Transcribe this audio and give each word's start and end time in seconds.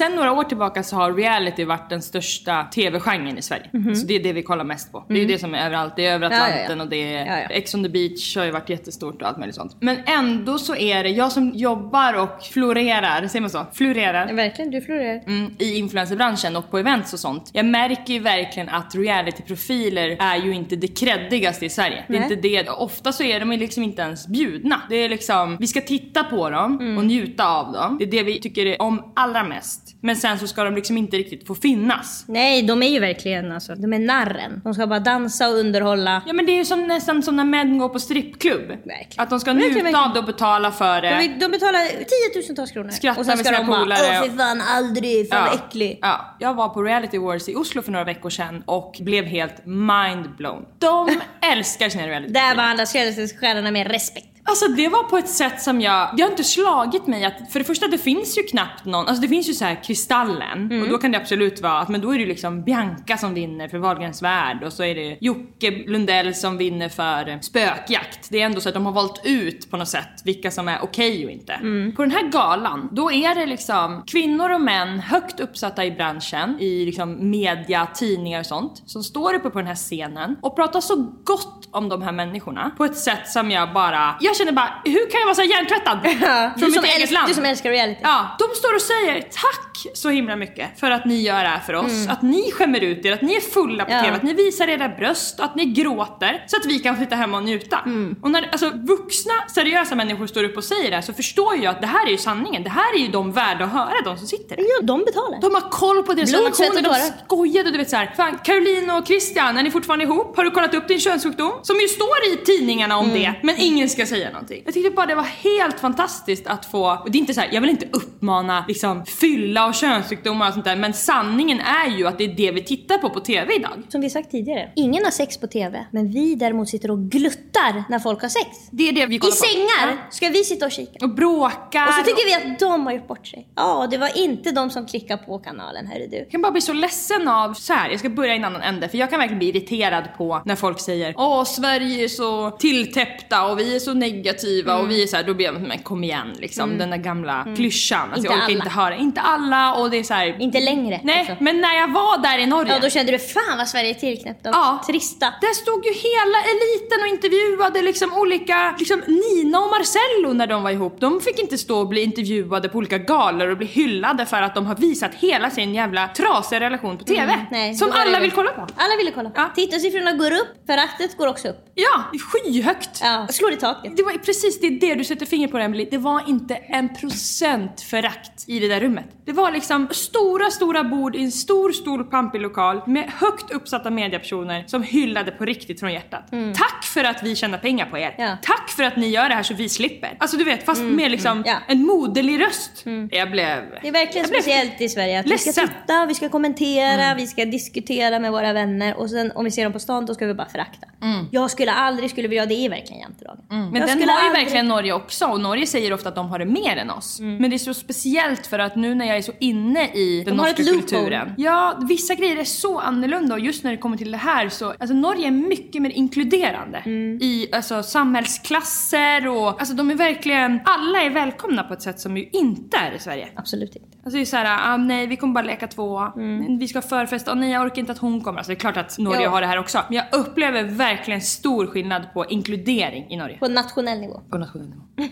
Sen 0.00 0.12
några 0.16 0.32
år 0.32 0.44
tillbaka 0.44 0.82
så 0.82 0.96
har 0.96 1.12
reality 1.14 1.64
varit 1.64 1.90
den 1.90 2.02
största 2.02 2.64
tv-genren 2.64 3.38
i 3.38 3.42
Sverige. 3.42 3.94
Så 3.94 4.06
det 4.06 4.14
är 4.16 4.22
det 4.22 4.32
vi 4.32 4.42
kollar 4.42 4.64
mest 4.64 4.92
på. 4.92 5.04
Det 5.08 5.14
är 5.14 5.18
ju 5.18 5.24
det 5.26 5.38
som 5.38 5.54
är 5.54 5.66
överallt. 5.66 5.92
Det 5.96 6.06
är 6.06 6.14
över 6.14 6.26
Mhm. 6.30 6.38
ja, 6.38 6.44
Atlanten 6.44 6.78
ja. 6.78 6.84
och 6.84 6.90
det 6.90 7.14
är 7.14 7.26
Ja, 7.26 7.38
ja. 7.40 7.48
Ex 7.48 7.74
on 7.74 7.82
the 7.84 7.88
beach 7.88 8.36
har 8.36 8.44
ju 8.44 8.50
varit 8.50 8.68
jättestort 8.68 9.22
och 9.22 9.28
allt 9.28 9.38
möjligt 9.38 9.54
sånt. 9.56 9.76
Men 9.80 9.96
ändå 10.06 10.58
så 10.58 10.76
är 10.76 11.02
det, 11.02 11.08
jag 11.10 11.32
som 11.32 11.50
jobbar 11.54 12.14
och 12.14 12.42
florerar, 12.42 13.26
säger 13.28 13.40
man 13.40 13.50
så? 13.50 13.66
Florerar. 13.72 14.32
Verkligen, 14.32 14.70
du 14.70 14.80
florerar. 14.80 15.22
Mm, 15.26 15.54
i 15.58 15.74
influencerbranschen 15.78 16.56
och 16.56 16.70
på 16.70 16.78
events 16.78 17.12
och 17.12 17.18
sånt. 17.20 17.50
Jag 17.52 17.66
märker 17.66 18.12
ju 18.14 18.20
verkligen 18.20 18.68
att 18.68 18.94
realityprofiler 18.94 20.16
är 20.20 20.36
ju 20.36 20.54
inte 20.54 20.76
det 20.76 20.88
creddigaste 20.88 21.66
i 21.66 21.68
Sverige. 21.68 22.04
Det 22.08 22.14
är 22.16 22.20
Nej. 22.20 22.32
inte 22.32 22.48
det. 22.48 22.68
Ofta 22.68 23.12
så 23.12 23.22
är 23.22 23.40
de 23.40 23.50
liksom 23.50 23.82
inte 23.82 24.02
ens 24.02 24.26
bjudna. 24.28 24.82
Det 24.88 24.96
är 24.96 25.08
liksom, 25.08 25.56
vi 25.60 25.66
ska 25.66 25.80
titta 25.80 26.24
på 26.24 26.50
dem 26.50 26.96
och 26.98 27.04
njuta 27.04 27.48
av 27.48 27.72
dem. 27.72 27.96
Det 27.98 28.04
är 28.04 28.10
det 28.10 28.22
vi 28.22 28.40
tycker 28.40 28.82
om 28.82 29.12
allra 29.16 29.44
mest. 29.44 29.89
Men 30.00 30.16
sen 30.16 30.38
så 30.38 30.46
ska 30.46 30.64
de 30.64 30.74
liksom 30.74 30.96
inte 30.98 31.16
riktigt 31.16 31.46
få 31.46 31.54
finnas. 31.54 32.24
Nej, 32.28 32.62
de 32.62 32.82
är 32.82 32.88
ju 32.88 32.98
verkligen 33.00 33.52
alltså, 33.52 33.74
de 33.74 33.92
är 33.92 33.98
narren. 33.98 34.60
De 34.64 34.74
ska 34.74 34.86
bara 34.86 35.00
dansa 35.00 35.48
och 35.48 35.54
underhålla. 35.54 36.22
Ja 36.26 36.32
men 36.32 36.46
det 36.46 36.52
är 36.52 36.56
ju 36.56 36.64
som, 36.64 36.86
nästan 36.86 37.22
som 37.22 37.36
när 37.36 37.44
män 37.44 37.78
går 37.78 37.88
på 37.88 37.98
strippklubb. 37.98 38.68
Verkligen. 38.68 39.06
Att 39.16 39.30
de 39.30 39.40
ska 39.40 39.52
Verkligen, 39.52 39.72
njuta 39.72 39.84
verkligen. 39.84 40.04
av 40.04 40.12
det 40.12 40.18
och 40.18 40.24
betala 40.26 40.70
för 40.72 41.02
det. 41.02 41.18
De, 41.18 41.28
de 41.28 41.48
betalar 41.50 41.80
tiotusentals 41.86 42.70
kronor. 42.72 42.90
Skrattar 42.90 43.20
och 43.20 43.26
sen 43.26 43.36
med 43.36 43.46
ska 43.46 43.56
sina 43.56 43.72
de 43.72 43.78
polare 43.80 44.18
åh 44.20 44.30
fy 44.30 44.36
fan 44.36 44.60
aldrig, 44.60 45.28
fan 45.28 45.44
vad 45.44 45.54
äcklig. 45.54 45.98
Ja, 46.02 46.36
jag 46.38 46.54
var 46.54 46.68
på 46.68 46.82
Reality 46.82 47.18
Wars 47.18 47.48
i 47.48 47.54
Oslo 47.54 47.82
för 47.82 47.92
några 47.92 48.04
veckor 48.04 48.30
sedan 48.30 48.62
och 48.66 48.96
blev 49.00 49.24
helt 49.24 49.64
mind-blown. 49.64 50.64
De 50.78 51.20
älskar 51.52 51.88
sina 51.88 52.06
reality 52.06 52.32
Där 52.32 52.54
behandlas 52.54 52.92
skådespelarna 52.92 53.70
med 53.70 53.90
respekt. 53.90 54.29
Alltså 54.44 54.68
det 54.68 54.88
var 54.88 55.02
på 55.02 55.18
ett 55.18 55.28
sätt 55.28 55.62
som 55.62 55.80
jag, 55.80 56.10
det 56.16 56.22
har 56.22 56.30
inte 56.30 56.44
slagit 56.44 57.06
mig 57.06 57.24
att, 57.24 57.52
för 57.52 57.58
det 57.58 57.64
första 57.64 57.88
det 57.88 57.98
finns 57.98 58.38
ju 58.38 58.42
knappt 58.42 58.84
någon, 58.84 59.06
alltså 59.06 59.22
det 59.22 59.28
finns 59.28 59.48
ju 59.48 59.54
så 59.54 59.64
här 59.64 59.84
Kristallen 59.84 60.82
och 60.82 60.88
då 60.88 60.98
kan 60.98 61.12
det 61.12 61.18
absolut 61.18 61.60
vara 61.60 61.78
att 61.78 61.88
men 61.88 62.00
då 62.00 62.14
är 62.14 62.18
det 62.18 62.26
liksom 62.26 62.64
Bianca 62.64 63.16
som 63.16 63.34
vinner 63.34 63.68
för 63.68 63.78
Wahlgrens 63.78 64.22
värld 64.22 64.62
och 64.64 64.72
så 64.72 64.84
är 64.84 64.94
det 64.94 65.18
Jocke 65.20 65.70
Lundell 65.70 66.34
som 66.34 66.56
vinner 66.58 66.88
för 66.88 67.28
eh, 67.28 67.40
spökjakt. 67.40 68.30
Det 68.30 68.40
är 68.40 68.46
ändå 68.46 68.60
så 68.60 68.68
att 68.68 68.74
de 68.74 68.86
har 68.86 68.92
valt 68.92 69.20
ut 69.24 69.70
på 69.70 69.76
något 69.76 69.88
sätt 69.88 70.22
vilka 70.24 70.50
som 70.50 70.68
är 70.68 70.78
okej 70.82 71.24
och 71.24 71.30
inte. 71.30 71.52
På 71.96 72.02
den 72.02 72.10
här 72.10 72.28
galan, 72.30 72.88
då 72.92 73.12
är 73.12 73.34
det 73.34 73.46
liksom 73.46 74.02
kvinnor 74.06 74.50
och 74.50 74.60
män 74.60 74.98
högt 75.00 75.40
uppsatta 75.40 75.84
i 75.84 75.90
branschen, 75.90 76.56
i 76.60 76.86
liksom 76.86 77.30
media, 77.30 77.86
tidningar 77.94 78.40
och 78.40 78.46
sånt, 78.46 78.82
som 78.86 79.02
står 79.02 79.34
uppe 79.34 79.50
på 79.50 79.58
den 79.58 79.68
här 79.68 79.74
scenen 79.74 80.36
och 80.42 80.56
pratar 80.56 80.80
så 80.80 80.96
gott 81.24 81.68
om 81.70 81.88
de 81.88 82.02
här 82.02 82.12
människorna 82.12 82.70
på 82.76 82.84
ett 82.84 82.96
sätt 82.96 83.28
som 83.28 83.50
jag 83.50 83.72
bara, 83.72 84.16
jag 84.20 84.29
känner 84.36 84.52
bara, 84.52 84.74
hur 84.84 85.10
kan 85.10 85.20
jag 85.20 85.26
vara 85.26 85.34
så 85.34 85.42
hjärntvättad? 85.42 85.98
Från 86.60 86.70
mitt 86.70 86.84
eget 86.96 87.10
land. 87.10 87.28
du 87.28 87.34
som 87.34 87.44
älskar 87.44 87.70
reality. 87.70 88.00
Ja, 88.02 88.36
de 88.38 88.56
står 88.56 88.74
och 88.74 88.82
säger 88.82 89.20
tack 89.20 89.66
så 89.94 90.08
himla 90.10 90.36
mycket 90.36 90.80
för 90.80 90.90
att 90.90 91.04
ni 91.04 91.20
gör 91.20 91.42
det 91.42 91.48
här 91.48 91.58
för 91.60 91.72
oss. 91.74 91.92
Mm. 91.92 92.10
Att 92.10 92.22
ni 92.22 92.52
skämmer 92.52 92.80
ut 92.80 93.04
er, 93.04 93.12
att 93.12 93.22
ni 93.22 93.34
är 93.34 93.40
fulla 93.40 93.84
på 93.84 93.92
Ja. 93.92 94.02
TV, 94.02 94.16
att 94.16 94.22
ni 94.22 94.34
visar 94.34 94.68
era 94.68 94.88
bröst 94.88 95.38
och 95.38 95.44
att 95.44 95.54
ni 95.54 95.64
gråter 95.64 96.44
så 96.46 96.56
att 96.56 96.66
vi 96.66 96.78
kan 96.78 96.96
sitta 96.96 97.16
hemma 97.16 97.36
och 97.36 97.42
njuta. 97.44 97.78
Mm. 97.86 98.16
Och 98.22 98.30
när 98.30 98.48
alltså, 98.52 98.70
vuxna, 98.74 99.32
seriösa 99.54 99.94
människor 99.94 100.26
står 100.26 100.44
upp 100.44 100.56
och 100.56 100.64
säger 100.64 100.90
det 100.90 100.96
här 100.96 101.02
så 101.02 101.12
förstår 101.12 101.56
jag 101.56 101.66
att 101.66 101.80
det 101.80 101.86
här 101.86 102.06
är 102.06 102.10
ju 102.10 102.16
sanningen. 102.18 102.62
Det 102.62 102.70
här 102.70 102.94
är 102.94 102.98
ju 102.98 103.08
de 103.08 103.32
värda 103.32 103.64
att 103.64 103.72
höra, 103.72 103.92
de 104.04 104.18
som 104.18 104.26
sitter 104.26 104.56
där. 104.56 104.62
Ja, 104.68 104.86
de 104.86 105.04
betalar. 105.04 105.40
De 105.40 105.54
har 105.54 105.70
koll 105.70 106.02
på 106.02 106.12
deras 106.12 106.30
Blod, 106.30 106.42
relationer, 106.42 106.82
de 106.82 107.12
skojade 107.24 107.70
du 107.70 107.78
vet 107.78 107.90
såhär. 107.90 108.12
Fan, 108.16 108.38
Caroline 108.44 108.90
och 108.90 109.06
Christian, 109.06 109.56
är 109.58 109.62
ni 109.62 109.70
fortfarande 109.70 110.04
ihop? 110.04 110.36
Har 110.36 110.44
du 110.44 110.50
kollat 110.50 110.74
upp 110.74 110.88
din 110.88 111.00
könssjukdom? 111.00 111.52
Som 111.62 111.76
ju 111.80 111.88
står 111.88 112.16
i 112.32 112.36
tidningarna 112.36 112.96
om 112.96 113.10
Mm. 113.10 113.22
det, 113.22 113.34
men 113.42 113.54
ingen 113.58 113.88
ska 113.88 114.06
säga 114.06 114.19
någonting. 114.30 114.62
Jag 114.64 114.74
tyckte 114.74 114.90
bara 114.90 115.06
det 115.06 115.14
var 115.14 115.22
helt 115.22 115.80
fantastiskt 115.80 116.46
att 116.46 116.66
få, 116.66 116.90
och 117.04 117.10
det 117.10 117.18
är 117.18 117.20
inte 117.20 117.34
så 117.34 117.40
här, 117.40 117.48
jag 117.52 117.60
vill 117.60 117.70
inte 117.70 117.86
uppmana 117.92 118.64
liksom 118.68 119.04
fylla 119.06 119.66
och 119.66 119.74
könssjukdomar 119.74 120.48
och 120.48 120.52
sånt 120.54 120.64
där, 120.64 120.76
men 120.76 120.92
sanningen 120.94 121.60
är 121.60 121.88
ju 121.98 122.06
att 122.06 122.18
det 122.18 122.24
är 122.24 122.34
det 122.34 122.50
vi 122.52 122.64
tittar 122.64 122.98
på 122.98 123.10
på 123.10 123.20
TV 123.20 123.54
idag. 123.54 123.82
Som 123.88 124.00
vi 124.00 124.10
sagt 124.10 124.30
tidigare, 124.30 124.70
ingen 124.76 125.04
har 125.04 125.10
sex 125.10 125.38
på 125.38 125.46
TV. 125.46 125.86
Men 125.90 126.12
vi 126.12 126.34
däremot 126.34 126.68
sitter 126.68 126.90
och 126.90 126.98
gluttar 126.98 127.84
när 127.88 127.98
folk 127.98 128.22
har 128.22 128.28
sex. 128.28 128.46
Det 128.70 128.88
är 128.88 128.92
det 128.92 129.06
vi 129.06 129.14
I 129.14 129.18
kollar 129.18 129.30
på. 129.30 129.36
sängar 129.36 129.96
Ja. 130.04 130.10
ska 130.10 130.28
vi 130.28 130.44
sitta 130.44 130.66
och 130.66 130.72
kika. 130.72 131.04
Och 131.04 131.14
bråkar. 131.14 131.86
Och 131.88 131.94
så 131.94 132.02
tycker 132.02 132.26
vi 132.26 132.52
att 132.52 132.58
de 132.58 132.86
har 132.86 132.92
gjort 132.92 133.08
bort 133.08 133.26
sig. 133.26 133.48
Ja, 133.56 133.86
det 133.90 133.98
var 133.98 134.18
inte 134.18 134.50
de 134.52 134.70
som 134.70 134.86
klickade 134.86 135.22
på 135.22 135.38
kanalen, 135.38 135.86
hörru 135.86 136.06
du. 136.10 136.16
Jag 136.16 136.30
kan 136.30 136.42
bara 136.42 136.52
bli 136.52 136.60
så 136.60 136.72
ledsen 136.72 137.28
av, 137.28 137.54
så 137.54 137.72
här, 137.72 137.90
jag 137.90 137.98
ska 137.98 138.08
börja 138.08 138.34
i 138.34 138.36
en 138.36 138.44
annan 138.44 138.62
ände 138.62 138.88
för 138.88 138.98
jag 138.98 139.10
kan 139.10 139.18
verkligen 139.18 139.38
bli 139.38 139.48
irriterad 139.48 140.04
på 140.18 140.42
när 140.44 140.56
folk 140.56 140.80
säger 140.80 141.14
Åh 141.16 141.44
Sverige 141.44 142.04
är 142.04 142.08
så 142.08 142.50
tilltäppta 142.50 143.46
och 143.46 143.58
vi 143.58 143.74
är 143.74 143.78
så 143.78 143.94
negativa 144.12 144.76
och 144.78 144.90
vi 144.90 145.02
är 145.02 145.06
så 145.06 145.16
här, 145.16 145.22
då 145.22 145.34
blir 145.34 145.46
jag 145.46 145.60
men 145.60 145.78
kom 145.78 146.04
igen 146.04 146.32
liksom 146.38 146.78
den 146.78 146.90
där 146.90 146.96
gamla 146.96 147.46
klyschan. 147.56 147.98
Alltså, 148.00 148.16
Inte 148.18 148.26
jag 148.28 148.34
orkar 148.36 148.44
alla. 148.44 148.52
inte 148.54 148.68
höra, 148.68 148.96
inte 148.96 149.20
alla 149.20 149.74
och 149.74 149.90
det 149.90 149.98
är 149.98 150.02
så 150.02 150.14
här. 150.14 150.36
Inte 150.40 150.60
längre. 150.60 151.00
Nej, 151.04 151.18
alltså. 151.18 151.36
men 151.44 151.60
när 151.60 151.74
jag 151.76 151.88
var 151.92 152.18
där 152.22 152.38
i 152.38 152.46
Norge. 152.46 152.72
Ja, 152.72 152.78
då 152.82 152.90
kände 152.90 153.12
du 153.12 153.18
fan 153.18 153.58
vad 153.58 153.68
Sverige 153.68 153.90
är 153.90 153.94
tillknäppt 153.94 154.46
och 154.46 154.52
Ja. 154.54 154.82
trista. 154.86 155.26
Där 155.40 155.54
stod 155.54 155.84
ju 155.86 155.92
hela 155.92 156.38
eliten 156.52 156.98
och 157.02 157.06
intervjuade 157.08 157.82
liksom 157.82 158.12
olika, 158.12 158.74
liksom 158.78 159.02
Nina 159.06 159.58
och 159.60 159.70
Marcello 159.70 160.32
när 160.32 160.46
de 160.46 160.62
var 160.62 160.70
ihop. 160.70 161.00
De 161.00 161.20
fick 161.20 161.38
inte 161.38 161.58
stå 161.58 161.78
och 161.78 161.88
bli 161.88 162.02
intervjuade 162.02 162.68
på 162.68 162.78
olika 162.78 162.98
galor 162.98 163.48
och 163.50 163.56
bli 163.56 163.66
hyllade 163.66 164.26
för 164.26 164.42
att 164.42 164.54
de 164.54 164.66
har 164.66 164.74
visat 164.76 165.14
hela 165.14 165.50
sin 165.50 165.74
jävla 165.74 166.08
trasiga 166.08 166.60
relation 166.60 166.98
på 166.98 167.04
TV. 167.04 167.22
Mm, 167.32 167.46
nej, 167.50 167.74
som 167.74 167.92
alla 167.94 168.20
vill 168.20 168.30
kolla 168.30 168.50
på. 168.50 168.60
Alla 168.60 168.96
ville 168.98 169.10
kolla. 169.10 169.30
Ja. 169.34 169.50
Tittarsiffrorna 169.54 170.12
går 170.12 170.30
upp, 170.32 170.48
föraktet 170.66 171.16
går 171.16 171.26
också 171.26 171.48
upp. 171.48 171.56
Ja, 171.74 172.04
skyhögt. 172.32 173.00
Ja, 173.02 173.26
slår 173.30 173.52
i 173.52 173.56
taket. 173.56 173.96
Det 174.00 174.04
var 174.04 174.12
precis 174.18 174.60
det, 174.60 174.66
är 174.66 174.70
det 174.70 174.94
du 174.94 175.04
sätter 175.04 175.26
fingret 175.26 175.50
på 175.50 175.58
Emily. 175.58 175.88
Det 175.90 175.98
var 175.98 176.28
inte 176.28 176.54
en 176.54 176.94
procent 176.94 177.80
förakt 177.80 178.44
i 178.48 178.58
det 178.58 178.68
där 178.68 178.80
rummet. 178.80 179.04
Det 179.24 179.32
var 179.32 179.50
liksom 179.50 179.88
stora, 179.90 180.50
stora 180.50 180.84
bord 180.84 181.16
i 181.16 181.22
en 181.22 181.32
stor, 181.32 181.72
stor 181.72 182.04
pampig 182.04 182.40
lokal 182.40 182.82
med 182.86 183.04
högt 183.20 183.50
uppsatta 183.50 183.90
mediepersoner 183.90 184.64
som 184.66 184.82
hyllade 184.82 185.30
på 185.30 185.44
riktigt 185.44 185.80
från 185.80 185.92
hjärtat. 185.92 186.30
Tack 186.54 186.84
för 186.84 187.04
att 187.04 187.22
vi 187.22 187.36
tjänar 187.36 187.58
pengar 187.58 187.86
på 187.86 187.98
er. 187.98 188.14
Ja. 188.18 188.36
Tack 188.42 188.70
för 188.70 188.82
att 188.82 188.96
ni 188.96 189.08
gör 189.08 189.28
det 189.28 189.34
här 189.34 189.42
så 189.42 189.54
vi 189.54 189.68
slipper. 189.68 190.16
Alltså 190.18 190.36
du 190.36 190.44
vet, 190.44 190.66
fast 190.66 190.80
med 190.82 191.10
liksom 191.10 191.42
Ja. 191.46 191.56
en 191.68 191.82
moderlig 191.86 192.40
röst. 192.40 192.84
Jag 193.10 193.30
blev... 193.30 193.56
Det 193.82 193.88
är 193.88 193.92
verkligen 193.92 194.26
speciellt 194.26 194.80
i 194.80 194.88
Sverige 194.88 195.20
att 195.20 195.26
vi 195.26 195.38
ska 195.38 195.48
ledsen. 195.48 195.68
titta, 195.68 196.06
vi 196.06 196.14
ska 196.14 196.28
kommentera, 196.28 197.14
vi 197.14 197.26
ska 197.26 197.44
diskutera 197.44 198.18
med 198.18 198.32
våra 198.32 198.52
vänner 198.52 198.96
och 198.96 199.10
sen 199.10 199.32
om 199.34 199.44
vi 199.44 199.50
ser 199.50 199.64
dem 199.64 199.72
på 199.72 199.78
stan 199.78 200.06
då 200.06 200.14
ska 200.14 200.26
vi 200.26 200.34
bara 200.34 200.48
förakta. 200.48 200.86
Jag 201.30 201.50
skulle 201.50 201.72
aldrig 201.72 202.10
skulle 202.10 202.28
vilja, 202.28 202.46
det 202.46 202.54
är 202.54 202.70
verkligen 202.70 203.00
jantedagen. 203.00 203.44
Men 203.48 203.74
Jag 203.74 203.89
den 203.98 204.08
har 204.08 204.20
ju 204.20 204.26
aldrig- 204.26 204.44
verkligen 204.44 204.68
Norge 204.68 204.92
också 204.92 205.26
och 205.26 205.40
Norge 205.40 205.66
säger 205.66 205.92
ofta 205.92 206.08
att 206.08 206.14
de 206.14 206.28
har 206.28 206.38
det 206.38 206.44
mer 206.44 206.76
än 206.76 206.90
oss. 206.90 207.20
Mm. 207.20 207.36
Men 207.36 207.50
det 207.50 207.56
är 207.56 207.58
så 207.58 207.74
speciellt 207.74 208.46
för 208.46 208.58
att 208.58 208.76
nu 208.76 208.94
när 208.94 209.06
jag 209.06 209.16
är 209.16 209.22
så 209.22 209.32
inne 209.38 209.88
i 209.88 210.22
den 210.26 210.36
De 210.36 210.42
norska 210.42 210.64
kulturen. 210.64 211.34
Ja, 211.36 211.78
vissa 211.88 212.14
grejer 212.14 212.36
är 212.36 212.44
så 212.44 212.78
annorlunda 212.78 213.34
och 213.34 213.40
just 213.40 213.64
när 213.64 213.70
det 213.70 213.76
kommer 213.76 213.96
till 213.96 214.10
det 214.10 214.16
här 214.18 214.48
så, 214.48 214.68
alltså 214.70 214.94
Norge 214.94 215.26
är 215.26 215.30
mycket 215.30 215.82
mer 215.82 215.90
inkluderande 215.90 216.78
Mm. 216.86 217.18
i 217.22 217.48
alltså 217.52 217.82
samhällsklasser 217.82 219.28
och 219.28 219.48
alltså 219.60 219.74
de 219.74 219.90
är 219.90 219.94
verkligen, 219.94 220.60
alla 220.64 221.02
är 221.02 221.10
välkomna 221.10 221.62
på 221.62 221.74
ett 221.74 221.82
sätt 221.82 222.00
som 222.00 222.16
ju 222.16 222.28
inte 222.32 222.76
är 222.76 222.92
i 222.92 222.98
Sverige. 222.98 223.28
Absolut 223.36 223.76
inte. 223.76 223.88
Alltså 224.04 224.16
det 224.16 224.22
är 224.22 224.24
såhär, 224.24 224.72
ah, 224.72 224.76
nej 224.76 225.06
vi 225.06 225.16
kommer 225.16 225.34
bara 225.34 225.44
leka 225.44 225.66
två, 225.66 225.98
Mm. 225.98 226.58
vi 226.58 226.68
ska 226.68 226.78
ha 226.78 226.88
förfest, 226.88 227.28
och 227.28 227.36
nej 227.36 227.50
jag 227.50 227.62
orkar 227.66 227.78
inte 227.80 227.92
att 227.92 227.98
hon 227.98 228.20
kommer. 228.20 228.38
Alltså 228.38 228.50
det 228.52 228.56
är 228.56 228.60
klart 228.60 228.76
att 228.76 228.98
Norge 228.98 229.22
Ja. 229.22 229.30
har 229.30 229.40
det 229.40 229.46
här 229.46 229.58
också. 229.58 229.78
Men 229.88 229.96
jag 229.96 230.04
upplever 230.20 230.62
verkligen 230.64 231.20
stor 231.20 231.66
skillnad 231.66 232.02
på 232.14 232.26
inkludering 232.26 233.10
i 233.10 233.16
Norge. 233.16 233.38
På 233.38 233.48
nationell 233.82 234.00
nivå. 234.00 234.22
På 234.30 234.38
nationell 234.38 234.68
nivå. 234.68 234.82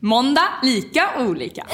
Måndag, 0.00 0.48
lika 0.62 1.02
olika. 1.18 1.66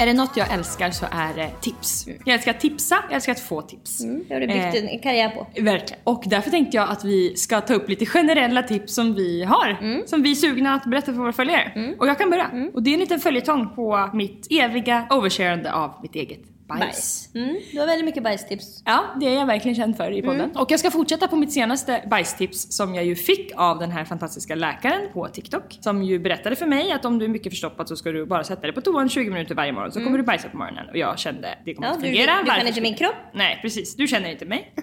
Är 0.00 0.06
det 0.06 0.12
något 0.12 0.36
jag 0.36 0.52
älskar 0.52 0.90
så 0.90 1.06
är 1.10 1.34
det 1.34 1.50
tips. 1.60 2.06
Jag 2.24 2.34
älskar 2.34 2.50
att 2.50 2.60
tipsa, 2.60 2.96
jag 3.08 3.14
älskar 3.14 3.32
att 3.32 3.40
få 3.40 3.62
tips. 3.62 4.00
Mm, 4.04 4.24
det 4.28 4.34
har 4.34 4.40
du 4.40 4.46
byggt 4.46 4.74
Eh. 4.74 4.92
en 4.94 4.98
karriär 4.98 5.28
på. 5.28 5.46
Verkligen. 5.62 6.00
Och 6.04 6.22
därför 6.26 6.50
tänkte 6.50 6.76
jag 6.76 6.88
att 6.90 7.04
vi 7.04 7.36
ska 7.36 7.60
ta 7.60 7.74
upp 7.74 7.88
lite 7.88 8.06
generella 8.06 8.62
tips 8.62 8.94
som 8.94 9.14
vi 9.14 9.44
har. 9.44 10.02
Som 10.06 10.22
vi 10.22 10.30
är 10.30 10.34
sugna 10.34 10.74
att 10.74 10.84
berätta 10.84 11.06
för 11.06 11.18
våra 11.18 11.32
följare. 11.32 11.94
Och 11.98 12.06
jag 12.08 12.18
kan 12.18 12.30
börja. 12.30 12.50
Och 12.74 12.82
det 12.82 12.90
är 12.90 12.94
en 12.94 13.00
liten 13.00 13.20
följetong 13.20 13.74
på 13.74 14.10
mitt 14.12 14.46
eviga 14.50 15.06
oversharande 15.10 15.72
av 15.72 15.90
mitt 16.02 16.14
eget 16.14 16.40
bajs. 16.68 17.28
Mm, 17.34 17.56
du 17.72 17.80
har 17.80 17.86
väldigt 17.86 18.04
mycket 18.04 18.22
bajstips. 18.22 18.82
Ja, 18.84 19.04
det 19.20 19.26
är 19.26 19.34
jag 19.34 19.46
verkligen 19.46 19.74
känd 19.74 19.96
för 19.96 20.10
i 20.10 20.22
podden. 20.22 20.50
Och 20.56 20.70
jag 20.70 20.80
ska 20.80 20.90
fortsätta 20.90 21.28
på 21.28 21.36
mitt 21.36 21.52
senaste 21.52 22.02
bajstips 22.10 22.66
som 22.76 22.94
jag 22.94 23.04
ju 23.04 23.16
fick 23.16 23.52
av 23.56 23.78
den 23.78 23.90
här 23.90 24.04
fantastiska 24.04 24.54
läkaren 24.54 25.00
på 25.12 25.28
TikTok. 25.28 25.78
Som 25.80 26.02
ju 26.02 26.18
berättade 26.18 26.56
för 26.56 26.66
mig 26.66 26.92
att 26.92 27.04
om 27.04 27.18
du 27.18 27.24
är 27.24 27.28
mycket 27.28 27.52
förstoppad 27.52 27.88
så 27.88 27.96
ska 27.96 28.12
du 28.12 28.26
bara 28.26 28.44
sätta 28.44 28.62
dig 28.62 28.72
på 28.72 28.80
toan 28.80 29.08
20 29.08 29.30
minuter 29.30 29.54
varje 29.54 29.72
morgon 29.72 29.92
så 29.92 30.04
kommer 30.04 30.18
du 30.18 30.24
bajsa 30.24 30.48
på 30.48 30.56
morgonen. 30.56 30.88
Och 30.90 30.96
jag 30.96 31.18
kände 31.18 31.58
det 31.64 31.74
kommer 31.74 31.88
Ja, 31.88 31.94
du- 31.94 32.00
fungera. 32.00 32.30
du 32.30 32.36
kan 32.36 32.46
Varför 32.46 32.68
inte 32.68 32.80
min 32.80 32.94
kropp. 32.94 33.14
Nej, 33.34 33.58
precis. 33.62 33.96
Du 33.96 34.06
känner 34.06 34.30
inte 34.30 34.44
mig. 34.44 34.74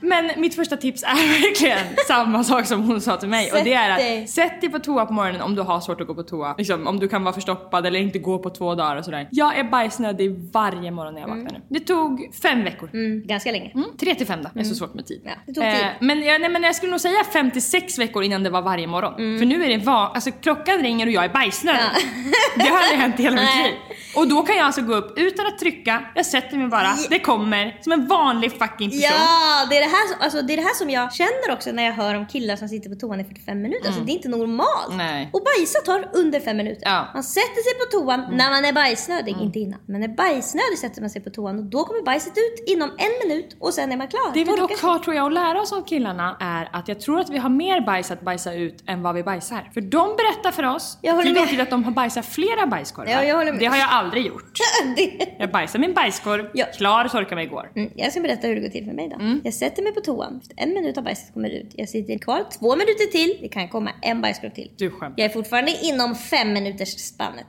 Men 0.00 0.30
mitt 0.36 0.54
första 0.54 0.76
tips 0.76 1.02
är 1.02 1.42
verkligen 1.42 1.78
samma 2.06 2.44
sak 2.44 2.66
som 2.66 2.82
hon 2.82 3.00
sa 3.00 3.16
till 3.16 3.28
mig. 3.28 3.50
och 3.50 3.56
Sätt 3.56 3.64
det 3.64 3.74
är 3.74 4.22
att 4.22 4.30
sätt 4.30 4.60
dig 4.60 4.70
på 4.70 4.78
toa 4.78 5.06
på 5.06 5.12
morgonen 5.12 5.40
om 5.40 5.54
du 5.54 5.62
har 5.62 5.80
svårt 5.80 6.00
att 6.00 6.06
gå 6.06 6.14
på 6.14 6.22
toa. 6.22 6.54
Liksom, 6.58 6.86
om 6.86 6.98
du 7.00 7.08
kan 7.08 7.24
vara 7.24 7.34
förstoppad 7.34 7.86
eller 7.86 8.00
inte 8.00 8.18
gå 8.18 8.38
på 8.38 8.50
två 8.50 8.74
dagar 8.74 8.96
och 8.96 9.04
sådär. 9.04 9.28
Jag 9.30 9.58
är 9.58 9.64
bajsnödig 9.64 10.50
varje 10.52 10.90
morgon 10.90 11.14
när 11.14 11.20
jag 11.20 11.28
vaknar 11.28 11.50
nu. 11.52 11.60
Det 11.68 11.80
tog 11.80 12.30
fem 12.42 12.64
veckor. 12.64 12.90
Mm, 12.92 13.26
ganska 13.26 13.52
länge. 13.52 13.70
Mm, 13.74 13.86
tre 14.00 14.14
till 14.14 14.26
fem 14.26 14.42
då, 14.42 14.48
det 14.54 14.60
är 14.60 14.64
så 14.64 14.74
svårt 14.74 14.94
med 14.94 15.06
tid. 15.06 15.20
Ja, 15.24 15.30
det 15.46 15.54
tog 15.54 15.64
tid. 15.64 15.86
men, 16.00 16.22
jag, 16.22 16.40
nej, 16.40 16.50
men 16.50 16.62
jag 16.62 16.74
skulle 16.76 16.90
nog 16.90 17.00
säga 17.00 17.24
56 17.32 17.98
veckor 17.98 18.22
innan 18.22 18.42
det 18.42 18.50
var 18.50 18.62
varje 18.62 18.86
morgon. 18.86 19.14
För 19.38 19.46
nu 19.46 19.64
är 19.64 19.68
det 19.68 19.84
va- 19.84 20.10
alltså 20.14 20.30
klockan 20.30 20.78
ringer 20.78 21.06
och 21.06 21.12
jag 21.12 21.24
är 21.24 21.28
bajsnödig. 21.28 21.80
Det 22.56 22.62
har 22.64 22.78
aldrig 22.78 22.98
hänt 22.98 23.20
i 23.20 23.22
hela 23.22 23.36
mitt 23.36 23.56
liv. 23.64 23.74
Och 24.16 24.28
då 24.28 24.42
kan 24.42 24.56
jag 24.56 24.66
alltså 24.66 24.80
gå 24.82 24.94
upp 24.94 25.18
utan 25.18 25.46
att 25.46 25.58
trycka, 25.58 26.02
jag 26.14 26.26
sätter 26.26 26.56
mig 26.56 26.68
bara, 26.68 26.88
det 27.10 27.18
kommer 27.18 27.78
som 27.80 27.92
en 27.92 28.06
vanlig 28.06 28.52
fucking 28.52 28.90
person. 28.90 29.00
Ja, 29.02 29.43
det 29.70 29.76
är 29.76 29.80
det, 29.80 29.92
här, 29.96 30.24
alltså, 30.24 30.42
det 30.42 30.52
är 30.52 30.56
det 30.56 30.62
här 30.62 30.74
som 30.74 30.90
jag 30.90 31.12
känner 31.14 31.52
också 31.52 31.72
när 31.72 31.82
jag 31.84 31.92
hör 31.92 32.14
om 32.14 32.26
killar 32.26 32.56
som 32.56 32.68
sitter 32.68 32.90
på 32.90 32.96
toan 32.96 33.20
i 33.20 33.24
45 33.24 33.62
minuter. 33.62 33.86
Alltså, 33.86 34.00
det 34.02 34.12
är 34.12 34.14
inte 34.14 34.28
normalt. 34.28 34.86
Mm. 34.88 34.96
Nej. 34.98 35.30
Och 35.32 35.42
bajsa 35.44 35.78
tar 35.84 36.08
under 36.12 36.40
5 36.40 36.56
minuter. 36.56 36.82
Ja. 36.84 36.98
Mm. 37.00 37.06
Man 37.14 37.22
sätter 37.24 37.62
sig 37.62 37.74
på 37.80 37.98
toan 37.98 38.20
när 38.36 38.50
man 38.50 38.64
är 38.64 38.72
bajsnödig, 38.72 39.36
inte 39.42 39.58
innan. 39.58 39.80
Men 39.86 40.00
när 40.00 40.08
bajsnödig 40.08 40.78
sätter 40.80 41.00
man 41.00 41.10
sig 41.10 41.22
på 41.22 41.30
toan 41.30 41.58
och 41.58 41.64
då 41.64 41.84
kommer 41.84 42.02
bajset 42.02 42.32
ut 42.36 42.68
inom 42.68 42.90
en 42.98 43.28
minut 43.28 43.56
och 43.60 43.74
sen 43.74 43.92
är 43.92 43.96
man 43.96 44.08
klar. 44.08 44.30
Det 44.34 44.38
vi 44.40 44.44
Torkar 44.46 44.60
dock 44.62 44.80
har 44.82 44.98
tror 44.98 45.16
jag 45.16 45.26
att 45.26 45.32
lära 45.32 45.60
oss 45.60 45.72
av 45.72 45.82
killarna 45.86 46.36
är 46.40 46.68
att 46.72 46.88
jag 46.88 47.00
tror 47.00 47.20
att 47.20 47.30
vi 47.30 47.38
har 47.38 47.50
mer 47.50 47.80
bajs 47.80 48.10
att 48.10 48.20
bajsa 48.20 48.54
ut 48.54 48.82
än 48.86 49.02
vad 49.02 49.14
vi 49.14 49.22
bajsar. 49.22 49.70
För 49.74 49.80
de 49.80 50.16
berättar 50.16 50.50
för 50.50 50.62
oss 50.62 50.98
tid 51.22 51.38
och 51.38 51.48
tid 51.48 51.60
att 51.60 51.70
de 51.70 51.84
har 51.84 51.92
bajsat 51.92 52.26
flera 52.26 52.66
bajskorvar. 52.66 53.12
Ja, 53.12 53.24
jag 53.24 53.36
håller 53.36 53.52
med. 53.52 53.60
Det 53.60 53.66
har 53.66 53.76
jag 53.76 53.88
aldrig 53.90 54.26
gjort. 54.26 54.58
Det- 54.96 55.34
Jag 55.38 55.50
bajsar 55.50 55.78
min 55.78 55.94
bajskorv, 55.94 56.50
Ja. 56.54 56.64
klar, 56.76 57.08
torkade 57.08 57.34
mig 57.34 57.44
igår. 57.44 57.70
Mm, 57.76 57.90
jag 57.96 58.12
ska 58.12 58.20
berätta 58.20 58.46
hur 58.46 58.54
det 58.54 58.60
går 58.60 58.68
till 58.68 58.84
för 58.84 58.92
mig 58.92 59.08
då. 59.08 59.16
Mm. 59.34 59.44
Jag 59.44 59.54
sätter 59.54 59.82
mig 59.82 59.92
på 59.94 60.00
toan, 60.00 60.40
Efter 60.42 60.62
en 60.62 60.74
minut 60.74 60.98
av 60.98 61.04
bajset 61.04 61.34
kommer 61.34 61.50
ut. 61.50 61.70
Jag 61.76 61.88
sitter 61.88 62.18
kvar 62.18 62.44
två 62.58 62.76
minuter 62.76 63.12
till, 63.12 63.38
det 63.40 63.48
kan 63.48 63.68
komma 63.68 63.90
en 64.02 64.20
bajskorv 64.20 64.50
till. 64.50 64.70
Du 64.76 64.90
skämtar. 64.90 65.14
Jag 65.22 65.24
är 65.30 65.32
fortfarande 65.34 65.72
inom 65.82 66.14
fem 66.14 66.52
minuters 66.52 66.88
spannet. 66.88 67.46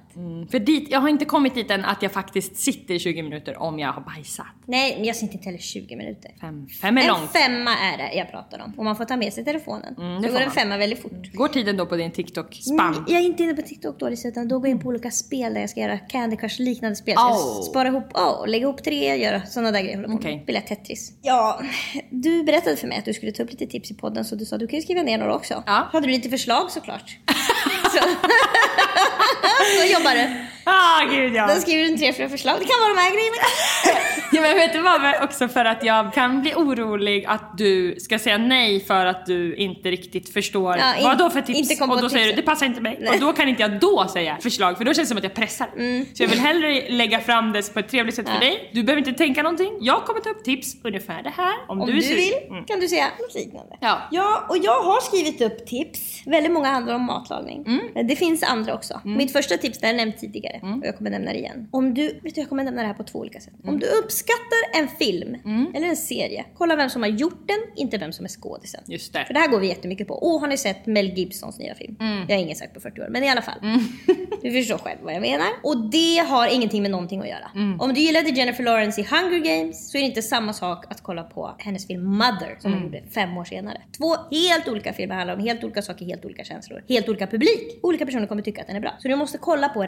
För 0.52 0.60
dit, 0.60 0.88
jag 0.92 1.00
har 1.00 1.10
inte 1.10 1.26
kommit 1.26 1.56
dit 1.56 1.72
än 1.72 1.86
att 1.86 2.02
jag 2.04 2.12
faktiskt 2.12 2.58
sitter 2.58 2.94
i 2.94 3.00
20 3.00 3.24
minuter 3.24 3.58
om 3.62 3.80
jag 3.80 3.94
har 3.94 4.02
bajsat. 4.02 4.46
Nej, 4.66 4.96
men 4.98 5.06
jag 5.06 5.16
sitter 5.16 5.34
inte 5.34 5.46
heller 5.46 5.60
20 5.60 5.96
minuter. 5.96 6.32
Fem, 6.42 6.68
fem 6.82 6.98
är 6.98 7.02
En 7.02 7.08
långt. 7.08 7.32
femma 7.32 7.72
är 7.78 7.98
det 7.98 8.14
jag 8.14 8.32
pratar 8.32 8.60
om. 8.66 8.74
Och 8.78 8.84
man 8.86 8.96
får 8.96 9.06
ta 9.06 9.18
med 9.18 9.34
sig 9.34 9.46
telefonen. 9.46 9.96
Mm, 9.98 10.22
det 10.22 10.28
då 10.28 10.34
får 10.34 10.40
går 10.40 10.46
en 10.46 10.52
femma 10.52 10.78
väldigt 10.78 11.02
fort. 11.02 11.34
Går 11.34 11.48
tiden 11.48 11.78
då 11.78 11.86
på 11.86 11.96
din 11.96 12.12
TikTok-spam? 12.12 12.94
Mm, 12.94 13.06
jag 13.08 13.20
är 13.22 13.26
inte 13.26 13.44
inne 13.44 13.54
på 13.54 13.62
TikTok 13.62 14.00
då 14.00 14.10
utan 14.10 14.48
då 14.48 14.60
går 14.60 14.68
jag 14.68 14.72
in 14.76 14.80
på 14.80 14.90
olika 14.90 15.12
spel 15.12 15.54
där 15.54 15.62
jag 15.62 15.70
ska 15.70 15.80
göra 15.80 15.98
Candy 15.98 16.36
Crush 16.38 16.62
liknande 16.62 16.96
spel. 16.96 17.16
Så 17.16 17.22
Oh. 17.22 17.56
jag 17.56 17.64
sparar 17.64 17.90
ihop, 17.90 18.18
oh, 18.18 18.48
lägga 18.48 18.64
ihop 18.64 18.84
tre, 18.84 19.16
göra 19.16 19.42
sådana 19.46 19.72
där 19.72 19.82
grejer. 19.82 20.06
Okej. 20.16 20.36
med. 20.36 20.44
Spela 20.44 20.62
Tetris. 20.62 21.12
Ja, 21.22 21.62
du 22.10 22.44
berättade 22.44 22.76
för 22.76 22.88
mig 22.88 22.98
att 22.98 23.06
du 23.06 23.14
skulle 23.14 23.32
ta 23.32 23.44
upp 23.44 23.52
lite 23.52 23.68
tips 23.68 23.92
i 23.92 23.94
podden 23.94 24.26
så 24.26 24.36
du 24.36 24.46
sa 24.46 24.58
du 24.58 24.68
kan 24.68 24.80
ju 24.80 24.84
skriva 24.84 25.02
ner 25.02 25.18
några 25.18 25.36
också. 25.36 25.64
Ja. 25.66 25.90
Hade 25.92 26.08
du 26.08 26.14
lite 26.14 26.30
förslag 26.30 26.72
såklart? 26.72 27.18
så. 27.84 28.00
så 29.78 29.94
jobbar 29.94 30.16
du. 30.16 30.45
Ah, 30.78 31.06
gud 31.12 31.34
ja. 31.36 31.48
Då 31.56 31.62
skriver 31.62 31.84
du 31.84 31.90
en 31.92 31.98
tre, 31.98 32.14
fyra 32.14 32.30
förslag. 32.30 32.56
Det 32.60 32.66
kan 32.66 32.76
vara 32.82 32.94
de 32.94 33.00
här 33.02 33.12
grejerna. 33.12 33.38
ja 34.32 34.42
men 34.42 34.56
vet 34.56 34.74
du 34.74 34.80
vad? 34.82 35.24
Också 35.24 35.48
för 35.48 35.66
att 35.66 35.84
jag 35.84 36.14
kan 36.14 36.42
bli 36.42 36.54
orolig 36.56 37.26
att 37.28 37.58
du 37.58 37.96
ska 38.00 38.20
säga 38.20 38.38
nej 38.38 38.80
för 38.80 39.06
att 39.06 39.26
du 39.26 39.56
inte 39.56 39.92
riktigt 39.92 40.34
förstår 40.34 40.78
Ja, 40.78 40.96
in- 40.96 41.04
vad 41.04 41.18
då 41.18 41.30
för 41.30 41.42
tips. 41.42 41.82
och 41.82 42.02
då 42.02 42.10
säger 42.10 42.28
du 42.28 42.34
det 42.34 42.42
passar 42.42 42.66
inte 42.66 42.82
mig. 42.82 42.98
Nej. 43.02 43.10
Och 43.14 43.20
då 43.20 43.34
kan 43.34 43.50
inte 43.50 43.62
jag 43.62 43.80
då 43.80 44.08
säga 44.14 44.38
förslag 44.42 44.78
för 44.78 44.86
då 44.86 44.94
känns 44.94 45.08
det 45.08 45.10
som 45.10 45.18
att 45.18 45.24
jag 45.24 45.34
pressar. 45.34 45.68
Så 46.16 46.24
jag 46.24 46.28
vill 46.30 46.40
hellre 46.40 46.90
lägga 46.90 47.20
fram 47.20 47.52
det 47.52 47.74
på 47.74 47.80
ett 47.80 47.90
trevligt 47.90 48.16
sätt 48.16 48.30
för 48.30 48.36
Mm. 48.36 48.48
Ja. 48.48 48.54
dig. 48.54 48.70
Du 48.74 48.84
behöver 48.84 49.08
inte 49.08 49.24
tänka 49.24 49.44
någonting. 49.44 49.78
Jag 49.82 50.04
kommer 50.06 50.20
ta 50.20 50.30
upp 50.30 50.44
tips 50.44 50.76
ungefär 50.84 51.24
det 51.24 51.34
här. 51.38 51.54
Om, 51.68 51.82
Om 51.82 51.88
du 51.88 51.94
du, 51.94 52.00
vill 52.16 52.34
Mm. 52.50 52.66
kan 52.66 52.80
du 52.80 52.88
säga 52.88 53.06
något 53.20 53.36
liknande. 53.36 53.78
Ja. 53.82 53.98
ja, 54.12 54.46
och 54.50 54.58
jag 54.58 54.82
har 54.84 55.02
skrivit 55.02 55.42
upp 55.42 55.66
tips. 55.68 56.22
Väldigt 56.26 56.52
många 56.52 56.68
handlar 56.68 56.94
om 56.94 57.04
matlagning. 57.06 57.64
Mm. 57.68 58.08
Det 58.08 58.16
finns 58.16 58.44
andra 58.44 58.74
också. 58.74 59.02
Mitt 59.04 59.32
första 59.34 59.58
tips 59.58 59.80
det 59.80 59.88
har 59.88 59.94
jag 59.94 59.98
nämnt 59.98 60.18
tidigare 60.18 60.55
och 60.62 60.86
jag 60.88 60.98
kommer 60.98 61.10
nämna 61.10 61.32
det 61.34 61.40
igen. 61.40 61.68
Om 61.72 61.94
du, 61.94 62.20
vet 62.24 62.36
du, 62.36 62.42
jag 62.42 62.50
kommer 62.50 62.64
nämna 62.64 62.82
det 62.82 62.88
här 62.88 62.94
på 62.94 63.04
två 63.04 63.20
olika 63.20 63.40
sätt. 63.40 63.54
Mm. 63.64 63.74
Om 63.76 63.80
du 63.80 63.88
uppskattar 63.88 64.80
en 64.82 64.88
film 64.88 65.36
eller 65.76 65.88
en 65.88 65.96
serie, 65.98 66.46
kolla 66.58 66.76
vem 66.76 66.90
som 66.90 67.02
har 67.02 67.10
gjort 67.10 67.48
den, 67.48 67.58
inte 67.76 67.98
vem 67.98 68.12
som 68.12 68.26
är 68.26 68.30
skådisen. 68.30 68.82
Just 68.88 69.14
det. 69.14 69.26
För 69.26 69.34
det 69.34 69.40
här 69.40 69.48
går 69.48 69.60
vi 69.60 69.68
jättemycket 69.68 70.08
på. 70.08 70.20
Åh, 70.22 70.40
har 70.42 70.48
ni 70.48 70.58
sett 70.58 70.86
Mel 70.86 71.06
Gibsons 71.18 71.60
nya 71.60 71.76
film? 71.76 71.96
Mm. 72.00 72.28
Det 72.28 72.34
har 72.34 72.42
ingen 72.42 72.56
sagt 72.56 72.74
på 72.74 72.80
40 72.80 73.02
år, 73.02 73.08
men 73.10 73.24
i 73.24 73.30
alla 73.30 73.42
fall. 73.42 73.60
du 74.42 74.52
förstår 74.52 74.78
själv 74.78 75.00
vad 75.04 75.14
jag 75.14 75.22
menar. 75.22 75.48
Och 75.64 75.90
det 75.90 76.18
har 76.18 76.48
ingenting 76.56 76.82
med 76.82 76.92
någonting 76.92 77.22
att 77.22 77.28
göra. 77.28 77.52
Mm. 77.56 77.82
Om 77.82 77.94
du 77.94 78.00
gillade 78.02 78.30
Jennifer 78.30 78.64
Lawrence 78.64 79.02
i 79.02 79.04
Hunger 79.04 79.40
Games 79.40 79.92
så 79.92 79.98
är 79.98 80.02
det 80.02 80.08
inte 80.08 80.22
samma 80.22 80.54
sak 80.54 80.86
att 80.92 81.02
kolla 81.04 81.24
på 81.24 81.56
hennes 81.60 81.88
film 81.88 82.04
Mother 82.06 82.56
som 82.60 82.72
hon 82.72 82.82
Mm. 82.82 82.94
gjorde 82.94 83.10
fem 83.14 83.38
år 83.38 83.44
senare. 83.44 83.82
Två 83.98 84.16
helt 84.32 84.68
olika 84.68 84.94
filmer 84.94 85.16
handlar 85.16 85.34
om 85.36 85.40
helt 85.42 85.64
olika 85.64 85.82
saker, 85.82 86.06
helt 86.06 86.26
olika 86.26 86.44
känslor, 86.44 86.84
helt 86.90 87.10
olika 87.10 87.28
publik. 87.28 87.80
Olika 87.84 88.06
personer 88.06 88.28
kommer 88.28 88.42
tycka 88.42 88.62
att 88.62 88.68
den 88.68 88.76
är 88.76 88.80
bra. 88.82 88.92
Så 89.00 89.08
du 89.08 89.16
måste 89.16 89.38
kolla 89.38 89.70
på 89.70 89.86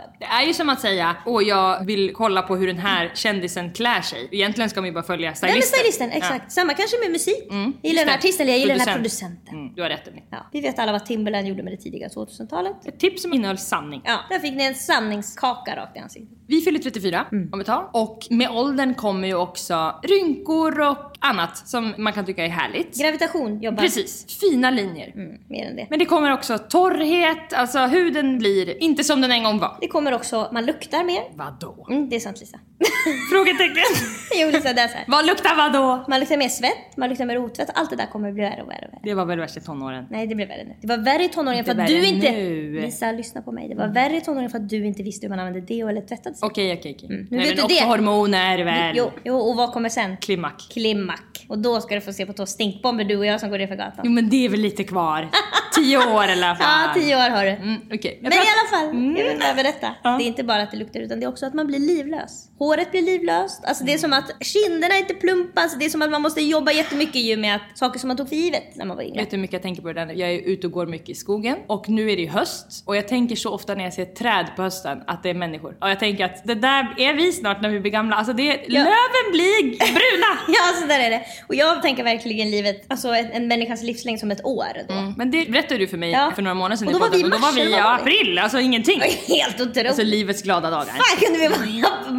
regissören. 0.00 0.16
Det 0.18 0.24
är 0.24 0.46
ju 0.46 0.54
som 0.54 0.68
att 0.68 0.80
säga, 0.80 1.16
åh 1.26 1.42
jag 1.44 1.84
vill 1.84 2.12
kolla 2.14 2.42
på 2.42 2.56
hur 2.56 2.66
den 2.66 2.78
här 2.78 3.10
kändisen 3.14 3.72
klär 3.72 4.00
sig. 4.00 4.28
Egentligen 4.32 4.70
ska 4.70 4.80
man 4.80 4.86
ju 4.88 4.92
bara 4.94 5.04
följa 5.04 5.34
Vem 5.42 5.48
är 5.50 5.52
stylisten. 5.52 5.78
stylisten? 5.78 6.10
Exakt. 6.10 6.52
Samma 6.52 6.74
kanske 6.74 6.96
med 7.02 7.10
musik. 7.10 7.46
Jag 7.50 7.72
gillar 7.82 8.00
den 8.02 8.08
här 8.08 8.18
artisten 8.18 8.44
eller 8.44 8.52
jag 8.52 8.60
gillar 8.60 8.74
den 8.74 8.88
här 8.88 8.94
Producent. 8.94 9.44
producenten. 9.44 9.54
Mm, 9.60 9.74
du 9.74 9.82
har 9.82 9.88
rätt 9.88 10.08
Emily. 10.08 10.22
Ja. 10.30 10.46
Vi 10.52 10.60
vet 10.60 10.78
alla 10.78 10.92
vad 10.92 11.06
Timberland 11.06 11.48
gjorde 11.48 11.62
med 11.62 11.72
det 11.72 11.76
tidiga 11.76 12.08
2000-talet. 12.08 12.86
Ett 12.86 13.00
tips 13.00 13.22
som 13.22 13.32
innehöll 13.32 13.58
sanning. 13.58 14.02
Ja, 14.04 14.18
där 14.30 14.38
fick 14.38 14.54
ni 14.54 14.64
en 14.64 14.74
sanningskaka 14.74 15.76
rakt 15.76 15.96
i 15.96 16.00
ansiktet. 16.00 16.38
Vi 16.46 16.60
fyller 16.60 16.78
34 16.78 17.26
Mm. 17.32 17.48
om 17.52 17.60
ett 17.60 17.66
tag 17.66 17.90
och 17.92 18.18
med 18.30 18.50
åldern 18.50 18.94
kommer 18.94 19.28
ju 19.28 19.34
också 19.34 20.00
rynkor 20.02 20.80
och 20.80 21.09
annat 21.20 21.68
som 21.68 21.94
man 21.98 22.12
kan 22.12 22.26
tycka 22.26 22.44
är 22.44 22.48
härligt. 22.48 23.00
Gravitation 23.00 23.62
jobbar. 23.62 23.82
Precis, 23.82 24.38
fina 24.40 24.70
linjer. 24.70 25.12
Mm, 25.14 25.40
mer 25.48 25.66
än 25.66 25.76
det. 25.76 25.86
Men 25.90 25.98
det 25.98 26.04
kommer 26.04 26.32
också 26.32 26.58
torrhet, 26.58 27.52
alltså 27.52 27.78
huden 27.78 28.38
blir 28.38 28.82
inte 28.82 29.04
som 29.04 29.20
den 29.20 29.32
en 29.32 29.44
gång 29.44 29.58
var. 29.58 29.78
Det 29.80 29.88
kommer 29.88 30.14
också, 30.14 30.50
man 30.52 30.66
luktar 30.66 31.04
mer. 31.04 31.22
Vadå? 31.34 31.86
Mm, 31.90 32.08
det 32.08 32.16
är 32.16 32.20
sant 32.20 32.40
Lisa. 32.40 32.58
Frågetecken. 33.32 33.84
jo 34.40 34.50
Lisa, 34.50 34.72
det 34.72 34.80
är 34.80 34.88
så 34.88 34.94
här. 34.96 35.04
Vad 35.08 35.26
luktar 35.26 35.56
vadå? 35.56 36.04
Man 36.08 36.20
luktar 36.20 36.36
mer 36.36 36.48
svett, 36.48 36.96
man 36.96 37.08
luktar 37.08 37.24
mer 37.26 37.34
rotvätt. 37.36 37.70
Allt 37.74 37.90
det 37.90 37.96
där 37.96 38.06
kommer 38.06 38.32
bli 38.32 38.42
värre 38.42 38.62
och 38.62 38.68
värre 38.70 38.86
och 38.88 38.92
värre. 38.94 39.00
Det 39.02 39.14
var 39.14 39.24
väl 39.24 39.38
värst 39.38 39.56
i 39.56 39.60
tonåren. 39.60 40.06
Nej 40.10 40.26
det 40.26 40.34
blev 40.34 40.48
värre 40.48 40.64
nu. 40.64 40.74
Det 40.80 40.86
var 40.86 40.96
värre 40.98 41.24
i 41.24 41.28
tonåringen 41.28 41.64
för 41.64 41.72
att 41.80 41.86
du 41.86 42.06
inte... 42.06 42.30
nu. 42.32 42.80
Lisa 42.80 43.12
lyssna 43.12 43.42
på 43.42 43.52
mig. 43.52 43.68
Det 43.68 43.74
var 43.74 43.88
värre 43.88 44.16
i 44.16 44.20
tonåringen 44.20 44.50
för 44.50 44.58
att 44.58 44.68
du 44.68 44.86
inte 44.86 45.02
visste 45.02 45.26
hur 45.26 45.30
man 45.30 45.38
använde 45.38 45.60
deo 45.60 45.88
eller 45.88 46.00
tvättade 46.00 46.34
sig. 46.34 46.46
Okej, 46.46 46.76
okej, 46.78 46.94
okej. 46.96 47.08
Nu 47.08 47.26
Nej, 47.30 47.40
vet 47.46 47.56
men 47.58 47.68
du 47.68 47.74
det. 47.74 47.84
hormoner 47.84 48.64
väl? 48.64 48.94
Jo, 48.96 49.10
jo, 49.24 49.36
och 49.36 49.56
vad 49.56 49.72
kommer 49.72 49.88
sen? 49.88 50.16
Klimack. 50.16 50.68
Klimack. 50.72 51.46
Och 51.48 51.58
då 51.58 51.80
ska 51.80 51.94
du 51.94 52.00
få 52.00 52.12
se 52.12 52.26
på 52.26 52.32
två 52.32 52.46
stinkbomber 52.46 53.04
du 53.04 53.16
och 53.16 53.26
jag 53.26 53.40
som 53.40 53.50
går 53.50 53.58
nerför 53.58 53.76
gatan. 53.76 54.00
Jo 54.04 54.10
men 54.10 54.28
det 54.30 54.44
är 54.44 54.48
väl 54.48 54.60
lite 54.60 54.84
kvar. 54.84 55.28
Tio 55.74 55.98
år 55.98 56.24
i 56.24 56.32
alla 56.32 56.56
fall. 56.56 56.66
Ja, 56.96 57.00
tio 57.00 57.16
år 57.16 57.30
har 57.30 57.44
du. 57.44 57.50
Mm. 57.50 57.70
Jag 57.70 57.80
Men 57.88 57.98
i 57.98 58.20
pratar- 58.20 58.38
alla 58.38 58.92
fall, 58.92 59.16
jag 59.18 59.24
vill 59.30 59.38
bara 59.40 59.54
berätta. 59.54 59.94
Ja. 60.02 60.10
Det 60.18 60.24
är 60.24 60.26
inte 60.26 60.44
bara 60.44 60.62
att 60.62 60.70
det 60.70 60.76
luktar 60.76 61.00
utan 61.00 61.20
det 61.20 61.24
är 61.26 61.28
också 61.28 61.46
att 61.46 61.54
man 61.54 61.66
blir 61.66 61.78
livlös. 61.78 62.48
Håret 62.58 62.89
blir 62.90 63.02
livlöst. 63.02 63.64
Alltså 63.64 63.84
det 63.84 63.92
är 63.94 63.98
som 63.98 64.12
att 64.12 64.30
kinderna 64.40 64.98
inte 64.98 65.14
plumpas. 65.14 65.78
Det 65.78 65.84
är 65.84 65.88
som 65.90 66.02
att 66.02 66.10
man 66.10 66.22
måste 66.22 66.40
jobba 66.40 66.72
jättemycket 66.72 67.16
ju 67.22 67.36
med 67.36 67.54
att 67.56 67.78
saker 67.78 67.98
som 67.98 68.08
man 68.08 68.16
tog 68.16 68.28
för 68.28 68.36
givet 68.36 68.76
när 68.76 68.84
man 68.84 68.96
var 68.96 69.04
yngre. 69.04 69.20
Vet 69.20 69.30
du 69.30 69.36
hur 69.36 69.40
mycket 69.40 69.52
jag 69.52 69.62
tänker 69.62 69.82
på 69.82 69.88
det 69.92 69.94
där? 70.06 70.14
Jag 70.14 70.30
är 70.30 70.38
ute 70.38 70.66
och 70.66 70.72
går 70.72 70.86
mycket 70.86 71.08
i 71.08 71.14
skogen 71.14 71.56
och 71.66 71.88
nu 71.88 72.10
är 72.10 72.16
det 72.16 72.22
ju 72.22 72.28
höst 72.28 72.82
och 72.86 72.96
jag 72.96 73.08
tänker 73.08 73.36
så 73.36 73.50
ofta 73.50 73.74
när 73.74 73.84
jag 73.84 73.92
ser 73.94 74.04
träd 74.04 74.46
på 74.56 74.62
hösten 74.62 74.98
att 75.06 75.22
det 75.22 75.30
är 75.30 75.34
människor. 75.34 75.76
Och 75.80 75.90
jag 75.90 75.98
tänker 76.00 76.24
att 76.24 76.44
det 76.44 76.54
där 76.54 76.94
är 76.98 77.14
vi 77.14 77.32
snart 77.32 77.62
när 77.62 77.68
vi 77.68 77.80
blir 77.80 77.92
gamla. 77.92 78.16
Alltså 78.16 78.32
det, 78.32 78.44
Ja. 78.44 78.78
löven 78.82 79.32
blir 79.32 79.62
bruna! 79.78 80.38
Ja, 80.48 80.80
så 80.80 80.86
där 80.86 81.00
är 81.00 81.10
det. 81.10 81.22
Och 81.48 81.54
jag 81.54 81.82
tänker 81.82 82.04
verkligen 82.04 82.50
livet, 82.50 82.84
alltså 82.88 83.08
en, 83.08 83.48
människas 83.48 83.82
livslängd 83.82 84.20
som 84.20 84.30
ett 84.30 84.44
år 84.44 84.66
då. 84.88 84.94
Men 85.16 85.30
det 85.30 85.50
berättade 85.50 85.78
du 85.80 85.86
för 85.86 85.96
mig 85.96 86.10
Ja. 86.10 86.32
för 86.34 86.42
några 86.42 86.54
månader 86.54 86.76
sedan 86.76 86.88
Och 86.88 86.92
då 86.94 86.98
i 86.98 87.00
var 87.00 87.10
vi 87.10 87.20
i 87.20 87.24
och 87.24 87.30
då 87.30 87.36
var 87.38 87.40
mars, 87.40 87.56
vi 87.56 87.70
i 87.70 87.74
april, 87.74 88.38
alltså 88.38 88.58
ingenting. 88.60 89.00
Helt 89.28 89.60
otroligt. 89.60 89.86
Alltså 89.86 90.02
livets 90.02 90.42
glada 90.42 90.70
dagar. 90.70 90.84
Fan 90.84 91.16
kunde 91.20 91.38
vi 91.38 91.48
vara? 91.48 91.60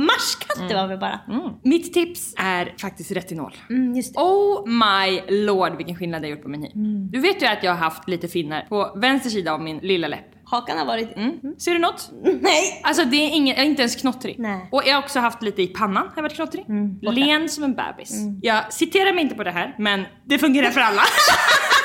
Ja, 0.62 0.68
Marskatter 0.68 0.82
var 0.82 0.88
vi 0.88 0.98
bara. 0.98 1.20
Mm. 1.27 1.53
Mitt 1.63 1.94
tips 1.94 2.34
är 2.38 2.74
faktiskt 2.82 3.12
retinol. 3.12 3.53
Mm, 3.70 3.96
just 3.96 4.13
det. 4.13 4.22
Oh 4.22 4.68
my 4.68 5.22
lord 5.46 5.77
vilken 5.77 5.96
skillnad 5.96 6.22
det 6.22 6.27
har 6.27 6.36
gjort 6.36 6.44
på 6.44 6.50
min 6.50 6.62
hy. 6.63 6.72
Mm. 6.75 7.12
Du 7.12 7.20
vet 7.20 7.41
ju 7.41 7.46
att 7.46 7.63
jag 7.63 7.72
har 7.72 7.77
haft 7.77 8.10
lite 8.10 8.27
finnar 8.27 8.62
på 8.62 8.94
vänster 8.96 9.30
sida 9.30 9.53
av 9.53 9.62
min 9.62 9.77
lilla 9.77 10.08
läpp. 10.08 10.25
Hakan 10.44 10.77
har 10.77 10.86
varit... 10.86 11.18
Mm. 11.18 11.39
Ser 11.58 11.74
du 11.74 11.80
något? 11.80 12.10
Nej! 12.24 12.82
Alltså 12.84 13.06
det 13.06 13.15
är 13.18 13.36
ingen, 13.36 13.56
jag 13.56 13.65
är 13.65 13.70
inte 13.70 13.82
ens 13.82 13.96
knottrig. 13.96 14.36
Nej. 14.39 14.70
Och 14.72 14.82
jag 14.86 14.96
har 14.96 15.03
också 15.03 15.20
haft 15.20 15.41
lite 15.44 15.62
i 15.62 15.68
pannan, 15.68 16.03
har 16.08 16.13
jag 16.15 16.24
varit 16.24 16.36
knottrig. 16.36 16.65
borta. 17.01 17.12
Len 17.12 17.50
som 17.50 17.63
en 17.63 17.74
bebis. 17.75 18.13
Jag 18.41 18.74
citerar 18.74 19.13
mig 19.13 19.24
inte 19.24 19.36
på 19.36 19.44
det 19.44 19.51
här, 19.51 19.75
men 19.80 20.06
det 20.25 20.38
fungerar 20.38 20.70
för 20.70 20.82
alla. 20.82 21.01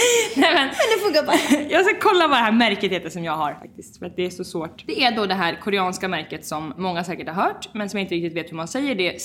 Nej, 0.36 0.54
men, 0.54 0.66
Men 0.66 0.88
det 0.94 1.04
funkar 1.04 1.22
bara. 1.22 1.62
jag 1.70 1.84
ska 1.84 1.94
kolla 2.00 2.28
vad 2.28 2.36
det 2.36 2.42
här 2.42 2.52
märket 2.52 2.92
heter 2.92 3.10
som 3.10 3.24
jag 3.24 3.32
har 3.32 3.54
faktiskt, 3.54 3.98
för 3.98 4.06
att 4.06 4.16
det 4.16 4.26
är 4.26 4.30
så 4.30 4.44
svårt. 4.44 4.84
Det 4.86 5.02
är 5.04 5.16
då 5.16 5.26
det 5.26 5.34
här 5.34 5.60
koreanska 5.60 6.08
märket 6.08 6.46
som 6.46 6.74
många 6.76 7.04
säkert 7.04 7.28
har 7.28 7.34
hört, 7.34 7.68
men 7.74 7.90
som 7.90 7.98
jag 7.98 8.04
inte 8.04 8.14
riktigt 8.14 8.36
vet 8.36 8.50
hur 8.50 8.56
man 8.56 8.68
säger. 8.68 8.94
Det 8.94 9.08
är 9.08 9.18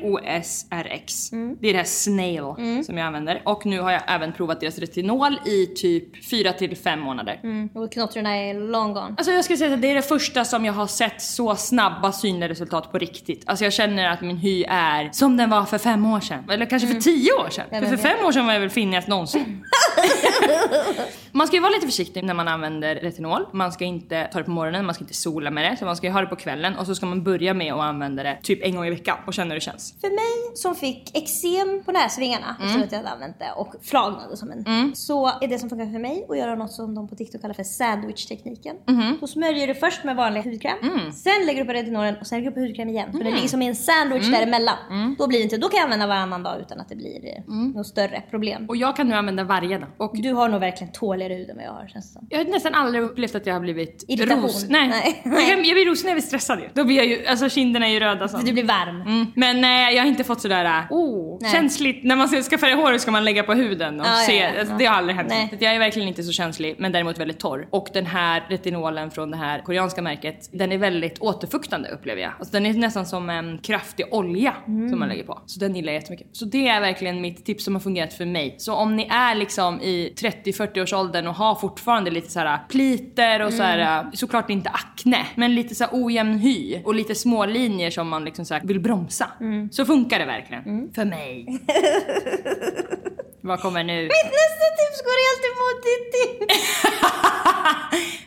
COSRX. 0.00 1.30
Det 1.30 1.68
är 1.68 1.72
det 1.72 1.78
här 1.78 1.84
Snail 1.84 2.42
som 2.86 2.98
jag 2.98 3.06
använder. 3.06 3.42
Och 3.44 3.66
nu 3.66 3.80
har 3.80 3.92
jag 3.92 4.02
även 4.06 4.32
provat 4.32 4.60
deras 4.60 4.78
retinol 4.78 5.38
i 5.46 5.66
typ 5.66 6.24
4 6.30 6.52
till 6.52 6.76
5 6.76 7.00
månader. 7.00 7.40
Mm. 7.42 7.68
Och 7.74 7.92
knottrorna 7.92 8.36
är 8.36 8.54
long 8.54 8.94
gone. 8.94 9.14
Alltså 9.18 9.32
jag 9.32 9.44
skulle 9.44 9.56
säga 9.56 9.74
att 9.74 9.82
det 9.82 9.90
är 9.90 9.94
det 9.94 10.02
första 10.02 10.44
som 10.44 10.64
jag 10.64 10.72
har 10.72 10.86
sett 10.86 11.22
så 11.22 11.56
snabba 11.56 12.12
synliga 12.12 12.48
resultat 12.48 12.92
på 12.92 12.98
riktigt. 12.98 13.42
Alltså 13.46 13.64
jag 13.64 13.72
känner 13.72 14.10
att 14.10 14.20
min 14.20 14.36
hy 14.36 14.64
är 14.68 15.10
som 15.12 15.36
den 15.36 15.50
var 15.50 15.64
för 15.64 15.78
fem 15.78 16.06
år 16.06 16.20
sedan. 16.20 16.44
Eller 16.50 16.66
kanske 16.66 16.88
för 16.88 17.00
tio 17.00 17.32
år 17.32 17.50
sedan. 17.50 17.66
För, 17.70 17.86
för 17.86 17.96
fem 17.96 18.26
år 18.26 18.32
sedan 18.32 18.46
var 18.46 18.52
jag 18.52 18.60
väl 18.60 18.70
finnigast 18.70 19.08
någonsin. 19.08 19.64
man 21.32 21.46
ska 21.46 21.56
ju 21.56 21.62
vara 21.62 21.72
lite 21.72 21.86
försiktig 21.86 22.24
när 22.24 22.34
man 22.34 22.48
använder 22.48 22.94
retinol. 22.94 23.46
Man 23.52 23.72
ska 23.72 23.84
inte 23.84 24.28
ta 24.32 24.38
det 24.38 24.44
på 24.44 24.50
morgonen, 24.50 24.86
man 24.86 24.94
ska 24.94 25.04
inte 25.04 25.14
sola 25.14 25.50
med 25.50 25.72
det. 25.72 25.76
Så 25.76 25.84
man 25.84 25.96
ska 25.96 26.06
ju 26.06 26.12
ha 26.12 26.20
det 26.20 26.26
på 26.26 26.36
kvällen 26.36 26.76
och 26.76 26.86
så 26.86 26.94
ska 26.94 27.06
man 27.06 27.22
börja 27.24 27.54
med 27.54 27.72
att 27.74 27.80
använda 27.80 28.22
det 28.22 28.38
typ 28.42 28.64
en 28.64 28.74
gång 28.76 28.86
i 28.86 28.90
veckan 28.90 29.16
och 29.26 29.34
känna 29.34 29.48
hur 29.48 29.54
det 29.54 29.60
känns. 29.60 29.94
För 30.00 30.08
mig 30.08 30.56
som 30.56 30.74
fick 30.74 31.16
eksem 31.16 31.82
på 31.84 31.92
näsvingarna 31.92 32.56
Mm. 32.60 32.70
efter 32.70 32.84
att 32.86 32.92
jag 32.92 32.98
hade 32.98 33.10
använt 33.10 33.38
det 33.38 33.52
och 33.56 33.74
flagnade 33.82 34.36
som 34.36 34.50
en. 34.50 34.96
Så 34.96 35.26
är 35.26 35.48
det 35.48 35.58
som 35.58 35.68
funkar 35.70 35.86
för 35.86 35.98
mig 35.98 36.26
att 36.28 36.38
göra 36.38 36.54
något 36.54 36.72
som 36.72 36.94
de 36.94 37.08
på 37.08 37.16
TikTok 37.16 37.40
kallar 37.40 37.54
för 37.54 37.64
sandwich-tekniken. 37.64 38.76
Mm-hmm. 38.86 39.16
Då 39.20 39.26
smörjer 39.26 39.66
du 39.66 39.74
först 39.74 40.04
med 40.04 40.16
vanlig 40.16 40.42
hudkräm. 40.42 40.78
Mm. 40.82 41.12
Sen 41.12 41.46
lägger 41.46 41.60
du 41.60 41.66
på 41.66 41.72
retinolen 41.72 42.16
och 42.20 42.26
sen 42.26 42.38
lägger 42.38 42.50
du 42.50 42.54
på 42.54 42.60
hudkräm 42.60 42.88
igen. 42.88 43.12
Så 43.12 43.18
det 43.18 43.30
ligger 43.30 43.48
som 43.48 43.62
i 43.62 43.66
en 43.66 43.76
sandwich 43.76 44.30
däremellan. 44.30 44.76
Mm. 44.90 45.16
Då 45.18 45.26
blir 45.26 45.38
det 45.38 45.42
inte, 45.44 45.56
då 45.56 45.68
kan 45.68 45.76
jag 45.78 45.84
använda 45.84 46.06
varannan 46.06 46.42
dag 46.42 46.60
utan 46.60 46.80
att 46.80 46.88
det 46.88 46.96
blir 46.96 47.26
eh, 47.26 47.54
något 47.74 47.86
större 47.86 48.22
problem. 48.30 48.66
Och 48.68 48.76
jag 48.76 48.96
kan 48.96 49.08
nu 49.08 49.14
använda 49.14 49.44
varje 49.44 49.78
dag. 49.78 49.88
Och 49.96 50.12
Du 50.14 50.32
har 50.32 50.48
nog 50.48 50.60
verkligen 50.60 50.92
tåligare 50.92 51.34
hud 51.34 51.50
än 51.50 51.56
vad 51.56 51.64
jag 51.64 51.72
har 51.72 51.88
känns 51.88 52.06
det 52.06 52.12
som. 52.12 52.26
jag 52.30 52.38
har 52.38 52.44
nästan 52.44 52.74
aldrig 52.74 53.02
upplevt 53.04 53.34
att 53.34 53.46
jag 53.46 53.54
har 53.54 53.60
blivit 53.60 54.04
Irritation. 54.08 54.42
ros. 54.42 54.66
Nej. 54.68 54.88
Nej. 54.88 55.22
Jag, 55.50 55.66
jag 55.66 55.74
blir 55.74 55.86
rosig 55.86 56.04
när 56.04 56.10
jag 56.10 56.16
blir 56.16 56.26
stressad 56.26 56.58
ju. 56.60 56.68
Då 56.74 56.84
blir 56.84 56.96
jag 56.96 57.06
ju, 57.06 57.26
alltså 57.26 57.48
kinderna 57.48 57.86
är 57.86 57.90
ju 57.92 58.00
röda 58.00 58.28
så. 58.28 58.36
Du 58.38 58.52
blir 58.52 58.64
varm. 58.64 59.00
Mm. 59.02 59.26
Men 59.36 59.60
nej, 59.60 59.94
jag 59.94 60.02
har 60.02 60.08
inte 60.08 60.24
fått 60.24 60.40
sådär 60.40 60.64
äh, 60.64 60.92
oh, 60.92 61.38
Nej. 61.40 61.50
känsligt. 61.52 62.04
När 62.04 62.16
man 62.16 62.28
ska 62.42 62.58
färga 62.58 62.74
hår 62.76 62.98
ska 62.98 63.10
man 63.10 63.24
lägga 63.24 63.42
på 63.42 63.54
huden 63.54 64.00
och 64.00 64.06
Ja, 64.06 64.10
ja, 64.20 64.26
se. 64.26 64.36
ja, 64.36 64.48
alltså, 64.58 64.72
ja. 64.74 64.78
Det 64.78 64.84
har 64.86 64.96
aldrig 64.96 65.16
hänt. 65.16 65.28
Nej. 65.28 65.56
Jag 65.60 65.74
är 65.74 65.78
verkligen 65.78 66.08
inte 66.08 66.22
så 66.22 66.32
känslig 66.32 66.74
men 66.78 66.92
däremot 66.92 67.18
väldigt 67.18 67.38
torr. 67.38 67.66
Och 67.70 67.88
den 67.92 68.06
här 68.06 68.46
retinolen 68.48 69.10
från 69.10 69.30
det 69.30 69.36
här 69.36 69.58
koreanska 69.62 70.02
märket, 70.02 70.48
den 70.52 70.72
är 70.72 70.78
väldigt 70.78 71.18
återfuktande 71.20 71.88
upplever 71.88 72.22
jag. 72.22 72.32
Alltså, 72.38 72.52
den 72.52 72.66
är 72.66 72.72
nästan 72.72 73.06
som 73.06 73.30
en 73.30 73.58
kraftig 73.58 74.06
olja 74.10 74.54
Mm. 74.68 74.90
som 74.90 74.98
man 74.98 75.08
lägger 75.08 75.24
på. 75.24 75.40
Så 75.46 75.60
den 75.60 75.76
gillar 75.76 75.92
jag 75.92 76.00
jättemycket. 76.00 76.26
Så 76.32 76.44
det 76.44 76.68
är 76.68 76.80
verkligen 76.80 77.20
mitt 77.20 77.44
tips 77.44 77.64
som 77.64 77.74
har 77.74 77.80
fungerat 77.80 78.12
för 78.14 78.24
mig. 78.26 78.54
Så 78.58 78.74
om 78.74 78.96
ni 78.96 79.08
är 79.10 79.34
liksom 79.34 79.80
i 79.82 80.12
30-40 80.16 80.82
års 80.82 80.92
åldern 80.92 81.26
och 81.26 81.34
har 81.34 81.54
fortfarande 81.54 82.10
lite 82.10 82.30
så 82.30 82.40
här 82.40 82.58
pliter 82.68 83.42
och 83.46 83.52
så 83.52 83.62
Mm. 83.62 83.78
här, 83.80 84.06
såklart 84.12 84.50
inte 84.50 84.70
akne, 84.70 85.26
men 85.34 85.54
lite 85.54 85.74
så 85.74 85.84
här 85.84 85.90
ojämn 85.92 86.38
hy 86.38 86.78
och 86.84 86.94
lite 86.94 87.14
små 87.14 87.46
linjer 87.46 87.90
som 87.90 88.08
man 88.08 88.24
liksom 88.24 88.44
så 88.44 88.54
här 88.54 88.62
vill 88.64 88.80
bromsa. 88.80 89.26
Mm. 89.40 89.68
Så 89.72 89.84
funkar 89.84 90.18
det 90.18 90.24
verkligen. 90.26 90.92
För 90.94 91.04
mig. 91.04 91.46
Vad 93.42 93.60
kommer 93.60 93.84
nu? 93.84 94.02
Nästa 94.02 94.66
tips 94.80 94.98
går 95.06 95.18
helt 95.28 95.44
emot 95.52 95.78
ditt 95.88 96.06
tips. 96.48 96.82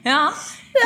Ja. 0.04 0.34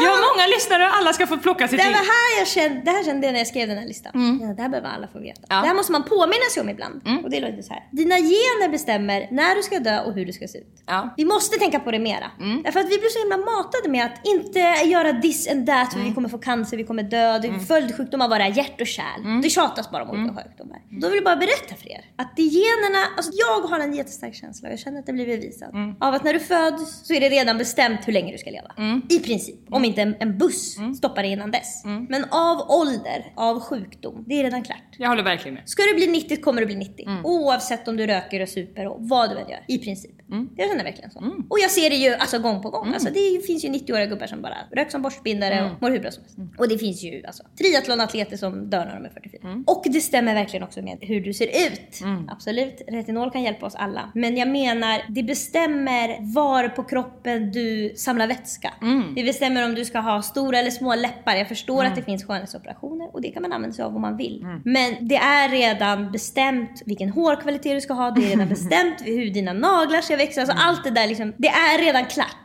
Jag 0.01 0.11
har 0.11 0.35
många 0.35 0.47
lyssnare 0.47 0.83
och 0.87 0.95
alla 0.97 1.13
ska 1.13 1.27
få 1.27 1.37
plocka 1.37 1.67
sitt 1.67 1.79
Det 1.79 1.85
var 1.85 1.93
här 1.93 2.39
jag 2.39 2.47
kände, 2.47 2.81
det 2.85 2.91
här 2.91 3.03
kände 3.03 3.27
jag 3.27 3.33
när 3.33 3.39
jag 3.39 3.47
skrev 3.47 3.67
den 3.67 3.77
här 3.77 3.85
listan. 3.87 4.39
Ja, 4.41 4.47
det 4.53 4.61
här 4.61 4.69
behöver 4.69 4.89
alla 4.89 5.07
få 5.07 5.19
veta. 5.19 5.41
Ja. 5.49 5.55
Det 5.61 5.67
här 5.67 5.73
måste 5.75 5.91
man 5.91 6.03
påminna 6.03 6.47
sig 6.53 6.61
om 6.61 6.69
ibland. 6.69 7.01
Och 7.23 7.29
det 7.29 7.39
låter 7.39 7.61
så 7.61 7.73
här. 7.73 7.83
Dina 7.91 8.15
gener 8.15 8.69
bestämmer 8.69 9.27
när 9.31 9.55
du 9.55 9.63
ska 9.63 9.79
dö 9.79 9.99
och 10.05 10.13
hur 10.13 10.25
du 10.25 10.33
ska 10.33 10.47
se 10.47 10.57
ut. 10.57 10.83
Ja. 10.85 11.13
Vi 11.17 11.25
måste 11.25 11.57
tänka 11.57 11.79
på 11.79 11.91
det 11.91 11.99
mera. 11.99 12.31
Därför 12.63 12.79
att 12.79 12.85
vi 12.85 12.97
blir 12.97 13.09
så 13.09 13.19
himla 13.19 13.37
matade 13.37 13.89
med 13.89 14.05
att 14.05 14.27
inte 14.27 14.59
göra 14.93 15.21
this 15.21 15.47
and 15.51 15.67
that 15.67 15.93
för 15.93 15.99
vi 15.99 16.13
kommer 16.13 16.29
få 16.29 16.37
cancer, 16.37 16.77
vi 16.77 16.83
kommer 16.83 17.03
dö, 17.03 17.39
det 17.39 17.47
är 17.47 17.59
följdsjukdomar 17.59 18.29
bara 18.29 18.47
hjärt 18.47 18.81
och 18.81 18.87
kärl. 18.87 19.41
Det 19.43 19.49
tjatas 19.49 19.91
bara 19.91 20.03
om 20.03 20.09
olika 20.09 20.35
sjukdomar. 20.43 20.77
Då 21.01 21.07
vill 21.07 21.15
jag 21.17 21.23
bara 21.25 21.35
berätta 21.35 21.75
för 21.81 21.91
er 21.91 22.01
att 22.17 22.35
det 22.35 22.41
generna, 22.43 22.97
alltså 23.17 23.31
jag 23.35 23.61
har 23.61 23.79
en 23.79 23.93
jättestark 23.93 24.18
känsla 24.33 24.67
och 24.67 24.71
jag 24.71 24.79
känner 24.79 24.99
att 24.99 25.05
det 25.05 25.13
blir 25.13 25.25
bevisat. 25.25 25.69
Av 25.99 26.13
att 26.13 26.23
när 26.23 26.33
du 26.33 26.39
föds 26.39 27.07
så 27.07 27.13
är 27.13 27.19
det 27.19 27.29
redan 27.29 27.57
bestämt 27.57 28.07
hur 28.07 28.13
länge 28.13 28.31
du 28.31 28.37
ska 28.37 28.49
leva. 28.49 28.71
I 29.09 29.19
princip. 29.19 29.59
Om 29.69 29.85
inte 29.85 30.01
en, 30.01 30.15
en 30.19 30.37
buss 30.37 30.77
stoppar 30.97 31.23
dig 31.23 31.31
innan 31.31 31.51
dess. 31.51 31.83
Men 32.09 32.23
av 32.31 32.71
ålder, 32.71 33.33
av 33.35 33.59
sjukdom, 33.59 34.23
det 34.27 34.39
är 34.39 34.43
redan 34.43 34.63
klart. 34.63 34.83
Jag 34.97 35.09
håller 35.09 35.23
verkligen 35.23 35.55
med. 35.55 35.69
Ska 35.69 35.83
du 35.83 35.95
bli 35.95 36.07
90 36.07 36.41
kommer 36.41 36.61
du 36.61 36.65
bli 36.65 36.75
90. 36.75 37.05
Oavsett 37.23 37.87
om 37.87 37.97
du 37.97 38.07
röker 38.07 38.41
och 38.41 38.49
super 38.49 38.87
och 38.87 38.97
vad 39.09 39.29
du 39.29 39.37
än 39.37 39.49
gör. 39.49 39.63
I 39.67 39.77
princip. 39.77 40.11
Jag 40.57 40.69
känner 40.69 40.83
verkligen 40.83 41.11
så. 41.11 41.19
Och 41.49 41.59
jag 41.59 41.71
ser 41.71 41.89
det 41.89 41.95
ju 41.95 42.13
alltså, 42.13 42.39
gång 42.39 42.61
på 42.61 42.69
gång. 42.69 42.93
Alltså, 42.93 43.09
det 43.13 43.45
finns 43.47 43.65
ju 43.65 43.69
90-åriga 43.69 44.05
gubbar 44.05 44.27
som 44.27 44.41
bara 44.41 44.55
röker 44.71 44.91
som 44.91 45.01
borstbindare 45.01 45.63
och 45.65 45.81
mår 45.81 45.89
hur 45.91 45.99
bra 45.99 46.11
som 46.11 46.23
helst. 46.23 46.37
Och 46.57 46.69
det 46.69 46.77
finns 46.77 47.03
ju 47.03 47.23
alltså, 47.25 47.43
triathlonatleter 47.57 48.37
som 48.37 48.69
dör 48.69 48.85
när 48.85 48.95
de 48.95 49.05
är 49.05 49.09
44. 49.09 49.63
Och 49.67 49.83
det 49.85 50.01
stämmer 50.01 50.33
verkligen 50.33 50.63
också 50.63 50.81
med 50.81 50.97
hur 51.01 51.21
du 51.21 51.33
ser 51.33 51.47
ut. 51.47 52.01
Absolut, 52.29 52.81
retinol 52.87 53.31
kan 53.31 53.43
hjälpa 53.43 53.65
oss 53.65 53.75
alla. 53.75 54.11
Men 54.15 54.37
jag 54.37 54.47
menar, 54.47 55.01
det 55.09 55.23
bestämmer 55.23 56.33
var 56.33 56.67
på 56.69 56.83
kroppen 56.83 57.51
du 57.51 57.93
samlar 57.95 58.27
vätska. 58.27 58.73
Det 59.15 59.23
bestämmer 59.23 59.65
om 59.65 59.75
du 59.75 59.85
ska 59.85 59.99
ha 59.99 60.21
stora 60.21 60.57
eller 60.59 60.71
små 60.71 60.95
läppar. 60.95 61.35
Jag 61.35 61.47
förstår 61.47 61.85
att 61.85 61.95
det 61.95 62.01
finns 62.01 62.23
skönhetsoperationer 62.23 63.09
och 63.15 63.21
det 63.21 63.29
kan 63.31 63.41
man 63.41 63.53
använda 63.53 63.75
sig 63.75 63.85
av 63.85 63.95
om 63.95 64.01
man 64.01 64.17
vill. 64.17 64.45
Men 64.65 65.07
det 65.07 65.15
är 65.15 65.49
redan 65.49 66.11
bestämt 66.11 66.81
vilken 66.85 67.09
hårkvalitet 67.09 67.75
du 67.77 67.81
ska 67.81 67.93
ha. 67.93 68.11
Det 68.11 68.25
är 68.25 68.29
redan 68.29 68.49
bestämt 68.57 68.95
hur 69.05 69.29
dina 69.29 69.53
naglar 69.53 70.01
ska 70.01 70.15
växa. 70.19 70.41
Alltså 70.41 70.55
allt 70.57 70.83
det 70.83 70.89
där 70.89 71.07
liksom, 71.07 71.33
det 71.37 71.47
är 71.47 71.77
redan 71.77 72.05
klart. 72.05 72.35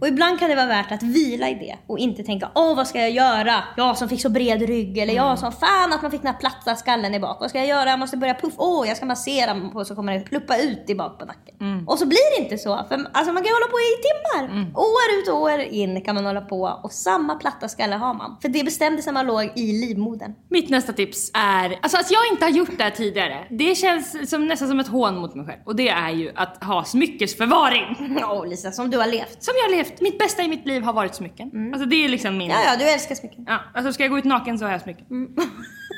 Och 0.00 0.08
ibland 0.08 0.38
kan 0.38 0.48
det 0.48 0.56
vara 0.56 0.66
värt 0.66 0.92
att 0.92 1.02
vila 1.02 1.48
i 1.48 1.54
det 1.54 1.76
och 1.86 1.98
inte 1.98 2.22
tänka 2.22 2.50
åh 2.54 2.76
vad 2.76 2.86
ska 2.86 3.00
jag 3.00 3.10
göra? 3.10 3.64
Jag 3.76 3.98
som 3.98 4.08
fick 4.08 4.22
så 4.22 4.28
bred 4.28 4.62
rygg 4.62 4.98
eller 4.98 5.14
jag 5.14 5.38
som 5.38 5.52
fan 5.52 5.92
att 5.92 6.02
man 6.02 6.10
fick 6.10 6.22
den 6.22 6.32
här 6.32 6.40
platta 6.40 6.76
skallen 6.76 7.14
i 7.14 7.20
bak. 7.20 7.36
Vad 7.40 7.50
ska 7.50 7.58
jag 7.58 7.68
göra? 7.68 7.90
Jag 7.90 7.98
måste 7.98 8.16
börja 8.16 8.34
puffa. 8.34 8.56
Åh 8.58 8.88
jag 8.88 8.96
ska 8.96 9.06
massera 9.06 9.70
på 9.72 9.84
så 9.84 9.94
kommer 9.94 10.12
det 10.12 10.20
pluppa 10.20 10.56
ut 10.56 10.84
i 10.90 10.94
bak 10.94 11.18
på 11.18 11.24
nacken. 11.24 11.84
Och 11.86 11.98
så 11.98 12.06
blir 12.06 12.36
det 12.36 12.42
inte 12.42 12.58
så. 12.58 12.84
För 12.88 12.94
alltså 13.12 13.32
man 13.32 13.42
kan 13.42 13.50
ju 13.50 13.54
hålla 13.54 13.70
på 13.70 13.78
i 13.78 13.92
timmar. 14.08 14.70
År 14.74 15.20
ut 15.20 15.28
och 15.28 15.40
år 15.42 15.60
in 15.60 16.04
kan 16.04 16.14
man 16.14 16.26
hålla 16.26 16.40
på 16.40 16.80
och 16.82 16.92
samma 16.92 17.34
platta 17.34 17.68
skalle 17.68 17.96
har 17.96 18.14
man. 18.14 18.36
För 18.42 18.48
det 18.48 18.64
bestämdes 18.64 19.06
när 19.06 19.12
man 19.12 19.26
låg 19.26 19.52
i 19.56 19.72
livmodern. 19.72 20.34
Mitt 20.48 20.68
nästa 20.68 20.92
tips 20.92 21.30
är, 21.34 21.78
alltså 21.82 21.98
att 21.98 22.10
jag 22.10 22.20
inte 22.32 22.44
har 22.44 22.50
gjort 22.50 22.78
det 22.78 22.84
här 22.84 22.90
tidigare, 22.90 23.46
det 23.50 23.74
känns 23.74 24.30
som, 24.30 24.46
nästan 24.46 24.68
som 24.68 24.80
ett 24.80 24.88
hån 24.88 25.18
mot 25.18 25.34
mig 25.34 25.46
själv. 25.46 25.60
Och 25.64 25.76
det 25.76 25.88
är 25.88 26.10
ju 26.10 26.32
att 26.36 26.64
ha 26.64 26.84
smyckesförvaring. 27.20 28.16
Ja 28.20 28.44
Lisa, 28.44 28.72
som 28.72 28.90
du 28.90 28.98
har 28.98 29.06
levt. 29.06 29.42
Som 29.42 29.54
jag 29.56 29.64
har 29.64 29.70
levt. 29.70 30.00
Mitt 30.00 30.18
bästa 30.18 30.42
i 30.42 30.48
mitt 30.48 30.66
liv 30.66 30.82
har 30.82 30.92
varit 30.92 31.14
smycken. 31.14 31.70
Alltså 31.72 31.88
det 31.88 32.04
är 32.04 32.08
liksom 32.08 32.38
min... 32.38 32.50
Ja, 32.50 32.62
ja, 32.64 32.76
du 32.76 32.90
älskar 32.90 33.14
smycken. 33.14 33.44
Ja, 33.46 33.58
alltså 33.74 33.92
ska 33.92 34.02
jag 34.02 34.10
gå 34.10 34.18
ut 34.18 34.24
naken 34.24 34.58
så 34.58 34.64
har 34.64 34.72
jag 34.72 34.80
smycken. 34.80 35.06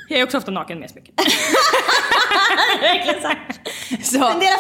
Jag 0.09 0.21
är 0.21 0.25
också 0.25 0.38
ofta 0.38 0.50
naken 0.50 0.79
med 0.79 0.91
smycken. 0.91 1.14
Verkligen 2.81 3.23
så. 3.23 3.29
Spendera 4.02 4.57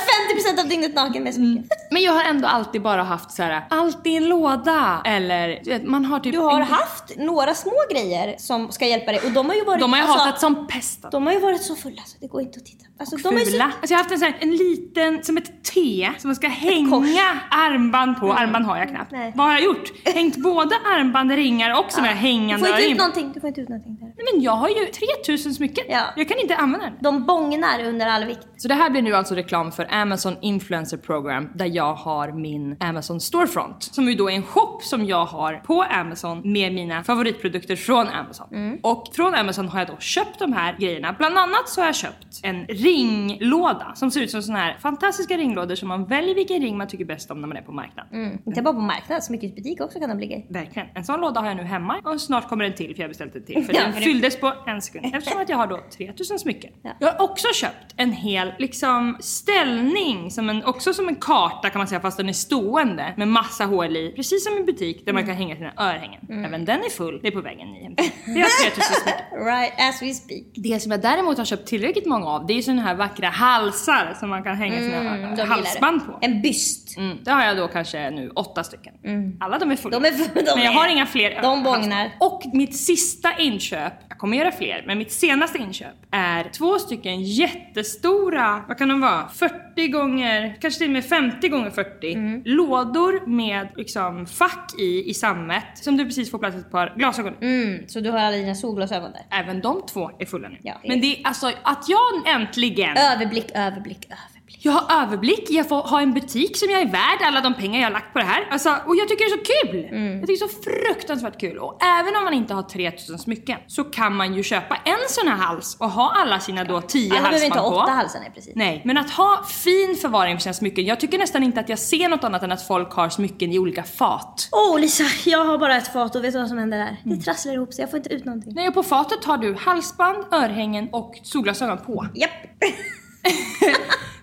50% 0.56 0.60
av 0.60 0.68
dygnet 0.68 0.94
naken 0.94 1.22
med 1.22 1.34
smycken. 1.34 1.68
Men 1.90 2.02
jag 2.02 2.12
har 2.12 2.24
ändå 2.24 2.48
alltid 2.48 2.82
bara 2.82 3.02
haft 3.02 3.30
så 3.30 3.42
här, 3.42 3.62
allt 3.70 4.06
i 4.06 4.16
en 4.16 4.28
låda. 4.28 5.02
Eller 5.04 5.60
du 5.64 5.70
vet, 5.70 5.84
man 5.84 6.04
har 6.04 6.20
typ... 6.20 6.32
Du 6.32 6.38
har 6.38 6.60
en, 6.60 6.66
haft 6.66 7.16
några 7.16 7.54
små 7.54 7.76
grejer 7.90 8.34
som 8.38 8.72
ska 8.72 8.86
hjälpa 8.86 9.12
dig 9.12 9.20
och 9.24 9.30
de 9.30 9.46
har 9.48 9.54
ju 9.54 9.64
varit... 9.64 9.80
De 9.80 9.92
har 9.92 10.00
jag 10.00 10.08
alltså, 10.08 10.24
hatat 10.24 10.40
som 10.40 10.66
pesten. 10.66 11.10
De 11.10 11.26
har 11.26 11.32
ju 11.32 11.38
varit 11.38 11.62
så 11.62 11.76
fulla 11.76 12.02
så 12.06 12.16
det 12.20 12.26
går 12.26 12.42
inte 12.42 12.58
att 12.58 12.66
titta. 12.66 12.84
Alltså, 12.98 13.16
de 13.16 13.28
har 13.28 13.40
ju 13.40 13.44
så... 13.44 13.50
Fula. 13.50 13.64
Alltså 13.64 13.94
jag 13.94 13.98
har 13.98 14.02
haft 14.02 14.12
en, 14.12 14.18
sån 14.18 14.28
här, 14.28 14.36
en 14.40 14.56
liten, 14.56 15.24
som 15.24 15.36
ett 15.36 15.64
T, 15.64 16.10
som 16.18 16.28
man 16.28 16.36
ska 16.36 16.48
hänga 16.48 17.40
armband 17.50 18.20
på. 18.20 18.32
Armband 18.32 18.64
har 18.64 18.78
jag 18.78 18.88
knappt. 18.88 19.12
Nej. 19.12 19.32
Vad 19.36 19.46
har 19.46 19.52
jag 19.52 19.62
gjort? 19.62 19.92
Hängt 20.14 20.36
både 20.36 20.74
armband, 20.84 21.32
ringar 21.32 21.78
och 21.78 21.92
såna 21.92 22.06
här 22.06 22.14
Du 22.14 22.20
hängande 22.20 22.66
får 22.66 22.76
inte 22.76 22.90
ut 22.90 22.98
någonting. 22.98 23.32
Du 23.32 23.40
får 23.40 23.48
inte 23.48 23.60
ut 23.60 23.68
någonting 23.68 23.96
där. 23.96 24.06
Nej 24.06 24.26
men 24.32 24.42
jag 24.42 24.52
har 24.52 24.68
ju 24.68 24.86
3000 25.24 25.54
smycken. 25.54 25.84
Ja. 25.88 26.02
Jag 26.16 26.28
kan 26.28 26.38
inte 26.38 26.56
använda 26.56 26.86
den. 26.86 26.96
De 27.00 27.26
bångnar 27.26 27.84
under 27.84 28.01
all 28.06 28.24
vikt. 28.24 28.48
Så 28.56 28.68
det 28.68 28.74
här 28.74 28.90
blir 28.90 29.02
nu 29.02 29.14
alltså 29.14 29.34
reklam 29.34 29.72
för 29.72 29.86
Amazon 29.90 30.36
Influencer 30.40 30.96
Program 30.96 31.48
där 31.54 31.66
jag 31.66 31.94
har 31.94 32.32
min 32.32 32.76
Amazon 32.80 33.20
Storefront. 33.20 33.82
Som 33.82 34.08
ju 34.08 34.14
då 34.14 34.30
är 34.30 34.34
en 34.34 34.42
shop 34.42 34.78
som 34.82 35.04
jag 35.04 35.24
har 35.24 35.54
på 35.54 35.82
Amazon 35.82 36.52
med 36.52 36.74
mina 36.74 37.04
favoritprodukter 37.04 37.76
från 37.76 38.08
Amazon. 38.08 38.78
Och 38.82 39.04
från 39.12 39.34
Amazon 39.34 39.68
har 39.68 39.78
jag 39.78 39.88
då 39.88 39.96
köpt 39.98 40.38
de 40.38 40.52
här 40.52 40.76
grejerna. 40.78 41.14
Bland 41.18 41.38
annat 41.38 41.68
så 41.68 41.80
har 41.80 41.86
jag 41.86 41.94
köpt 41.94 42.40
en 42.42 42.66
ringlåda 42.66 43.92
som 43.94 44.10
ser 44.10 44.20
ut 44.20 44.30
som 44.30 44.42
såna 44.42 44.58
här 44.58 44.76
fantastiska 44.82 45.36
ringlådor 45.36 45.74
som 45.74 45.88
man 45.88 46.04
väljer 46.04 46.34
vilken 46.34 46.62
ring 46.62 46.78
man 46.78 46.88
tycker 46.88 47.04
bäst 47.04 47.30
om 47.30 47.40
när 47.40 47.48
man 47.48 47.56
är 47.56 47.62
på 47.62 47.72
marknaden. 47.72 48.38
Inte 48.46 48.62
bara 48.62 48.74
på 48.74 48.80
marknaden, 48.80 49.22
smyckesbutik 49.22 49.80
också 49.80 50.00
kan 50.00 50.08
de 50.08 50.18
ligga 50.18 50.36
i. 50.36 50.46
Verkligen. 50.50 50.88
En 50.94 51.04
sån 51.04 51.20
låda 51.20 51.40
har 51.40 51.48
jag 51.48 51.56
nu 51.56 51.62
hemma 51.62 52.00
och 52.04 52.20
snart 52.20 52.48
kommer 52.48 52.64
en 52.64 52.74
till 52.74 52.94
för 52.94 53.02
jag 53.02 53.04
har 53.04 53.08
beställt 53.08 53.34
en 53.36 53.44
till. 53.44 53.64
För 53.64 53.72
den 53.92 53.92
fylldes 53.92 54.40
på 54.40 54.52
en 54.66 54.82
sekund. 54.82 55.14
Eftersom 55.14 55.40
att 55.40 55.48
jag 55.48 55.56
har 55.56 55.66
då 55.66 55.80
3000 55.96 56.38
smycken. 56.38 56.72
Ja. 56.82 56.90
Jag 57.00 57.12
har 57.12 57.24
också 57.24 57.48
köpt 57.54 57.91
en 57.96 58.12
hel 58.12 58.52
liksom 58.58 59.16
ställning, 59.20 60.30
som 60.30 60.50
en, 60.50 60.64
också 60.64 60.94
som 60.94 61.08
en 61.08 61.16
karta 61.16 61.70
kan 61.70 61.78
man 61.78 61.88
säga 61.88 62.00
fast 62.00 62.16
den 62.16 62.28
är 62.28 62.32
stående 62.32 63.14
med 63.16 63.28
massa 63.28 63.64
hål 63.64 63.96
i. 63.96 64.12
Precis 64.16 64.44
som 64.44 64.58
i 64.58 64.62
butik 64.64 65.06
där 65.06 65.12
man 65.12 65.26
kan 65.26 65.34
hänga 65.34 65.56
sina 65.56 65.72
örhängen. 65.78 66.44
Även 66.46 66.64
den 66.64 66.80
är 66.80 66.90
full. 66.90 67.20
Det 67.22 67.28
är 67.28 67.32
på 67.32 67.40
vägen 67.40 67.72
ni 67.72 67.82
hämtar. 67.82 68.04
Det 68.34 68.40
har 68.40 68.64
3000 68.64 68.82
smycken. 68.82 69.44
Right 69.46 69.72
as 69.78 70.02
we 70.02 70.14
speak. 70.14 70.42
Det 70.54 70.82
som 70.82 70.92
jag 70.92 71.02
däremot 71.02 71.38
har 71.38 71.44
köpt 71.44 71.66
tillräckligt 71.68 72.06
många 72.06 72.26
av 72.26 72.46
det 72.46 72.52
är 72.58 72.62
såna 72.62 72.82
här 72.82 72.94
vackra 72.94 73.28
halsar 73.28 74.16
som 74.20 74.30
man 74.30 74.42
kan 74.42 74.56
hänga 74.56 74.80
sina 74.80 75.02
Mm, 75.02 75.48
halsband 75.48 76.06
på. 76.06 76.18
En 76.20 76.42
byst. 76.42 76.96
Mm, 76.98 77.18
det 77.24 77.30
har 77.30 77.44
jag 77.44 77.56
då 77.56 77.68
kanske 77.68 78.10
nu 78.10 78.30
åtta 78.30 78.64
stycken. 78.64 78.92
Alla 79.40 79.58
de 79.58 79.70
är 79.70 79.76
fulla. 79.76 79.96
Mm. 79.96 80.12
De 80.16 80.24
är 80.24 80.28
fulla, 80.28 80.54
men 80.56 80.64
jag 80.64 80.72
har 80.72 80.88
inga 80.88 81.06
fler. 81.06 81.42
de 81.42 81.62
bångnar. 81.62 82.10
Och 82.20 82.42
mitt 82.52 82.76
sista 82.76 83.36
inköp, 83.38 83.92
kommer 84.22 84.36
göra 84.36 84.52
fler, 84.52 84.84
men 84.86 84.98
mitt 84.98 85.12
senaste 85.12 85.58
inköp 85.58 85.94
är 86.10 86.44
två 86.44 86.78
stycken 86.78 87.22
jättestora, 87.22 88.64
vad 88.68 88.78
kan 88.78 88.88
de 88.88 89.00
vara? 89.00 89.28
40 89.28 89.88
gånger, 89.88 90.56
kanske 90.60 90.78
till 90.78 90.86
och 90.88 90.92
med 90.92 91.04
50 91.04 91.48
gånger 91.48 91.70
40 91.70 92.12
Mm. 92.14 92.42
lådor 92.44 93.26
med 93.26 93.68
liksom 93.76 94.26
fack 94.26 94.74
i, 94.78 95.10
i 95.10 95.14
sammet 95.14 95.64
som 95.74 95.96
du 95.96 96.04
precis 96.04 96.30
får 96.30 96.38
plats 96.38 96.56
ett 96.56 96.70
par 96.70 96.94
glasögon. 96.96 97.34
Mm, 97.40 97.88
så 97.88 98.00
du 98.00 98.10
har 98.10 98.18
alla 98.18 98.36
dina 98.36 98.54
solglasögon 98.54 99.12
där. 99.12 99.40
Även 99.40 99.60
de 99.60 99.86
två 99.92 100.10
är 100.18 100.26
fulla 100.26 100.48
nu. 100.48 100.56
Ja. 100.62 100.74
Men 100.84 101.00
det 101.00 101.06
är 101.20 101.26
alltså 101.26 101.46
att 101.62 101.88
jag 101.88 102.34
äntligen 102.34 102.96
Överblick, 102.96 103.50
överblick, 103.54 104.04
överblick. 104.04 104.31
Jag 104.64 104.72
har 104.72 105.02
överblick, 105.02 105.50
jag 105.50 105.68
får 105.68 105.82
ha 105.82 106.00
en 106.00 106.14
butik 106.14 106.56
som 106.56 106.70
jag 106.70 106.80
är 106.80 106.86
värd 106.86 107.18
alla 107.22 107.40
de 107.40 107.54
pengar 107.54 107.80
jag 107.80 107.86
har 107.86 107.92
lagt 107.92 108.12
på 108.12 108.18
det 108.18 108.24
här. 108.24 108.48
Alltså, 108.50 108.68
och 108.86 108.96
jag 108.96 109.08
tycker 109.08 109.24
det 109.24 109.30
är 109.30 109.36
så 109.36 109.66
kul! 109.66 109.84
Mm. 109.84 110.18
Jag 110.18 110.28
tycker 110.28 110.46
det 110.46 110.52
är 110.52 110.54
så 110.54 110.62
fruktansvärt 110.62 111.40
kul. 111.40 111.58
Och 111.58 111.82
även 111.82 112.16
om 112.16 112.24
man 112.24 112.34
inte 112.34 112.54
har 112.54 112.62
3000 112.62 113.18
smycken 113.18 113.58
så 113.66 113.84
kan 113.84 114.16
man 114.16 114.34
ju 114.34 114.42
köpa 114.42 114.76
en 114.76 115.08
sån 115.08 115.28
här 115.28 115.36
hals 115.36 115.76
och 115.80 115.90
ha 115.90 116.12
alla 116.16 116.40
sina 116.40 116.64
då 116.64 116.80
10 116.80 117.10
Alla 117.10 117.20
behöver 117.20 117.30
halsband 117.30 117.44
inte 117.44 117.58
på. 117.58 117.64
ha 117.64 117.82
åtta 117.82 117.92
halsar, 117.92 118.20
nej 118.20 118.30
precis. 118.34 118.52
Nej, 118.56 118.82
men 118.84 118.98
att 118.98 119.10
ha 119.10 119.44
fin 119.48 119.96
förvaring 120.00 120.36
för 120.36 120.42
sina 120.42 120.52
smycken. 120.52 120.84
Jag 120.84 121.00
tycker 121.00 121.18
nästan 121.18 121.42
inte 121.42 121.60
att 121.60 121.68
jag 121.68 121.78
ser 121.78 122.08
något 122.08 122.24
annat 122.24 122.42
än 122.42 122.52
att 122.52 122.66
folk 122.66 122.92
har 122.92 123.08
smycken 123.08 123.52
i 123.52 123.58
olika 123.58 123.82
fat. 123.82 124.48
Åh 124.52 124.80
Lisa, 124.80 125.04
jag 125.30 125.44
har 125.44 125.58
bara 125.58 125.76
ett 125.76 125.92
fat 125.92 126.16
och 126.16 126.24
vet 126.24 126.32
du 126.32 126.38
vad 126.38 126.48
som 126.48 126.58
händer 126.58 126.78
där? 126.78 126.96
Mm. 127.04 127.18
Det 127.18 127.24
trasslar 127.24 127.52
ihop 127.52 127.74
sig, 127.74 127.82
jag 127.82 127.90
får 127.90 127.96
inte 127.96 128.14
ut 128.14 128.24
någonting. 128.24 128.52
Nej, 128.54 128.68
och 128.68 128.74
på 128.74 128.82
fatet 128.82 129.24
har 129.24 129.38
du 129.38 129.54
halsband, 129.54 130.24
örhängen 130.32 130.88
och 130.92 131.20
solglasögon 131.22 131.78
på. 131.78 132.06
Japp. 132.14 132.30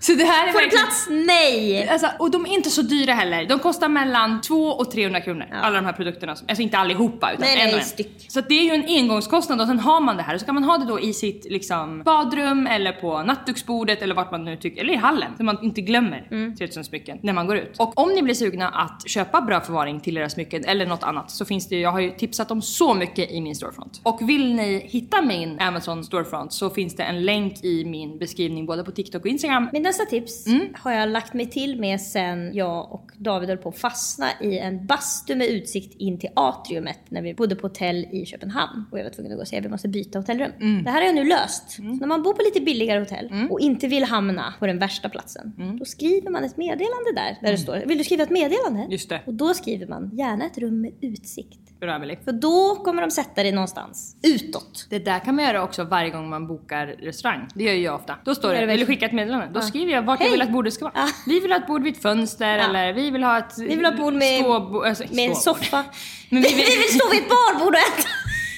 Så 0.01 0.13
det 0.13 0.23
här 0.23 0.47
är 0.47 0.51
Får 0.51 0.59
verkligen... 0.59 0.85
plats? 0.85 1.07
Nej! 1.09 1.87
Alltså, 1.89 2.07
och 2.19 2.31
de 2.31 2.45
är 2.45 2.49
inte 2.49 2.69
så 2.69 2.81
dyra 2.81 3.13
heller. 3.13 3.45
De 3.45 3.59
kostar 3.59 3.87
mellan 3.89 4.41
200 4.41 4.73
och 4.73 4.91
300 4.91 5.21
kronor. 5.21 5.45
Alla 5.61 5.75
de 5.75 5.85
här 5.85 5.93
produkterna. 5.93 6.31
Alltså 6.31 6.61
inte 6.61 6.77
allihopa 6.77 7.31
utan 7.31 7.41
Nej, 7.41 7.53
en 7.61 7.65
nej, 7.65 7.73
och 7.73 7.79
en. 7.79 7.85
styck. 7.85 8.25
Så 8.29 8.41
det 8.41 8.53
är 8.59 8.63
ju 8.63 8.83
en 8.83 8.85
engångskostnad 9.03 9.61
och 9.61 9.67
sen 9.67 9.79
har 9.79 10.01
man 10.01 10.17
det 10.17 10.23
här. 10.23 10.33
Och 10.33 10.39
så 10.39 10.45
kan 10.45 10.55
man 10.55 10.63
ha 10.63 10.77
det 10.77 10.85
då 10.85 10.99
i 10.99 11.13
sitt 11.13 11.45
liksom, 11.49 12.03
badrum 12.03 12.67
eller 12.67 12.91
på 12.91 13.23
nattduksbordet 13.23 14.01
eller 14.01 14.15
vart 14.15 14.31
man 14.31 14.45
nu 14.45 14.55
tycker, 14.57 14.81
eller 14.81 14.93
i 14.93 14.97
hallen. 14.97 15.31
Så 15.37 15.43
man 15.43 15.57
inte 15.63 15.81
glömmer 15.81 16.27
Mm. 16.31 16.55
3000 16.55 16.83
smycken 16.83 17.17
när 17.21 17.33
man 17.33 17.47
går 17.47 17.57
ut. 17.57 17.75
Och 17.79 17.99
om 17.99 18.09
ni 18.09 18.21
blir 18.21 18.33
sugna 18.35 18.69
att 18.69 19.03
köpa 19.09 19.41
bra 19.41 19.61
förvaring 19.61 19.99
till 19.99 20.17
era 20.17 20.29
smycken 20.29 20.65
eller 20.65 20.85
något 20.85 21.03
annat 21.03 21.31
så 21.31 21.45
finns 21.45 21.69
det 21.69 21.75
ju, 21.75 21.81
jag 21.81 21.91
har 21.91 21.99
ju 21.99 22.11
tipsat 22.11 22.51
om 22.51 22.61
så 22.61 22.93
mycket 22.93 23.31
i 23.31 23.41
min 23.41 23.55
storefront. 23.55 24.01
Och 24.03 24.29
vill 24.29 24.53
ni 24.55 24.79
hitta 24.89 25.21
min 25.21 25.59
Amazon 25.59 26.03
storefront 26.03 26.53
så 26.53 26.69
finns 26.69 26.95
det 26.95 27.03
en 27.03 27.25
länk 27.25 27.63
i 27.63 27.85
min 27.85 28.17
beskrivning 28.19 28.65
både 28.65 28.83
på 28.83 28.88
TikTok 28.91 29.21
och 29.21 29.27
Instagram. 29.27 29.69
Min 29.73 29.83
nästa 29.83 30.05
tips 30.05 30.47
Mm. 30.47 30.67
har 30.73 30.91
jag 30.91 31.09
lagt 31.09 31.33
mig 31.33 31.45
till 31.49 31.79
med 31.79 32.01
sen 32.01 32.51
jag 32.53 32.91
och 32.91 33.11
David 33.17 33.49
höll 33.49 33.57
på 33.57 33.69
att 33.69 33.77
fastna 33.77 34.25
i 34.41 34.59
en 34.59 34.85
bastu 34.85 35.35
med 35.35 35.47
utsikt 35.47 35.95
in 35.97 36.19
till 36.19 36.29
atriumet 36.35 36.99
när 37.09 37.21
vi 37.21 37.33
bodde 37.33 37.55
på 37.55 37.67
hotell 37.67 38.05
i 38.11 38.25
Köpenhamn. 38.25 38.85
Och 38.91 38.99
jag 38.99 39.03
var 39.03 39.11
tvungen 39.11 39.31
att 39.31 39.37
gå 39.37 39.41
och 39.41 39.47
säga 39.47 39.61
vi 39.61 39.69
måste 39.69 39.87
byta 39.87 40.19
hotellrum. 40.19 40.51
Mm. 40.61 40.83
Det 40.83 40.89
här 40.89 40.97
har 41.01 41.05
jag 41.05 41.15
nu 41.15 41.23
löst. 41.23 41.69
Så 41.71 41.81
när 41.81 42.07
man 42.07 42.23
bor 42.23 42.33
på 42.33 42.41
lite 42.41 42.61
billigare 42.61 42.99
hotell 42.99 43.47
och 43.49 43.59
inte 43.59 43.87
vill 43.87 44.03
hamna 44.03 44.53
på 44.59 44.67
den 44.67 44.79
värsta 44.79 45.09
platsen. 45.09 45.53
Mm. 45.57 45.79
Då 45.79 45.85
skriver 45.85 46.29
man 46.29 46.43
ett 46.43 46.57
meddelande 46.57 47.11
där. 47.15 47.37
Där 47.41 47.51
det 47.51 47.57
står, 47.57 47.83
vill 47.85 47.97
du 47.97 48.03
skriva 48.03 48.23
ett 48.23 48.29
meddelande? 48.29 48.87
Just 48.89 49.09
det. 49.09 49.21
Och 49.25 49.33
då 49.33 49.53
skriver 49.53 49.87
man 49.87 50.09
gärna 50.13 50.45
ett 50.45 50.57
rum 50.57 50.81
med 50.81 50.91
utsikt. 51.01 51.59
Bra. 51.79 51.99
För 52.25 52.31
då 52.31 52.75
kommer 52.75 53.01
de 53.01 53.11
sätta 53.11 53.43
dig 53.43 53.51
någonstans 53.51 54.15
utåt. 54.23 54.87
Det 54.89 54.99
där 54.99 55.19
kan 55.19 55.35
man 55.35 55.45
göra 55.45 55.63
också 55.63 55.83
varje 55.83 56.09
gång 56.09 56.29
man 56.29 56.47
bokar 56.47 56.87
restaurang. 56.87 57.47
Det 57.55 57.63
gör 57.63 57.73
ju 57.73 57.83
jag 57.83 57.95
ofta. 57.95 58.15
Då 58.25 58.35
står 58.35 58.53
det, 58.53 58.65
det 58.65 58.78
verkligen? 58.79 58.87
skicka 58.87 59.05
ett 59.05 59.11
meddelande? 59.13 59.47
Då 59.53 59.61
skriver 59.61 59.91
jag 59.93 60.01
vart 60.01 60.19
jag 60.19 60.25
Hej. 60.25 60.31
vill 60.31 60.41
att 60.41 60.51
bordet 60.51 60.73
ska 60.73 60.85
vara. 60.85 60.93
Ja. 60.95 61.07
Vi 61.25 61.39
vill 61.39 61.51
ha 61.51 61.59
ett 61.59 61.67
bord 61.67 61.83
vid 61.83 61.93
ett 61.95 62.01
fönster 62.01 62.57
Ja. 62.57 62.63
eller 62.63 62.93
vi 62.93 63.09
vill 63.09 63.23
ha 63.23 63.37
ett... 63.37 63.53
Vi 63.57 63.75
vill 63.75 63.85
ha 63.85 63.91
ett 63.91 63.97
bord 63.99 64.13
med, 64.13 64.43
ståbo- 64.43 64.87
alltså, 64.87 65.03
med 65.11 65.29
en 65.29 65.35
soffa. 65.35 65.83
Men 66.29 66.41
vi 66.41 66.47
vill- 66.49 66.57
vi 66.69 66.75
vill 66.75 66.99
stå 66.99 67.09
vid 67.09 67.21
ett 67.21 67.29
barbord 67.29 67.73
och 67.73 67.79
äta. 67.79 68.09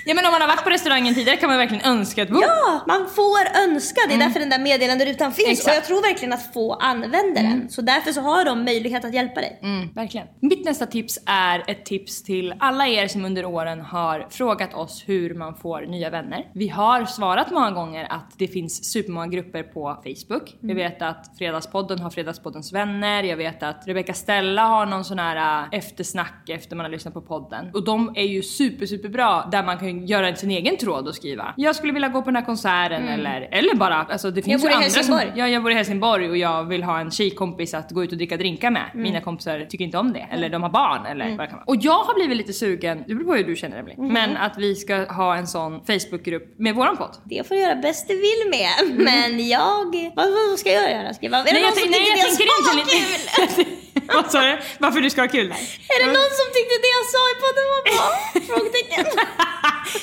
Ja 0.05 0.13
men 0.13 0.25
om 0.25 0.31
man 0.31 0.41
har 0.41 0.47
varit 0.47 0.63
på 0.63 0.69
restaurangen 0.69 1.15
tidigare 1.15 1.37
kan 1.37 1.49
man 1.49 1.57
verkligen 1.57 1.85
önska 1.85 2.21
ett 2.21 2.29
bord. 2.29 2.43
Ja, 2.43 2.83
man 2.87 3.09
får 3.09 3.57
önska. 3.67 4.01
Det 4.07 4.13
är 4.13 4.17
därför 4.17 4.39
den 4.39 4.49
där 4.49 4.59
meddelanderutan 4.59 5.31
finns. 5.31 5.49
Exakt. 5.49 5.67
Och 5.67 5.75
jag 5.75 5.85
tror 5.85 6.01
verkligen 6.01 6.33
att 6.33 6.53
få 6.53 6.73
använder 6.73 7.43
den. 7.43 7.69
Så 7.69 7.81
därför 7.81 8.11
så 8.11 8.21
har 8.21 8.45
de 8.45 8.63
möjlighet 8.63 9.05
att 9.05 9.13
hjälpa 9.13 9.41
dig. 9.41 9.59
Mm, 9.63 9.93
verkligen. 9.93 10.27
Mitt 10.39 10.65
nästa 10.65 10.85
tips 10.85 11.19
är 11.25 11.63
ett 11.67 11.85
tips 11.85 12.23
till 12.23 12.53
alla 12.59 12.87
er 12.87 13.07
som 13.07 13.25
under 13.25 13.45
åren 13.45 13.81
har 13.81 14.27
frågat 14.29 14.73
oss 14.73 15.03
hur 15.05 15.33
man 15.33 15.55
får 15.55 15.81
nya 15.81 16.09
vänner. 16.09 16.47
Vi 16.53 16.67
har 16.67 17.05
svarat 17.05 17.51
många 17.51 17.71
gånger 17.71 18.07
att 18.09 18.33
det 18.37 18.47
finns 18.47 18.91
supermånga 18.91 19.27
grupper 19.27 19.63
på 19.63 19.97
Facebook. 20.03 20.55
Jag 20.61 20.75
vet 20.75 21.01
att 21.01 21.37
Fredagspodden 21.37 21.99
har 21.99 22.09
Fredagspoddens 22.09 22.73
vänner. 22.73 23.23
Jag 23.23 23.37
vet 23.37 23.63
att 23.63 23.83
Rebecca 23.87 24.13
Stella 24.13 24.61
har 24.61 24.85
någon 24.85 25.05
sån 25.05 25.19
här 25.19 25.63
äh, 25.63 25.79
eftersnack 25.79 26.49
efter 26.49 26.75
man 26.75 26.85
har 26.85 26.91
lyssnat 26.91 27.13
på 27.13 27.21
podden. 27.21 27.71
Och 27.73 27.85
de 27.85 28.13
är 28.15 28.25
ju 28.25 28.43
super, 28.43 28.85
super 28.85 29.09
bra 29.09 29.49
där 29.51 29.63
man 29.63 29.77
kan 29.77 29.90
göra 29.91 30.35
sin 30.35 30.51
egen 30.51 30.77
tråd 30.77 31.07
och 31.07 31.15
skriva. 31.15 31.53
Jag 31.57 31.75
skulle 31.75 31.93
vilja 31.93 32.09
gå 32.09 32.21
på 32.21 32.25
den 32.25 32.35
här 32.35 32.45
konserten 32.45 33.07
eller, 33.07 33.49
eller 33.51 33.75
bara, 33.75 33.95
alltså 33.95 34.31
det 34.31 34.41
finns 34.41 34.61
bor 34.61 34.69
ju 34.69 34.73
i 34.73 34.75
andra 34.75 34.83
Helsingborg. 34.83 35.27
som, 35.29 35.39
Ja, 35.39 35.47
jag 35.47 35.63
bor 35.63 35.71
i 35.71 35.75
Helsingborg 35.75 36.29
och 36.29 36.37
jag 36.37 36.63
vill 36.63 36.83
ha 36.83 36.99
en 36.99 37.11
tjejkompis 37.11 37.73
att 37.73 37.91
gå 37.91 38.03
ut 38.03 38.11
och 38.11 38.17
dricka 38.17 38.37
drinkar 38.37 38.71
med. 38.71 38.85
Mina 38.93 39.21
kompisar 39.21 39.65
tycker 39.69 39.85
inte 39.85 39.97
om 39.97 40.13
det. 40.13 40.27
Eller 40.31 40.49
de 40.49 40.63
har 40.63 40.69
barn 40.69 41.05
eller 41.05 41.29
vad 41.29 41.39
det 41.39 41.47
kan 41.47 41.55
vara. 41.55 41.63
Och 41.67 41.75
jag 41.75 42.03
har 42.03 42.13
blivit 42.13 42.37
lite 42.37 42.53
sugen, 42.53 43.03
det 43.07 43.15
beror 43.15 43.27
på 43.27 43.33
hur 43.35 43.43
du 43.43 43.55
känner 43.55 43.77
Emelie. 43.77 43.97
Men 43.97 44.37
att 44.37 44.57
vi 44.57 44.75
ska 44.75 45.05
ha 45.13 45.35
en 45.35 45.47
sån 45.47 45.81
Facebookgrupp 45.85 46.59
med 46.59 46.75
våran 46.75 46.97
podd. 46.97 47.17
Det 47.23 47.47
får 47.47 47.55
du 47.55 47.61
göra 47.61 47.75
bäst 47.75 48.07
du 48.07 48.15
vill 48.15 48.49
med. 48.49 48.97
Men 49.05 49.47
jag... 49.47 50.11
Vad, 50.15 50.25
vad 50.31 50.59
ska 50.59 50.71
jag 50.71 50.91
göra? 50.91 51.13
Ska 51.13 51.25
jag, 51.25 51.39
är 51.39 51.43
det 51.43 51.51
Nej, 51.53 51.61
någon 51.61 51.63
jag, 51.63 51.77
som 51.77 51.89
nej, 51.91 51.99
tyckte 51.99 52.43
jag 52.43 52.57
det 52.57 52.65
jag 52.65 52.73
var 52.73 52.79
inte... 52.79 53.65
kul? 53.65 53.75
vad 54.15 54.31
sa 54.31 54.41
du? 54.41 54.57
Varför 54.79 55.01
du 55.01 55.09
ska 55.09 55.21
ha 55.21 55.27
kul 55.27 55.49
där? 55.49 55.55
Är 55.93 55.99
det 55.99 56.05
någon 56.05 56.31
som 56.39 56.47
tyckte 56.53 56.75
det 56.85 56.91
jag 56.97 57.05
sa 57.15 57.21
i 57.33 57.35
podden 57.43 57.65
var 57.73 57.81
bra? 57.89 58.05
Frågetecken. 58.55 59.05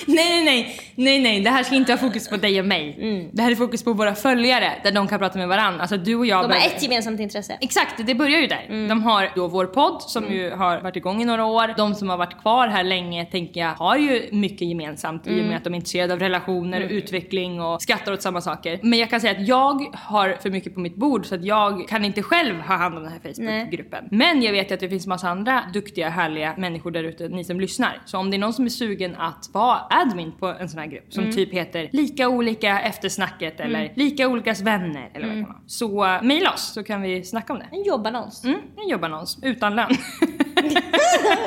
nej, 0.06 0.28
nej, 0.30 0.44
nej. 0.44 0.87
Nej, 0.98 1.20
nej, 1.22 1.40
det 1.40 1.50
här 1.50 1.62
ska 1.62 1.74
inte 1.74 1.92
ha 1.92 1.98
fokus 1.98 2.28
på 2.28 2.36
dig 2.36 2.60
och 2.60 2.66
mig. 2.66 3.28
Det 3.32 3.42
här 3.42 3.50
är 3.50 3.54
fokus 3.54 3.84
på 3.84 3.92
våra 3.92 4.14
följare, 4.14 4.72
där 4.84 4.92
de 4.92 5.08
kan 5.08 5.18
prata 5.18 5.38
med 5.38 5.48
varandra. 5.48 5.80
Alltså 5.80 5.96
du 5.96 6.14
och 6.14 6.26
jag... 6.26 6.38
De 6.38 6.42
har 6.42 6.48
behöver- 6.48 6.76
ett 6.76 6.82
gemensamt 6.82 7.20
intresse. 7.20 7.58
Exakt, 7.60 8.06
det 8.06 8.14
börjar 8.14 8.40
ju 8.40 8.46
där. 8.46 8.88
De 8.88 9.02
har 9.02 9.30
då 9.36 9.48
vår 9.48 9.66
podd 9.66 10.02
som 10.02 10.32
ju 10.32 10.50
har 10.50 10.80
varit 10.80 10.96
igång 10.96 11.22
i 11.22 11.24
några 11.24 11.44
år. 11.44 11.74
De 11.76 11.94
som 11.94 12.08
har 12.10 12.16
varit 12.16 12.40
kvar 12.40 12.68
här 12.68 12.84
länge 12.84 13.24
tänker 13.24 13.60
jag 13.60 13.74
har 13.74 13.96
ju 13.96 14.28
mycket 14.32 14.68
gemensamt 14.68 15.26
i 15.26 15.40
och 15.40 15.44
med 15.44 15.56
att 15.56 15.64
de 15.64 15.72
är 15.72 15.76
intresserade 15.76 16.12
av 16.12 16.18
relationer, 16.18 16.80
utveckling 16.80 17.60
och 17.62 17.82
skrattar 17.82 18.12
åt 18.12 18.22
samma 18.22 18.40
saker. 18.40 18.78
Men 18.82 18.98
jag 18.98 19.10
kan 19.10 19.20
säga 19.20 19.32
att 19.32 19.48
jag 19.48 19.86
har 19.94 20.36
för 20.42 20.50
mycket 20.50 20.74
på 20.74 20.80
mitt 20.80 20.96
bord 20.96 21.26
så 21.26 21.34
att 21.34 21.44
jag 21.44 21.88
kan 21.88 22.04
inte 22.04 22.22
själv 22.22 22.60
ha 22.60 22.76
hand 22.76 22.96
om 22.96 23.02
den 23.02 23.12
här 23.12 23.20
Facebookgruppen. 23.34 24.04
Men 24.10 24.42
jag 24.42 24.52
vet 24.52 24.70
ju 24.70 24.74
att 24.74 24.80
det 24.80 24.88
finns 24.88 25.06
massa 25.06 25.28
andra 25.28 25.64
duktiga, 25.74 26.08
härliga 26.08 26.54
människor 26.56 26.90
där 26.90 27.04
ute, 27.04 27.28
ni 27.28 27.44
som 27.44 27.60
lyssnar. 27.60 28.00
Så 28.04 28.18
om 28.18 28.30
det 28.30 28.36
är 28.36 28.38
någon 28.38 28.52
som 28.52 28.64
är 28.64 28.68
sugen 28.68 29.16
att 29.16 29.48
vara 29.52 29.78
admin 29.90 30.32
på 30.38 30.46
en 30.46 30.68
sån 30.68 30.78
här 30.78 30.87
grupp 30.90 31.12
som 31.12 31.32
typ 31.32 31.52
heter 31.52 31.88
lika 31.92 32.28
olika 32.28 32.80
efter 32.80 33.08
snacket 33.08 33.60
eller 33.60 33.92
lika 33.94 34.28
olikas 34.28 34.60
vänner 34.60 35.10
eller 35.14 35.26
vad 35.26 35.36
det 35.36 35.42
kan 35.42 35.52
vara. 35.52 35.62
Så 35.66 36.04
uh, 36.04 36.22
mejla 36.22 36.52
oss 36.52 36.72
så 36.74 36.84
kan 36.84 37.02
vi 37.02 37.24
snacka 37.24 37.52
om 37.52 37.58
det. 37.58 37.68
En 37.72 37.82
jobbannons. 37.82 38.44
Mm, 38.44 38.60
en 38.76 38.88
jobbannons 38.88 39.38
utan 39.42 39.76
lön. 39.76 39.90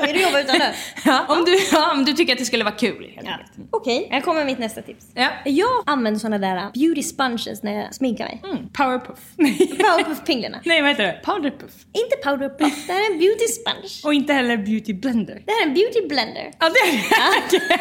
Vill 0.06 0.16
du 0.16 0.22
jobba 0.22 0.40
utan 0.42 0.58
lön? 0.60 0.74
ja, 1.06 1.26
om, 1.30 1.46
du, 1.46 1.58
ja, 1.72 1.92
om 1.92 2.06
du 2.06 2.14
tycker 2.14 2.34
att 2.34 2.40
det 2.40 2.46
skulle 2.46 2.64
vara 2.64 2.76
kul 2.76 3.12
Ja. 3.16 3.32
enkelt. 3.32 3.68
Okej, 3.72 4.08
här 4.12 4.22
kommer 4.22 4.46
mitt 4.46 4.60
nästa 4.60 4.82
tips. 4.82 5.06
Ja. 5.14 5.30
Jag 5.46 5.84
använder 5.86 6.20
såna 6.20 6.38
där 6.38 6.56
uh, 6.58 6.72
beauty 6.74 7.04
sponges 7.04 7.64
när 7.64 7.74
jag 7.80 7.96
sminkar 7.96 8.26
mig. 8.26 8.42
Mm, 8.44 8.70
powerpuff. 8.74 9.20
Powerpuff-pinglarna. 9.38 10.60
Nej 10.66 10.82
vad 10.82 10.90
heter 10.90 11.04
det? 11.04 11.20
Powderpuff. 11.26 11.72
Inte 11.94 12.16
powderpuff, 12.30 12.88
det 12.88 12.94
här 12.94 13.00
är 13.10 13.14
en 13.14 13.20
beauty 13.20 13.48
sponge. 13.48 13.90
Och 14.06 14.14
inte 14.14 14.34
heller 14.34 14.58
beauty 14.58 14.94
blender. 14.94 15.42
Det 15.46 15.52
här 15.52 15.62
är 15.64 15.68
en 15.68 15.74
beauty 15.74 16.08
blender. 16.08 16.52
Ja, 16.60 16.70
det 16.70 16.90
är 16.90 17.52
det. 17.52 17.80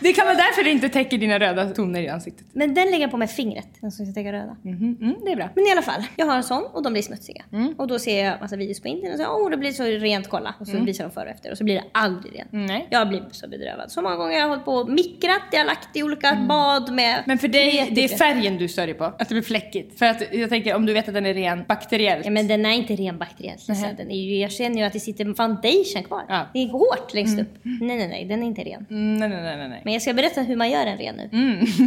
det 0.00 0.12
kan 0.12 0.26
vara 0.26 0.36
därför 0.36 0.62
det 0.64 0.70
inte 0.70 0.88
täcker 0.88 1.18
dina 1.18 1.38
röda 1.38 1.70
toner 1.70 2.02
i 2.02 2.08
ansiktet. 2.08 2.46
Men 2.52 2.74
den 2.74 2.84
lägger 2.90 3.00
jag 3.00 3.10
på 3.10 3.16
med 3.16 3.30
fingret, 3.30 3.68
den 3.80 3.92
som 3.92 4.06
ska 4.06 4.14
täcka 4.14 4.32
röda. 4.32 4.56
Mhm, 4.62 4.96
mm, 5.00 5.14
det 5.24 5.32
är 5.32 5.36
bra. 5.36 5.48
Men 5.54 5.66
i 5.66 5.70
alla 5.72 5.82
fall, 5.82 6.02
jag 6.16 6.26
har 6.26 6.36
en 6.36 6.42
sån 6.44 6.62
och 6.72 6.82
de 6.82 6.92
blir 6.92 7.02
smutsiga. 7.02 7.44
Och 7.78 7.86
då 7.88 7.98
ser 7.98 8.24
jag 8.24 8.40
massa 8.40 8.56
videos 8.56 8.80
på 8.82 8.88
internet 8.88 9.12
och 9.12 9.16
säger 9.18 9.32
åh 9.32 9.50
det 9.50 9.56
blir 9.56 9.72
så 9.74 9.84
rent 9.84 10.28
kolla. 10.28 10.54
Och 10.60 10.66
så 10.66 10.78
visar 10.78 11.04
de 11.04 11.10
före 11.10 11.24
och 11.24 11.30
efter 11.30 11.50
och 11.50 11.58
så 11.58 11.64
blir 11.64 11.74
det 11.74 11.84
aldrig 11.92 12.38
rent. 12.38 12.48
Nej. 12.52 12.86
Jag 12.90 13.08
blir 13.08 13.24
så 13.30 13.48
bedrövad. 13.48 13.92
Så 13.92 14.02
många 14.02 14.16
gånger 14.16 14.34
jag 14.34 14.42
har 14.42 14.48
hållit 14.48 14.64
på 14.64 14.74
och 14.74 14.88
mikrat, 14.88 15.42
jag 15.52 15.58
har 15.58 15.66
lagt 15.66 15.96
i 15.96 16.02
olika 16.02 16.34
bad 16.48 16.92
med 16.92 17.22
Men 17.26 17.38
för 17.38 17.48
dig, 17.48 17.90
det 17.92 18.04
är 18.04 18.08
färgen 18.08 18.58
du 18.58 18.68
stör 18.68 18.86
dig 18.86 18.94
på. 18.94 19.04
Att 19.04 19.18
det 19.18 19.34
blir 19.34 19.42
fläckigt. 19.42 19.98
För 19.98 20.06
att 20.06 20.22
jag 20.32 20.48
tänker 20.48 20.74
om 20.74 20.86
du 20.86 20.92
vet 20.92 21.08
att 21.08 21.14
den 21.14 21.26
är 21.26 21.34
ren 21.34 21.64
bakteriellt. 21.68 22.24
Ja 22.24 22.30
men 22.30 22.48
den 22.48 22.66
är 22.66 22.70
inte 22.70 22.96
ren 22.96 23.18
bakteriellt. 23.18 23.66
Den 23.96 24.10
är 24.10 24.16
ju, 24.16 24.38
jag 24.38 24.52
känner 24.52 24.76
ju 24.76 24.82
att 24.82 24.92
det 24.92 25.00
sitter 25.00 25.34
foundation 25.34 26.02
kvar. 26.02 26.24
Ja. 26.28 26.46
Det 26.52 26.58
är 26.58 26.68
hårt 26.68 27.14
längst 27.14 27.40
upp. 27.40 27.48
Nej 27.62 27.96
nej 27.98 28.08
nej, 28.08 28.24
den 28.24 28.42
är 28.42 28.46
inte 28.46 28.62
ren. 28.62 28.86
Mm, 28.90 29.16
nej, 29.16 29.28
nej, 29.28 29.42
nej, 29.42 29.56
nej, 29.56 29.68
nej. 29.68 29.80
Men 29.84 29.92
jag 29.92 30.02
ska 30.02 30.12
berätta 30.12 30.40
hur 30.40 30.56
man 30.56 30.70
gör 30.70 30.86
en 30.86 30.98
ren 30.98 31.14
nu. 31.16 31.28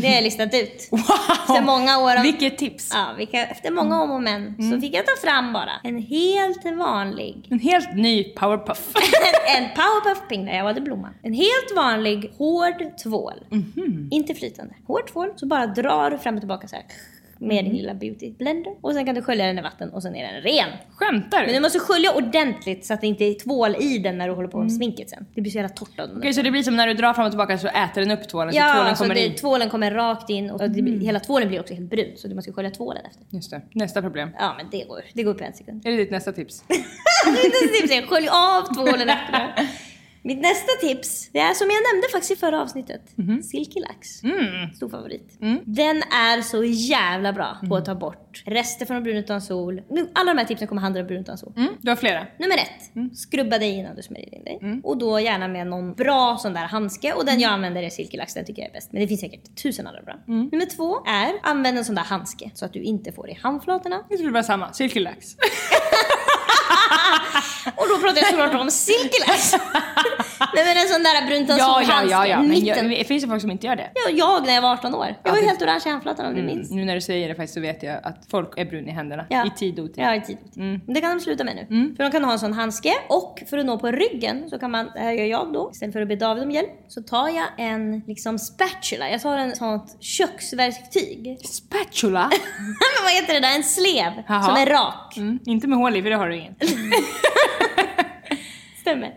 Det 0.01 0.07
har 0.07 0.15
jag 0.15 0.23
listat 0.23 0.53
ut. 0.53 0.89
Wow! 0.97 1.01
Efter 1.31 1.65
många 1.65 1.99
år 1.99 2.15
av... 2.17 2.23
Vilket 2.23 2.57
tips! 2.57 2.89
Ja, 2.93 3.07
vilka, 3.17 3.45
efter 3.45 3.71
många 3.71 4.01
om 4.01 4.11
och 4.11 4.23
men 4.23 4.71
så 4.71 4.81
fick 4.81 4.95
jag 4.95 5.05
ta 5.05 5.27
fram 5.27 5.53
bara 5.53 5.71
en 5.83 5.97
helt 6.01 6.65
vanlig 6.77 7.47
En 7.49 7.59
helt 7.59 7.76
ny 7.95 8.23
powerpuff. 8.23 8.93
en 9.57 9.63
powerpuff 9.75 10.27
ping, 10.29 10.47
jag 10.47 10.63
valde 10.63 10.81
blomman. 10.81 11.13
En 11.23 11.33
helt 11.33 11.75
vanlig 11.75 12.31
hård 12.37 12.97
tvål. 13.03 13.43
Mhm. 13.49 14.07
Inte 14.11 14.33
flytande. 14.33 14.73
Hård 14.87 15.07
tvål, 15.11 15.29
så 15.35 15.45
bara 15.45 15.67
drar 15.67 16.11
du 16.11 16.17
fram 16.17 16.35
och 16.35 16.41
tillbaka 16.41 16.67
så 16.67 16.75
här 16.75 16.85
med 17.39 17.55
Mhm. 17.63 17.65
din 17.65 17.81
lilla 17.81 17.93
beauty 17.93 18.31
blender. 18.31 18.73
Och 18.81 18.93
sen 18.93 19.05
kan 19.05 19.15
du 19.15 19.21
skölja 19.21 19.45
den 19.45 19.59
i 19.59 19.61
vatten 19.61 19.89
och 19.89 20.03
sen 20.03 20.15
är 20.15 20.33
den 20.33 20.41
ren. 20.41 20.69
Skämtar 20.95 21.37
Men 21.39 21.47
du? 21.47 21.53
du 21.53 21.59
måste 21.59 21.79
skölja 21.79 22.11
ordentligt 22.15 22.85
så 22.85 22.93
att 22.93 23.01
det 23.01 23.07
inte 23.07 23.23
är 23.25 23.33
tvål 23.33 23.75
i 23.79 23.97
den 23.97 24.17
när 24.17 24.27
du 24.27 24.33
håller 24.33 24.47
på 24.49 24.59
med 24.59 24.73
sminket 24.73 25.09
sen. 25.09 25.25
Det 25.35 25.41
blir 25.41 25.51
så 25.51 25.57
jävla 25.57 25.69
torrt. 25.69 25.99
Mm. 25.99 26.17
Okej, 26.17 26.33
så 26.33 26.41
det 26.41 26.51
blir 26.51 26.63
som 26.63 26.75
när 26.75 26.87
du 26.87 26.93
drar 26.93 27.13
fram 27.13 27.25
och 27.25 27.31
tillbaka 27.31 27.57
så 27.57 27.67
äter 27.67 28.01
den 28.01 28.11
upp 28.11 28.27
tvålen 28.29 28.53
så 28.53 28.59
Ja, 28.59 28.73
tvålen 28.75 28.95
så 28.95 29.03
kommer 29.03 29.15
det, 29.15 29.25
in. 29.25 29.35
tvålen 29.35 29.69
kommer 29.69 29.91
rakt 29.91 30.29
in 30.29 30.49
och 30.51 30.59
det 30.59 30.65
Mm. 30.65 30.85
blir, 30.85 30.99
hela 30.99 31.19
tvålen 31.19 31.47
blir 31.47 31.59
också 31.59 31.73
helt 31.73 31.89
brun. 31.89 32.11
Så 32.17 32.27
du 32.27 32.35
måste 32.35 32.51
skölja 32.53 32.71
tvålen 32.71 33.05
efter. 33.05 33.23
Just 33.29 33.51
det. 33.51 33.61
Nästa 33.71 34.01
problem. 34.01 34.29
Ja 34.39 34.53
men 34.57 34.65
det 34.71 34.83
går, 34.87 35.01
det 35.13 35.23
går 35.23 35.33
på 35.33 35.43
en 35.43 35.53
sekund. 35.53 35.85
Är 35.87 35.91
det 35.91 35.97
ditt 35.97 36.11
nästa 36.11 36.31
tips? 36.31 36.63
Mitt 37.31 37.73
tips 37.73 37.91
är 37.91 38.07
skölj 38.07 38.27
av 38.27 38.73
tvålen 38.73 39.09
efter 39.09 39.31
det. 39.31 39.67
Mitt 40.27 40.41
nästa 40.41 40.71
tips, 40.81 41.29
det 41.33 41.39
är 41.39 41.53
som 41.53 41.67
jag 41.69 41.93
nämnde 41.93 42.07
faktiskt 42.11 42.31
i 42.31 42.35
förra 42.35 42.61
avsnittet. 42.61 43.01
Silky 43.43 43.79
Lax. 43.79 44.23
Mm. 44.23 44.73
Stor 44.73 44.89
favorit. 44.89 45.37
Den 45.65 45.97
är 45.97 46.41
så 46.41 46.63
jävla 46.63 47.33
bra 47.33 47.57
på 47.69 47.75
att 47.75 47.85
ta 47.85 47.95
bort 47.95 48.43
rester 48.45 48.85
från 48.85 49.03
brun 49.03 49.17
utan 49.17 49.41
sol. 49.41 49.81
Alla 50.13 50.33
de 50.33 50.39
här 50.39 50.45
tipsen 50.45 50.67
kommer 50.67 50.81
handla 50.81 51.01
om 51.01 51.07
brun 51.07 51.21
utan 51.21 51.37
sol. 51.37 51.53
Mm, 51.57 51.73
du 51.81 51.91
har 51.91 51.95
flera. 51.95 52.27
Nummer 52.39 52.55
ett, 52.55 53.17
skrubba 53.17 53.57
dig 53.57 53.69
innan 53.69 53.95
du 53.95 54.01
smörjer 54.01 54.35
in 54.35 54.43
dig. 54.43 54.81
Och 54.83 54.97
då 54.97 55.19
gärna 55.19 55.47
med 55.47 55.67
någon 55.67 55.93
bra 55.93 56.37
sån 56.39 56.53
där 56.53 56.65
handske. 56.65 57.13
Och 57.13 57.25
den 57.25 57.39
jag 57.39 57.51
använder 57.51 57.83
är 57.83 57.89
Silky 57.89 58.17
Lax, 58.17 58.33
den 58.33 58.45
tycker 58.45 58.61
jag 58.61 58.69
är 58.69 58.73
bäst. 58.73 58.91
Men 58.91 59.01
det 59.01 59.07
finns 59.07 59.21
säkert 59.21 59.55
tusen 59.63 59.87
andra 59.87 60.01
bra. 60.01 60.15
Nummer 60.25 60.75
två 60.75 60.95
är, 61.05 61.33
använd 61.43 61.77
en 61.77 61.85
sån 61.85 61.95
där 61.95 62.03
handske 62.03 62.51
så 62.53 62.65
att 62.65 62.73
du 62.73 62.81
inte 62.81 63.11
får 63.11 63.29
i 63.29 63.33
handflatorna. 63.41 64.03
Jag 64.09 64.19
tror 64.19 64.27
det 64.27 64.33
var 64.33 64.43
samma. 64.43 64.73
Silky 64.73 64.99
Lax. 64.99 65.35
Och 67.75 67.85
då 67.89 67.97
pratar 68.01 68.17
jag 68.17 68.27
såklart 68.27 68.53
om 68.61 68.71
Silky 68.71 69.19
Lax. 69.27 69.53
Nej 70.55 70.65
men 70.65 70.77
en 70.77 70.87
sån 70.87 71.03
där 71.03 71.27
brunt 71.27 71.43
utan 71.45 71.57
ja, 71.57 71.81
ja, 71.87 72.03
ja, 72.09 72.27
ja. 72.27 72.41
Men 72.41 72.65
jag, 72.65 72.89
det 72.89 73.03
finns 73.07 73.23
ju 73.23 73.27
folk 73.27 73.41
som 73.41 73.51
inte 73.51 73.67
gör 73.67 73.75
det. 73.75 73.89
Ja, 73.93 74.11
jag 74.13 74.45
när 74.45 74.53
jag 74.53 74.61
var 74.61 74.73
18 74.73 74.95
år. 74.95 75.05
Jag 75.05 75.15
Ja, 75.23 75.31
var 75.31 75.41
det- 75.41 75.47
helt 75.47 75.61
orange 75.61 75.81
i 75.85 75.89
handflatan 75.89 76.25
om 76.25 76.35
du 76.35 76.41
minns. 76.43 76.71
Nu 76.71 76.85
när 76.85 76.95
du 76.95 77.01
säger 77.01 77.27
det 77.29 77.35
faktiskt 77.35 77.53
så 77.53 77.59
vet 77.61 77.83
jag 77.83 77.99
att 78.03 78.17
folk 78.31 78.57
är 78.57 78.65
brun 78.65 78.87
i 78.87 78.91
händerna. 78.91 79.25
Ja. 79.29 79.45
I 79.45 79.49
tid 79.49 79.79
och 79.79 79.85
otid. 79.85 80.03
Ja, 80.03 80.15
i 80.15 80.21
tid. 80.21 80.37
Men 80.55 80.81
Det 80.93 81.01
kan 81.01 81.17
de 81.17 81.23
sluta 81.23 81.43
med 81.43 81.55
nu. 81.69 81.95
För 81.95 82.03
de 82.03 82.11
kan 82.11 82.23
ha 82.23 82.31
en 82.31 82.39
sån 82.39 82.53
handske 82.53 82.93
och 83.09 83.43
för 83.49 83.57
att 83.57 83.65
nå 83.65 83.79
på 83.79 83.91
ryggen 83.91 84.49
så 84.49 84.59
kan 84.59 84.71
man, 84.71 84.89
det 84.93 84.99
här 84.99 85.11
gör 85.11 85.25
jag 85.25 85.53
då, 85.53 85.69
istället 85.73 85.93
för 85.93 86.01
att 86.01 86.07
be 86.07 86.15
David 86.15 86.43
om 86.43 86.51
hjälp, 86.51 86.69
så 86.87 87.01
tar 87.01 87.27
jag 87.29 87.45
en 87.57 87.99
liksom 88.07 88.39
spatula. 88.39 89.09
Jag 89.09 89.21
tar 89.21 89.37
en 89.37 89.55
sånt 89.55 89.97
köksverktyg. 89.99 91.37
Spatula? 91.45 92.29
Men 92.59 93.03
vad 93.03 93.11
heter 93.13 93.33
det 93.33 93.39
där? 93.39 93.55
En 93.55 93.63
slev 93.63 94.11
Jaha. 94.27 94.43
som 94.43 94.55
är 94.55 94.65
rak. 94.65 95.17
Mm, 95.17 95.39
inte 95.45 95.67
med 95.67 95.77
hål 95.79 95.95
i 95.95 96.01
för 96.03 96.09
det 96.09 96.15
har 96.15 96.29
du 96.29 96.35
ingen. 96.37 96.55
Stämmer. 98.81 99.13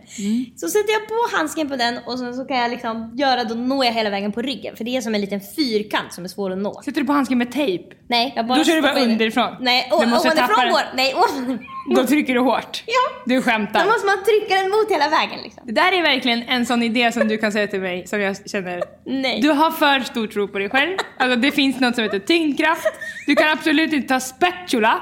Så 0.55 0.67
sätter 0.67 0.91
jag 0.93 1.07
på 1.07 1.37
handsken 1.37 1.69
på 1.69 1.75
den 1.75 1.97
och 2.05 2.19
sen 2.19 2.35
så 2.35 2.45
kan 2.45 2.57
jag 2.57 2.71
liksom 2.71 3.11
göra, 3.15 3.43
då 3.43 3.55
når 3.55 3.85
jag 3.85 3.93
hela 3.93 4.09
vägen 4.09 4.31
på 4.31 4.41
ryggen. 4.41 4.75
För 4.75 4.83
det 4.83 4.97
är 4.97 5.01
som 5.01 5.15
en 5.15 5.21
liten 5.21 5.41
fyrkant 5.55 6.13
som 6.13 6.23
är 6.23 6.27
svår 6.27 6.51
att 6.51 6.57
nå. 6.57 6.81
Sätter 6.85 7.01
du 7.01 7.07
på 7.07 7.13
handsken 7.13 7.37
med 7.37 7.51
tejp? 7.51 7.95
Nej, 8.11 8.33
jag 8.35 8.47
bara 8.47 8.57
Då 8.57 8.63
kör 8.63 8.75
du 8.75 8.81
bara 8.81 8.99
underifrån. 9.01 9.55
Nej, 9.59 9.87
å- 9.91 9.95
ovanifrån 9.95 10.69
går... 10.71 10.95
Nej, 10.95 11.13
ovanifrån. 11.15 11.59
Då 11.95 12.07
trycker 12.07 12.33
du 12.33 12.39
hårt? 12.39 12.83
Ja. 12.87 13.21
Du 13.25 13.35
Då 13.35 13.41
skämtar? 13.41 13.85
måste 13.85 14.05
man 14.05 14.23
trycka 14.23 14.55
den 14.61 14.69
mot 14.71 14.91
hela 14.91 15.09
vägen 15.09 15.39
liksom. 15.43 15.63
Det 15.65 15.71
där 15.71 15.91
är 15.91 16.01
verkligen 16.01 16.43
en 16.43 16.65
sån 16.65 16.83
idé 16.83 17.11
som 17.11 17.27
du 17.27 17.37
kan 17.37 17.51
säga 17.51 17.67
till 17.67 17.81
mig 17.81 18.07
som 18.07 18.21
jag 18.21 18.49
känner 18.49 18.83
Nej. 19.05 19.41
Du 19.41 19.49
har 19.49 19.71
för 19.71 19.99
stor 19.99 20.27
tro 20.27 20.47
på 20.47 20.59
dig 20.59 20.69
själv. 20.69 20.97
Alltså 21.19 21.35
det 21.39 21.51
finns 21.51 21.79
något 21.79 21.95
som 21.95 22.03
heter 22.03 22.19
tyngdkraft. 22.19 22.87
Du 23.27 23.35
kan 23.35 23.49
absolut 23.49 23.93
inte 23.93 24.07
ta 24.07 24.19
spatula 24.19 25.01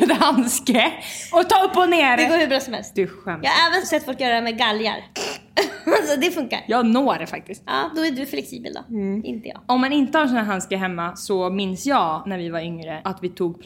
med 0.00 0.16
handske 0.16 0.92
och 1.32 1.48
ta 1.48 1.64
upp 1.64 1.76
och 1.76 1.88
ner. 1.88 2.16
Det 2.16 2.24
går 2.24 2.38
hur 2.38 2.46
bra 2.46 2.60
som 2.60 2.74
helst. 2.74 2.92
Du 2.94 3.06
skämtar. 3.06 3.44
Jag 3.48 3.50
har 3.50 3.70
även 3.70 3.86
sett 3.86 4.04
folk 4.04 4.20
göra 4.20 4.34
det 4.34 4.42
med 4.42 4.58
galgar. 4.58 4.96
alltså 5.86 6.20
det 6.20 6.30
funkar. 6.30 6.64
Jag 6.68 6.86
når 6.86 7.18
det 7.18 7.26
faktiskt. 7.26 7.62
Ja, 7.66 7.90
då 7.96 8.04
är 8.04 8.10
du 8.10 8.26
flexibel 8.26 8.72
då. 8.74 8.94
Mm. 8.94 9.24
Inte 9.24 9.48
jag. 9.48 9.60
Om 9.66 9.80
man 9.80 9.92
inte 9.92 10.18
har 10.18 10.26
såna 10.26 10.38
här 10.38 10.46
handskar 10.46 10.76
hemma 10.76 11.16
så 11.16 11.50
minns 11.50 11.86
jag 11.86 12.22
när 12.26 12.38
vi 12.38 12.48
var 12.48 12.60
yngre 12.60 13.00
att 13.04 13.18
vi 13.22 13.28
tog 13.28 13.62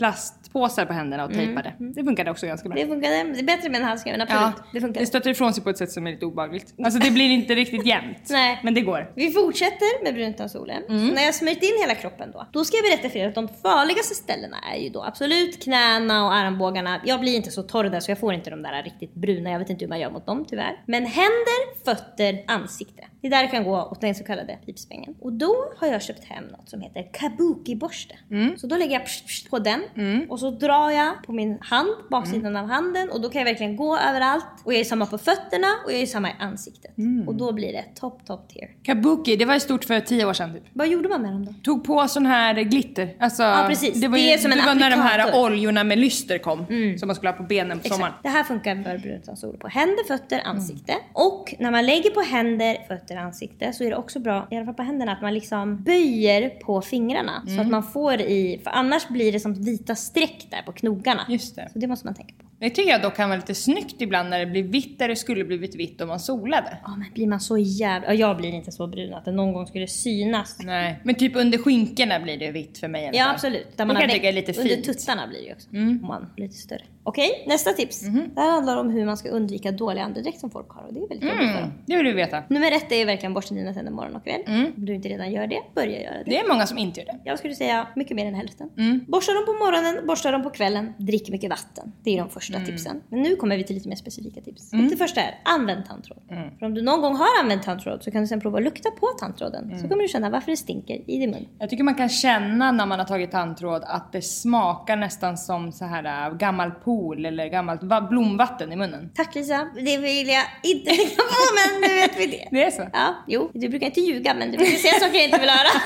plastpåsar 0.59 0.87
på 0.87 0.92
händerna 0.92 1.25
och 1.25 1.33
tejpade. 1.33 1.73
Det 1.79 2.05
funkade 2.05 2.31
också 2.31 2.47
ganska 2.47 2.68
bra. 2.68 2.79
Det 2.83 2.87
funkar. 2.87 3.11
Det 3.11 3.40
är 3.40 3.42
bättre 3.44 3.68
med 3.68 3.81
en 3.81 3.87
handske 3.87 4.11
men 4.11 4.21
absolut. 4.21 4.42
Ja, 4.42 4.64
Det 4.73 4.81
funkar. 4.81 5.01
det 5.01 5.07
stöter 5.07 5.31
ifrån 5.31 5.55
sig 5.55 5.62
på 5.64 5.71
ett 5.71 5.79
sätt 5.79 5.90
som 5.92 6.07
är 6.07 6.11
lite 6.11 6.27
obehagligt. 6.27 6.75
Alltså 6.85 7.01
det 7.01 7.11
blir 7.11 7.31
inte 7.31 7.55
riktigt 7.55 7.87
jämnt. 7.87 8.18
Nej. 8.31 8.61
Men 8.62 8.75
det 8.75 8.81
går. 8.81 9.12
Vi 9.14 9.31
fortsätter 9.31 10.05
med 10.05 10.14
brunt 10.14 10.35
utan 10.35 10.49
solen. 10.49 10.83
Mm. 10.88 11.09
När 11.09 11.23
jag 11.23 11.35
smörjt 11.35 11.62
in 11.62 11.79
hela 11.81 11.94
kroppen 11.94 12.31
då, 12.33 12.47
då 12.53 12.64
ska 12.64 12.77
jag 12.77 12.85
berätta 12.85 13.09
för 13.12 13.18
er 13.18 13.29
att 13.29 13.35
de 13.35 13.49
farligaste 13.49 14.14
ställena 14.14 14.57
är 14.75 14.79
ju 14.83 14.88
då 14.88 15.03
absolut 15.03 15.62
knäna 15.62 16.25
och 16.27 16.35
armbågarna. 16.35 17.01
Jag 17.05 17.21
blir 17.21 17.37
inte 17.37 17.51
så 17.51 17.62
torr 17.62 17.85
där 17.85 18.01
så 18.01 18.11
jag 18.11 18.18
får 18.21 18.35
inte 18.35 18.51
de 18.51 18.62
där 18.62 18.83
riktigt 18.83 19.14
bruna. 19.14 19.51
Jag 19.51 19.59
vet 19.59 19.71
inte 19.71 19.85
hur 19.85 19.88
man 19.88 20.01
gör 20.01 20.11
mot 20.11 20.27
dem 20.27 20.44
tyvärr. 20.49 20.83
Men 20.87 21.07
händer, 21.07 21.85
fötter, 21.85 22.44
ansikte. 22.47 23.05
Det 23.20 23.26
är 23.26 23.31
där 23.31 23.42
det 23.42 23.48
kan 23.48 23.64
gå 23.64 23.83
åt 23.83 24.00
den 24.00 24.14
så 24.14 24.24
kallade 24.24 24.59
pipsvängen. 24.66 25.14
Och 25.20 25.33
då 25.33 25.54
har 25.76 25.87
jag 25.88 26.02
köpt 26.02 26.24
hem 26.24 26.44
något 26.44 26.68
som 26.68 26.81
heter 26.81 27.02
kabuki-borste. 27.12 28.14
Mm. 28.31 28.59
Så 28.59 28.66
då 28.66 28.76
lägger 28.76 28.92
jag 28.92 29.04
pst, 29.07 29.26
pst 29.26 29.50
på 29.50 29.59
den 29.59 29.81
och 30.28 30.40
så 30.40 30.50
drar 30.50 30.90
jag 30.90 31.22
på 31.26 31.33
min 31.33 31.59
hand, 31.61 31.88
baksidan 32.11 32.38
Mm. 32.46 32.62
av 32.64 32.68
handen 32.70 33.11
och 33.11 33.20
då 33.20 33.28
kan 33.31 33.38
jag 33.38 33.46
verkligen 33.46 33.76
gå 33.76 33.98
överallt. 33.98 34.44
Och 34.64 34.72
jag 34.72 34.81
är 34.81 34.85
samma 34.85 35.07
på 35.07 35.18
fötterna 35.18 35.66
och 35.87 35.92
jag 35.92 36.00
är 36.00 36.07
samma 36.07 36.28
i 36.31 36.35
ansiktet. 36.38 36.98
Mm. 36.98 37.28
Och 37.28 37.35
då 37.35 37.52
blir 37.52 37.72
det 37.72 37.85
top 37.94 38.26
top 38.26 38.48
tier. 38.48 38.70
Kabuki, 38.83 39.37
det 39.37 39.44
var 39.44 39.54
ju 39.54 39.61
stort 39.61 39.85
för 39.85 40.00
tio 40.00 40.24
år 40.24 40.33
sedan 40.33 40.52
typ. 40.54 40.62
Vad 40.72 40.88
gjorde 40.88 41.09
man 41.09 41.22
med 41.22 41.33
dem 41.33 41.44
då? 41.46 41.54
Tog 41.64 41.85
på 41.85 42.09
sån 42.09 42.26
här 42.26 42.54
glitter. 42.54 43.16
Alltså, 43.20 43.42
Ja, 43.42 43.64
precis. 43.68 44.00
Det 44.00 44.09
var, 44.09 44.18
Det 44.18 44.24
ju, 44.24 44.31
är 44.31 44.38
som 44.38 44.52
en 44.52 44.59
det 44.59 44.64
var 44.64 44.74
när 44.74 44.90
de 44.90 44.96
här 45.00 45.44
oljorna 45.44 45.85
med 45.85 45.98
lyster 45.98 46.38
kom. 46.38 46.66
Som 46.98 47.07
man 47.07 47.16
skulle 47.16 47.31
ha 47.31 47.37
på 47.37 47.42
benen 47.42 47.78
på 47.78 47.88
sommaren. 47.88 48.12
Exakt. 48.12 48.22
Det 48.22 48.28
här 48.28 48.44
funkar 48.44 48.83
för 49.24 49.35
sol 49.37 49.57
på 49.57 49.68
händer, 49.68 50.04
fötter, 50.07 50.40
ansikte. 50.44 50.94
Och 51.12 51.54
när 51.59 51.70
man 51.70 51.87
lägger 51.87 52.11
på 52.11 52.20
händer, 52.20 52.76
fötter, 52.88 53.08
ansikte 53.16 53.73
så 53.73 53.85
är 53.85 53.90
det 53.90 53.97
också 53.97 54.21
bra, 54.21 54.49
i 54.51 54.57
alla 54.57 54.64
fall 54.64 54.75
på 54.75 54.83
händerna, 54.83 55.12
att 55.12 55.23
man 55.23 55.35
liksom 55.35 55.83
böjer 55.83 56.51
på 56.51 56.81
fingrarna. 56.81 57.42
Så 57.47 57.61
att 57.61 57.68
man 57.68 57.83
får 57.83 58.21
i, 58.21 58.61
för 58.64 58.71
annars 58.71 59.09
blir 59.09 59.33
det 59.33 59.40
som 59.40 59.55
vita 59.55 59.94
streck 59.94 60.47
där 60.51 60.62
på 60.62 60.73
knogarna. 60.73 61.27
Just 61.29 61.57
det. 61.57 61.68
Så 61.73 61.79
det 61.79 61.87
måste 61.87 62.07
man 62.07 62.14
tänka 62.14 62.35
på. 62.38 62.48
Det 62.61 62.71
tycker 62.71 62.90
jag 62.90 63.03
dock 63.03 63.16
kan 63.16 63.29
vara 63.29 63.37
lite 63.37 63.55
snyggt 63.55 64.01
ibland 64.01 64.31
när 64.31 64.38
det 64.38 64.47
blir 64.47 64.62
vitt 64.62 64.99
där 64.99 65.09
det 65.09 65.16
skulle 65.16 65.44
blivit 65.44 65.75
vitt 65.75 66.01
om 66.01 66.09
man 66.09 66.21
solade. 66.21 66.79
Ja 66.85 66.97
men 66.97 67.12
blir 67.14 67.27
man 67.27 67.40
så 67.40 67.59
jävla... 67.59 68.09
Ja, 68.09 68.14
jag 68.14 68.37
blir 68.37 68.49
inte 68.49 68.73
så 68.73 68.87
brun 68.87 69.14
att 69.14 69.25
det 69.25 69.33
någon 69.33 69.53
gång 69.53 69.66
skulle 69.66 69.87
synas. 69.87 70.59
Nej, 70.62 71.01
men 71.03 71.14
typ 71.14 71.37
under 71.37 71.59
skinkorna 71.59 72.21
blir 72.21 72.38
det 72.38 72.51
vitt 72.51 72.79
för 72.79 72.88
mig 72.88 73.05
i 73.05 73.09
alla 73.09 73.16
Ja 73.16 73.31
absolut. 73.31 73.77
Där 73.77 73.85
man 73.85 73.97
kan 73.97 74.11
tycka 74.11 74.29
är 74.29 74.33
lite 74.33 74.53
Under 74.53 74.75
fint. 74.75 74.87
Mm. 74.87 74.97
tuttarna 74.97 75.27
blir 75.27 75.38
det 75.38 75.47
ju 75.47 75.53
också. 75.53 75.68
Om 75.71 76.07
man 76.07 76.31
lite 76.37 76.55
större. 76.55 76.83
Okej, 77.03 77.44
nästa 77.47 77.73
tips. 77.73 78.01
Det 78.01 78.40
här 78.40 78.51
handlar 78.51 78.77
om 78.77 78.90
hur 78.90 79.05
man 79.05 79.16
ska 79.16 79.29
undvika 79.29 79.71
dålig 79.73 80.01
andedräkt 80.01 80.40
som 80.40 80.51
folk 80.51 80.71
har 80.71 80.83
och 80.83 80.94
det 80.94 81.01
är 81.01 81.09
väldigt 81.09 81.29
jobbigt. 81.29 81.57
Mm, 81.57 81.71
det 81.87 81.97
vill 81.97 82.05
du 82.05 82.12
veta. 82.12 82.42
Nummer 82.49 82.73
ett 82.73 82.92
är 82.92 83.07
verkligen 83.07 83.35
borsta 83.35 83.55
dina 83.55 83.75
tänder 83.75 83.92
morgon 83.92 84.16
och 84.16 84.25
kväll. 84.25 84.42
Om 84.47 84.73
du 84.77 84.94
inte 84.94 85.09
redan 85.09 85.33
gör 85.33 85.47
det, 85.47 85.61
börja 85.75 86.03
göra 86.03 86.14
det. 86.14 86.21
Mm. 86.21 86.29
Det 86.29 86.38
är 86.38 86.49
många 86.49 86.66
som 86.66 86.79
inte 86.79 87.01
gör 87.01 87.07
det. 87.07 87.18
Jag 87.25 87.38
skulle 87.38 87.55
säga 87.55 87.87
mycket 87.97 88.16
mer 88.16 88.27
än 88.27 88.35
hälften. 88.35 88.71
Mm. 88.77 89.05
Borsta 89.09 89.33
dem 89.33 89.47
på 89.47 89.53
morgonen, 89.53 90.07
borsta 90.07 90.31
dem 90.31 90.42
på 90.42 90.51
kvällen, 90.51 90.92
drick 90.99 91.29
mycket 91.29 91.51
vatten. 91.51 91.92
Det 92.05 92.14
är 92.14 92.18
de 92.18 92.29
första 92.31 92.48
Mm. 92.57 92.67
tipsen. 92.67 93.03
Men 93.09 93.23
nu 93.23 93.37
kommer 93.37 93.57
vi 93.57 93.65
till 93.65 93.75
lite 93.77 93.89
mer 93.89 93.97
specifika 93.97 94.41
tips. 94.41 94.73
Och 94.73 94.79
det 94.79 94.97
första 94.97 95.21
är, 95.21 95.35
använd 95.45 95.87
tandtråd. 95.87 96.19
Mm. 96.31 96.59
För 96.59 96.67
om 96.67 96.75
du 96.75 96.83
någon 96.83 97.01
gång 97.01 97.17
har 97.17 97.27
använt 97.41 97.63
tandtråd 97.63 98.03
så 98.05 98.11
kan 98.11 98.21
du 98.21 98.27
sen 98.27 98.41
prova 98.41 98.59
att 98.59 98.65
lukta 98.65 98.91
på 98.91 99.07
tandtråden. 99.07 99.65
Mm. 99.65 99.79
Så 99.79 99.89
kommer 99.89 100.03
du 100.03 100.09
känna 100.09 100.31
varför 100.31 100.51
det 100.51 100.57
stinker 100.57 101.11
i 101.11 101.19
din 101.19 101.31
mun. 101.31 101.49
Jag 101.59 101.71
tycker 101.71 101.85
man 101.85 101.95
kan 101.95 102.09
känna 102.09 102.73
när 102.73 102.87
man 102.87 102.99
har 102.99 103.07
tagit 103.07 103.31
tandtråd 103.31 103.83
att 103.87 104.13
det 104.13 104.23
smakar 104.23 104.97
nästan 104.97 105.39
som 105.39 105.73
så 105.73 105.85
här 105.85 106.29
äh, 106.31 106.37
gammal 106.37 106.71
pool 106.71 107.27
eller 107.27 107.47
gammalt 107.47 107.83
va- 107.83 108.07
blomvatten 108.11 108.73
i 108.73 108.77
munnen. 108.77 109.11
Tack 109.15 109.35
Lisa, 109.35 109.69
det 109.75 109.99
vill 109.99 110.29
jag 110.29 110.45
inte 110.63 110.91
tänka 110.91 111.15
på 111.17 111.45
men 111.59 111.81
nu 111.81 111.95
vet 111.95 112.19
vi 112.19 112.27
det. 112.27 112.49
Det 112.51 112.65
är 112.65 112.71
så? 112.71 112.83
Ja, 112.93 113.15
jo, 113.27 113.51
du 113.55 113.69
brukar 113.69 113.87
inte 113.87 114.01
ljuga 114.01 114.35
men 114.35 114.51
du 114.51 114.57
brukar 114.59 114.77
säga 114.77 114.93
saker 115.01 115.15
jag 115.15 115.25
inte 115.25 115.39
vill 115.41 115.51
höra. 115.51 115.69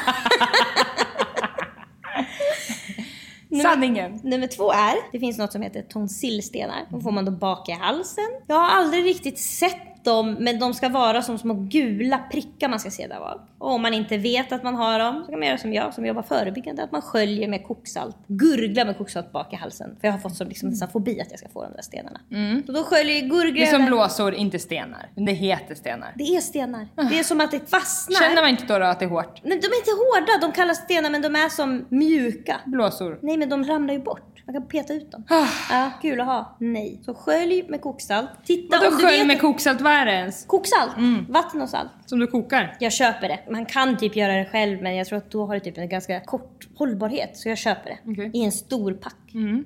Sanningen. 3.63 4.21
Nummer 4.23 4.47
två 4.47 4.73
är, 4.73 5.13
det 5.13 5.19
finns 5.19 5.39
något 5.39 5.53
som 5.53 5.63
heter 5.63 5.83
tonsillstenar. 5.83 6.87
De 6.91 7.01
får 7.01 7.11
man 7.11 7.25
då 7.25 7.31
bak 7.31 7.69
i 7.69 7.73
halsen. 7.73 8.25
Jag 8.47 8.57
har 8.57 8.69
aldrig 8.69 9.05
riktigt 9.05 9.39
sett 9.39 9.92
dem, 10.05 10.37
men 10.41 10.59
de 10.59 10.75
ska 10.75 10.89
vara 10.89 11.23
som 11.23 11.39
små 11.39 11.55
gula 11.55 12.19
prickar 12.33 12.69
man 12.69 12.81
ska 12.81 12.91
se 12.91 13.07
där 13.07 13.19
bak. 13.21 13.41
Och 13.59 13.71
om 13.71 13.83
man 13.83 13.95
inte 13.95 14.19
vet 14.19 14.53
att 14.53 14.63
man 14.63 14.75
har 14.75 14.99
dem 14.99 15.23
så 15.25 15.31
kan 15.31 15.39
man 15.39 15.49
göra 15.49 15.59
som 15.59 15.73
jag 15.73 15.95
som 15.95 16.07
jobbar 16.07 16.23
förebyggande, 16.23 16.83
att 16.83 16.93
man 16.93 17.03
sköljer 17.03 17.49
med 17.49 17.65
koksalt. 17.65 18.17
Gurglar 18.27 18.85
med 18.85 18.99
koksalt 18.99 19.33
bak 19.33 19.53
i 19.53 19.57
halsen. 19.57 19.97
För 20.01 20.09
jag 20.09 20.13
har 20.13 20.19
fått 20.21 20.37
som 20.37 20.49
liksom 20.49 20.69
nästan 20.69 20.89
fobi 20.89 21.21
att 21.21 21.31
jag 21.31 21.39
ska 21.39 21.49
få 21.49 21.63
de 21.63 21.73
där 21.73 21.83
stenarna. 21.83 22.21
Så 22.67 22.73
då 22.73 22.85
sköljer 22.85 23.15
jag, 23.15 23.31
gurglar 23.31 23.53
Det 23.53 23.63
är 23.63 23.79
som 23.79 23.87
blåsor, 23.87 24.35
inte 24.35 24.59
stenar. 24.59 25.11
Men 25.15 25.25
det 25.25 25.33
heter 25.33 25.75
stenar. 25.75 26.13
Det 26.15 26.37
är 26.37 26.41
stenar. 26.41 26.89
Det 27.11 27.19
är 27.19 27.23
som 27.23 27.41
att 27.41 27.51
det 27.51 27.71
fastnar. 27.71 28.21
Känner 28.21 28.43
man 28.43 28.51
inte 28.51 28.67
då, 28.67 28.79
då 28.79 28.85
att 28.85 28.99
det 28.99 29.05
är 29.05 29.09
hårt? 29.09 29.41
Men 29.43 29.61
de 29.61 29.67
är 29.67 29.77
inte 29.77 29.91
hårda, 29.91 30.47
de 30.47 30.53
kallas 30.53 30.79
stenar 30.79 31.11
men 31.11 31.23
de 31.23 31.37
är 31.37 31.49
som 31.49 31.87
mjuka. 31.89 32.61
Blåsor. 32.67 33.19
Nej 33.23 33.37
men 33.37 33.49
de 33.49 33.65
ramlar 33.65 33.95
ju 33.95 34.01
bort. 34.01 34.32
Man 34.47 34.55
kan 34.55 34.67
peta 34.69 34.95
ut 34.95 35.13
dem. 35.13 35.25
Ah. 35.29 35.47
Ja, 35.71 35.91
kul 36.03 36.21
att 36.21 36.27
ha. 36.27 36.57
Nej. 36.61 37.01
Så 37.05 37.15
skölj 37.15 37.65
med 37.69 37.81
koksalt. 37.81 38.29
Titta 38.45 38.79
Vadå 38.79 38.91
skölj 38.97 39.19
vet... 39.19 39.27
med 39.27 39.41
koksalt? 39.41 39.81
Vad 39.81 39.93
är 39.93 40.07
det 40.07 40.13
ens? 40.13 40.45
Koksalt, 40.47 40.93
vatten 41.29 41.63
och 41.63 41.69
salt. 41.69 41.91
Som 42.07 42.19
du 42.19 42.27
kokar? 42.27 42.77
Jag 42.81 42.93
köper 42.93 43.29
det. 43.29 43.41
Man 43.51 43.67
kan 43.67 43.97
typ 43.97 44.17
göra 44.17 44.33
det 44.37 44.45
själv 44.45 44.83
men 44.83 44.97
jag 44.97 45.07
tror 45.07 45.19
att 45.19 45.31
då 45.31 45.47
har 45.47 45.55
det 45.55 45.61
typ 45.61 45.79
en 45.79 45.89
ganska 45.89 46.21
kort 46.21 46.69
hållbarhet. 46.77 47.37
Så 47.37 47.49
jag 47.49 47.59
köper 47.59 47.91
det. 47.91 48.13
Okej. 48.13 48.31
I 48.35 48.45
en 48.45 48.53
stor 48.53 48.93
pack. 48.93 49.17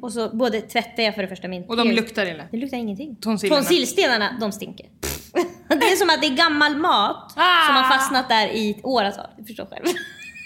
Och 0.02 0.12
så 0.12 0.36
både 0.36 0.60
tvättar 0.60 1.02
jag 1.02 1.14
för 1.14 1.22
det 1.22 1.28
första 1.28 1.48
min 1.48 1.64
Och 1.64 1.76
de 1.76 1.90
luktar 1.90 2.26
illa? 2.26 2.44
Det 2.50 2.56
luktar 2.56 2.76
ingenting. 2.76 3.16
Tonsillerna? 3.16 3.60
Tonsillstenarna, 3.60 4.36
de 4.40 4.52
stinker. 4.52 4.86
det 5.68 5.74
är 5.74 5.96
som 5.96 6.10
att 6.10 6.20
det 6.20 6.26
är 6.26 6.36
gammal 6.36 6.76
mat 6.76 7.32
Ah! 7.36 7.66
som 7.66 7.76
har 7.76 7.90
fastnat 7.90 8.28
där 8.28 8.46
i 8.48 8.80
åratal. 8.82 9.26
Du 9.38 9.44
förstår 9.44 9.66
själv. 9.66 9.84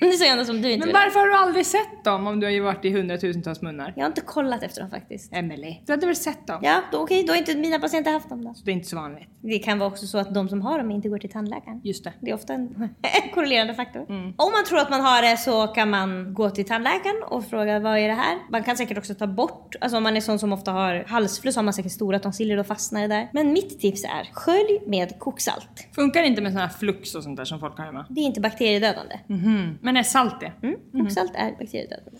Det 0.01 0.07
är 0.07 0.13
så 0.19 0.25
ändå 0.25 0.45
som 0.45 0.63
du 0.63 0.71
inte 0.73 0.79
Men 0.79 0.87
vill. 0.89 0.95
varför 0.95 1.21
har 1.21 1.27
du 1.27 1.35
aldrig 1.35 1.67
sett 1.67 2.05
dem 2.05 2.27
om 2.27 2.41
du 2.41 2.47
har 2.47 2.53
ju 2.53 2.61
varit 2.61 2.85
i 2.85 2.91
hundratusentals 2.93 3.63
munnar? 3.63 3.93
Jag 3.97 4.03
har 4.03 4.09
inte 4.09 4.21
kollat 4.21 4.63
efter 4.63 4.81
dem 4.81 4.91
faktiskt. 4.91 5.33
Emily. 5.33 5.77
Du 5.87 5.93
hade 5.93 6.07
väl 6.07 6.17
sett 6.17 6.47
dem? 6.47 6.61
Ja, 6.63 6.81
då, 6.93 6.99
okej, 6.99 7.25
då 7.27 7.33
har 7.33 7.39
inte 7.39 7.55
mina 7.57 7.79
patienter 7.79 8.13
haft 8.13 8.29
dem 8.29 8.45
då. 8.45 8.55
Så 8.55 8.65
det 8.65 8.71
är 8.71 8.73
inte 8.73 8.89
så 8.89 8.97
vanligt. 8.97 9.29
Det 9.43 9.59
kan 9.59 9.79
vara 9.79 9.89
också 9.91 10.07
så 10.07 10.19
att 10.19 10.35
de 10.35 10.49
som 10.49 10.63
har 10.63 10.79
dem 10.79 10.91
inte 10.91 11.09
går 11.09 11.19
till 11.19 11.31
tandläkaren. 11.31 11.81
Just 11.85 12.05
det. 12.05 12.13
Det 12.21 12.31
är 12.31 12.35
ofta 12.35 12.53
en 12.53 12.89
korrelerande 13.35 13.75
faktor. 13.75 14.07
Om 14.11 14.35
man 14.53 14.65
tror 14.69 14.79
att 14.79 14.91
man 14.91 15.01
har 15.01 15.23
det 15.23 15.37
så 15.37 15.67
kan 15.67 15.91
man 15.91 16.35
gå 16.35 16.51
till 16.51 16.65
tandläkaren 16.67 17.23
och 17.29 17.45
fråga 17.45 17.79
vad 17.79 17.99
är 17.99 18.09
det 18.09 18.15
här? 18.15 18.39
Man 18.51 18.63
kan 18.63 18.77
säkert 18.77 18.99
också 18.99 19.15
ta 19.15 19.27
bort, 19.27 19.77
alltså 19.81 19.97
om 19.97 20.03
man 20.03 20.17
är 20.17 20.21
sån 20.21 20.39
som 20.39 20.53
ofta 20.53 20.73
har 20.73 21.05
halsfluss 21.09 21.57
har 21.57 21.63
man 21.63 21.75
säkert 21.75 21.93
stora 21.93 22.19
tonsiller 22.19 22.59
och 22.59 22.67
fastnar 22.67 23.01
det 23.01 23.07
där. 23.09 23.29
Men 23.33 23.53
mitt 23.53 23.81
tips 23.81 24.05
är 24.05 24.29
skölj 24.33 24.81
med 24.87 25.19
koksalt. 25.19 25.87
Funkar 25.95 26.21
det 26.23 26.27
inte 26.27 26.43
med 26.43 26.53
sån 26.53 26.61
här 26.61 26.69
flux 26.69 27.15
och 27.15 27.23
sånt 27.23 27.37
där 27.37 27.45
som 27.45 27.61
folk 27.61 27.79
har 27.79 27.85
hemma? 27.85 28.07
Det 28.09 28.21
är 28.21 28.25
inte 28.25 28.41
bakteriedödande. 28.41 29.19
Mhm. 29.27 29.79
Men 29.91 29.97
är 29.97 30.03
salt 30.03 30.41
det? 30.41 30.53
Mm. 30.63 30.81
Koksalt 30.93 31.33
är 31.35 31.51
bakteriedödande. 31.51 32.11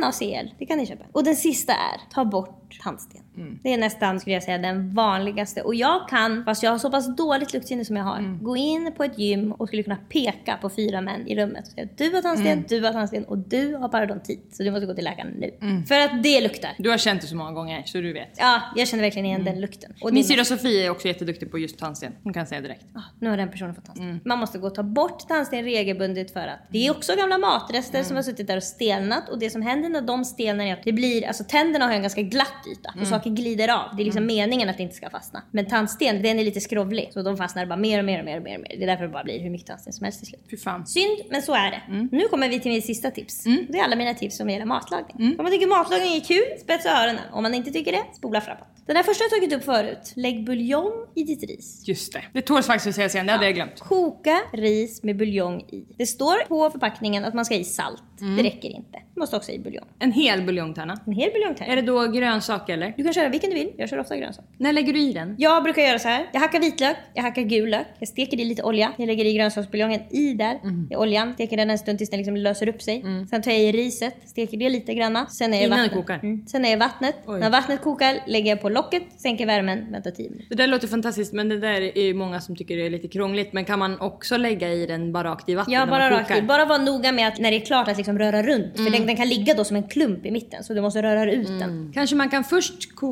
NaCl, 0.00 0.54
det 0.58 0.66
kan 0.66 0.78
ni 0.78 0.86
köpa. 0.86 1.04
Och 1.12 1.24
den 1.24 1.36
sista 1.36 1.72
är, 1.72 2.00
ta 2.10 2.24
bort 2.24 2.78
tandsten. 2.82 3.22
Det 3.62 3.72
är 3.72 3.78
nästan, 3.78 4.20
skulle 4.20 4.34
jag 4.34 4.42
säga, 4.42 4.58
den 4.58 4.94
vanligaste. 4.94 5.62
Och 5.62 5.74
jag 5.74 6.08
kan, 6.08 6.44
fast 6.44 6.62
jag 6.62 6.70
har 6.70 6.78
så 6.78 6.90
pass 6.90 7.16
dåligt 7.16 7.52
luktsinne 7.52 7.84
som 7.84 7.96
jag 7.96 8.04
har, 8.04 8.44
gå 8.44 8.56
in 8.56 8.92
på 8.96 9.04
ett 9.04 9.18
gym 9.18 9.52
och 9.52 9.68
skulle 9.68 9.82
kunna 9.82 9.98
peka 10.08 10.56
på 10.62 10.70
fyra 10.70 11.00
män 11.00 11.26
i 11.28 11.36
rummet 11.36 11.66
och 11.66 11.72
säga 11.72 11.88
du 11.96 12.10
har 12.14 12.22
tandsten, 12.22 12.64
du 12.68 12.80
har 12.80 12.92
tandsten 12.92 13.24
och 13.24 13.38
du 13.38 13.74
har 13.74 13.88
parodontit. 13.88 14.48
Så 14.56 14.62
du 14.62 14.70
måste 14.70 14.86
gå 14.86 14.94
till 14.94 15.04
läkaren 15.04 15.28
nu. 15.38 15.84
För 15.88 16.00
att 16.00 16.22
det 16.22 16.40
luktar. 16.40 16.70
Du 16.78 16.90
har 16.90 16.98
känt 16.98 17.20
det 17.20 17.26
så 17.26 17.36
många 17.36 17.52
gånger 17.52 17.82
så 17.86 17.98
du 17.98 18.12
vet. 18.12 18.28
Ja, 18.38 18.62
jag 18.76 18.88
känner 18.88 19.02
verkligen 19.02 19.26
igen 19.26 19.44
den 19.44 19.60
lukten. 19.60 19.94
Och 20.00 20.12
Min 20.12 20.24
syrra 20.24 20.44
Sofie 20.44 20.86
är 20.86 20.90
också 20.90 21.08
jätteduktig 21.08 21.50
på 21.50 21.58
just 21.58 21.78
tandsten. 21.78 22.12
Hon 22.24 22.32
kan 22.32 22.46
säga 22.46 22.60
direkt. 22.60 22.84
Ah, 22.94 23.00
nu 23.20 23.30
har 23.30 23.36
den 23.36 23.50
personen 23.50 23.74
fått 23.74 23.84
tandsten. 23.84 24.20
Man 24.24 24.38
måste 24.38 24.58
gå 24.58 24.66
och 24.66 24.74
ta 24.74 24.82
bort 24.82 25.28
tandsten 25.28 25.64
regelbundet 25.64 26.32
för 26.32 26.40
att 26.40 26.58
det 26.70 26.86
är 26.86 26.90
också 26.90 27.16
gamla 27.16 27.38
matrester 27.38 28.02
som 28.02 28.16
har 28.16 28.22
suttit 28.22 28.46
där 28.46 28.56
och 28.56 28.62
stelnat 28.62 29.28
och 29.28 29.38
det 29.38 29.50
som 29.50 29.62
händer 29.62 29.88
när 29.88 30.00
de 30.00 30.24
stelnar 30.24 30.64
är 30.64 30.72
att 30.72 30.82
det 30.84 30.92
blir, 30.92 31.26
alltså 31.26 31.44
tänderna 31.44 31.84
har 31.86 31.92
en 31.92 32.02
ganska 32.02 32.22
glatt 32.22 32.66
yta 32.72 32.94
och 33.00 33.06
saker 33.06 33.25
glider 33.30 33.68
av. 33.68 33.96
Det 33.96 34.02
är 34.02 34.04
liksom 34.04 34.26
meningen 34.26 34.68
att 34.68 34.76
det 34.76 34.82
inte 34.82 34.94
ska 34.94 35.10
fastna. 35.10 35.42
Men 35.50 35.66
tandsten, 35.66 36.22
den 36.22 36.38
är 36.38 36.44
lite 36.44 36.60
skrovlig 36.60 37.10
så 37.12 37.22
de 37.22 37.36
fastnar 37.36 37.66
bara 37.66 37.76
mer 37.76 37.98
och 37.98 38.04
mer 38.04 38.18
och 38.18 38.24
mer 38.24 38.36
och 38.36 38.42
mer. 38.42 38.54
Och 38.54 38.60
mer. 38.60 38.76
Det 38.76 38.82
är 38.82 38.86
därför 38.86 39.02
det 39.02 39.12
bara 39.12 39.24
blir 39.24 39.40
hur 39.40 39.50
mycket 39.50 39.66
tandsten 39.66 39.92
som 39.92 40.04
helst 40.04 40.18
till 40.18 40.28
slut. 40.28 40.44
Fy 40.50 40.56
fan. 40.56 40.86
Synd, 40.86 41.18
men 41.30 41.42
så 41.42 41.54
är 41.54 41.70
det. 41.70 42.08
Nu 42.16 42.28
kommer 42.28 42.48
vi 42.48 42.60
till 42.60 42.72
mitt 42.72 42.86
sista 42.86 43.10
tips. 43.10 43.44
Det 43.44 43.78
är 43.78 43.84
alla 43.84 43.96
mina 43.96 44.14
tips 44.14 44.36
som 44.36 44.50
gäller 44.50 44.64
matlagning. 44.64 45.36
Om 45.38 45.42
man 45.42 45.52
tycker 45.52 45.66
matlagning 45.66 46.16
är 46.16 46.20
kul, 46.20 46.58
spetsa 46.60 46.90
öronen. 47.02 47.22
Om 47.32 47.42
man 47.42 47.54
inte 47.54 47.70
tycker 47.70 47.92
det, 47.92 48.02
spola 48.16 48.40
framåt. 48.40 48.68
Den 48.86 48.96
här 48.96 49.02
första 49.02 49.24
jag 49.24 49.30
tagit 49.30 49.52
upp 49.54 49.64
förut. 49.64 50.12
Lägg 50.16 50.44
buljong 50.44 50.92
i 51.14 51.22
ditt 51.22 51.42
ris. 51.42 51.82
Just 51.88 52.12
det. 52.12 52.22
Det 52.32 52.42
tåls 52.42 52.66
faktiskt 52.66 52.86
att 52.86 52.94
sägas 52.94 53.14
igen, 53.14 53.26
det 53.26 53.32
hade 53.32 53.44
jag 53.44 53.54
glömt. 53.54 53.80
Koka 53.80 54.40
ris 54.52 55.02
med 55.02 55.16
buljong 55.16 55.60
i. 55.60 55.84
Det 55.98 56.06
står 56.06 56.44
på 56.48 56.70
förpackningen 56.70 57.24
att 57.24 57.34
man 57.34 57.44
ska 57.44 57.54
ha 57.54 57.60
i 57.60 57.64
salt. 57.64 58.02
Det 58.36 58.42
räcker 58.42 58.68
inte. 58.68 58.98
Du 59.14 59.20
måste 59.20 59.36
också 59.36 59.50
ha 59.50 59.56
i 59.56 59.58
buljong. 59.58 59.86
En 59.98 60.12
hel 60.12 60.42
buljongtärna. 60.42 61.00
En 61.06 61.12
hel 61.12 61.32
buljongtärna. 61.32 61.72
Är 61.72 61.76
det 61.76 61.82
då 61.82 62.06
grönsak 62.06 62.68
eller? 62.68 62.94
Du 62.96 63.04
kan 63.04 63.14
köra 63.16 63.28
vilken 63.28 63.50
du 63.50 63.56
vill. 63.56 63.70
Jag 63.76 63.88
kör 63.88 63.98
ofta 63.98 64.16
grönsak. 64.16 64.44
När 64.58 64.72
lägger 64.72 64.92
du 64.92 65.00
i 65.00 65.12
den? 65.12 65.34
Jag 65.38 65.62
brukar 65.62 65.82
göra 65.82 65.98
så 65.98 66.08
här. 66.08 66.26
Jag 66.32 66.40
hackar 66.40 66.60
vitlök, 66.60 66.96
jag 67.14 67.22
hackar 67.22 67.42
gul 67.42 67.68
lök, 67.70 67.86
jag 67.98 68.08
steker 68.08 68.40
i 68.40 68.44
lite 68.44 68.62
olja. 68.62 68.92
Jag 68.96 69.06
lägger 69.06 69.24
i 69.24 69.34
grönsaksbuljongen 69.34 70.00
i 70.10 70.32
där, 70.34 70.58
i 70.90 70.96
oljan. 70.96 71.34
Steker 71.34 71.56
den 71.56 71.70
en 71.70 71.78
stund 71.78 71.98
tills 71.98 72.10
den 72.10 72.18
liksom 72.18 72.36
löser 72.36 72.68
upp 72.68 72.82
sig. 72.82 73.04
Sen 73.30 73.42
tar 73.42 73.50
jag 73.50 73.60
i 73.60 73.72
riset, 73.72 74.14
steker 74.26 74.56
det 74.56 74.68
lite 74.68 74.94
granna. 74.94 75.26
Sen 75.26 75.54
är 75.54 75.66
Innan 75.66 75.78
det 75.78 75.82
vattnet. 75.84 75.94
kokar? 76.06 76.18
Mm. 76.22 76.46
Sen 76.46 76.64
är 76.64 76.70
det 76.70 76.76
vattnet. 76.76 77.16
Oj. 77.26 77.40
När 77.40 77.50
vattnet 77.50 77.80
kokar 77.82 78.16
lägger 78.26 78.50
jag 78.50 78.60
på 78.60 78.68
locket, 78.68 79.02
sänker 79.16 79.46
värmen, 79.46 79.92
väntar 79.92 80.10
10 80.10 80.30
minuter. 80.30 80.46
Det 80.50 80.54
där 80.62 80.66
låter 80.66 80.88
fantastiskt 80.88 81.32
men 81.32 81.48
det 81.48 81.58
där 81.60 81.80
är 81.98 82.02
ju 82.02 82.14
många 82.14 82.40
som 82.40 82.56
tycker 82.56 82.76
det 82.76 82.86
är 82.86 82.90
lite 82.90 83.08
krångligt. 83.08 83.52
Men 83.52 83.64
kan 83.64 83.78
man 83.78 84.00
också 84.00 84.36
lägga 84.36 84.68
i 84.72 84.86
den 84.86 85.12
bara 85.12 85.28
rakt 85.30 85.48
i 85.48 85.54
vatten 85.54 85.72
Ja, 85.74 85.86
bara 85.86 86.10
rakt 86.10 86.28
kokar? 86.28 86.42
i. 86.42 86.42
Bara 86.42 86.64
vara 86.64 86.78
noga 86.78 87.12
med 87.12 87.28
att 87.28 87.38
när 87.38 87.50
det 87.50 87.56
är 87.56 87.60
klart 87.66 87.88
att 87.88 87.96
liksom 87.96 88.18
röra 88.18 88.42
runt. 88.42 88.76
För 88.76 88.90
den, 88.90 89.06
den 89.06 89.16
kan 89.16 89.28
ligga 89.28 89.54
då 89.54 89.64
som 89.64 89.76
en 89.76 89.82
klump 89.88 90.26
i 90.26 90.30
mitten 90.30 90.64
så 90.64 90.74
du 90.74 90.80
måste 90.80 91.02
röra 91.02 91.32
ut 91.32 91.48
den. 91.48 91.90
Kanske 91.94 92.16
man 92.16 92.28
kan 92.30 92.44
först 92.44 92.94
koka, 92.94 93.05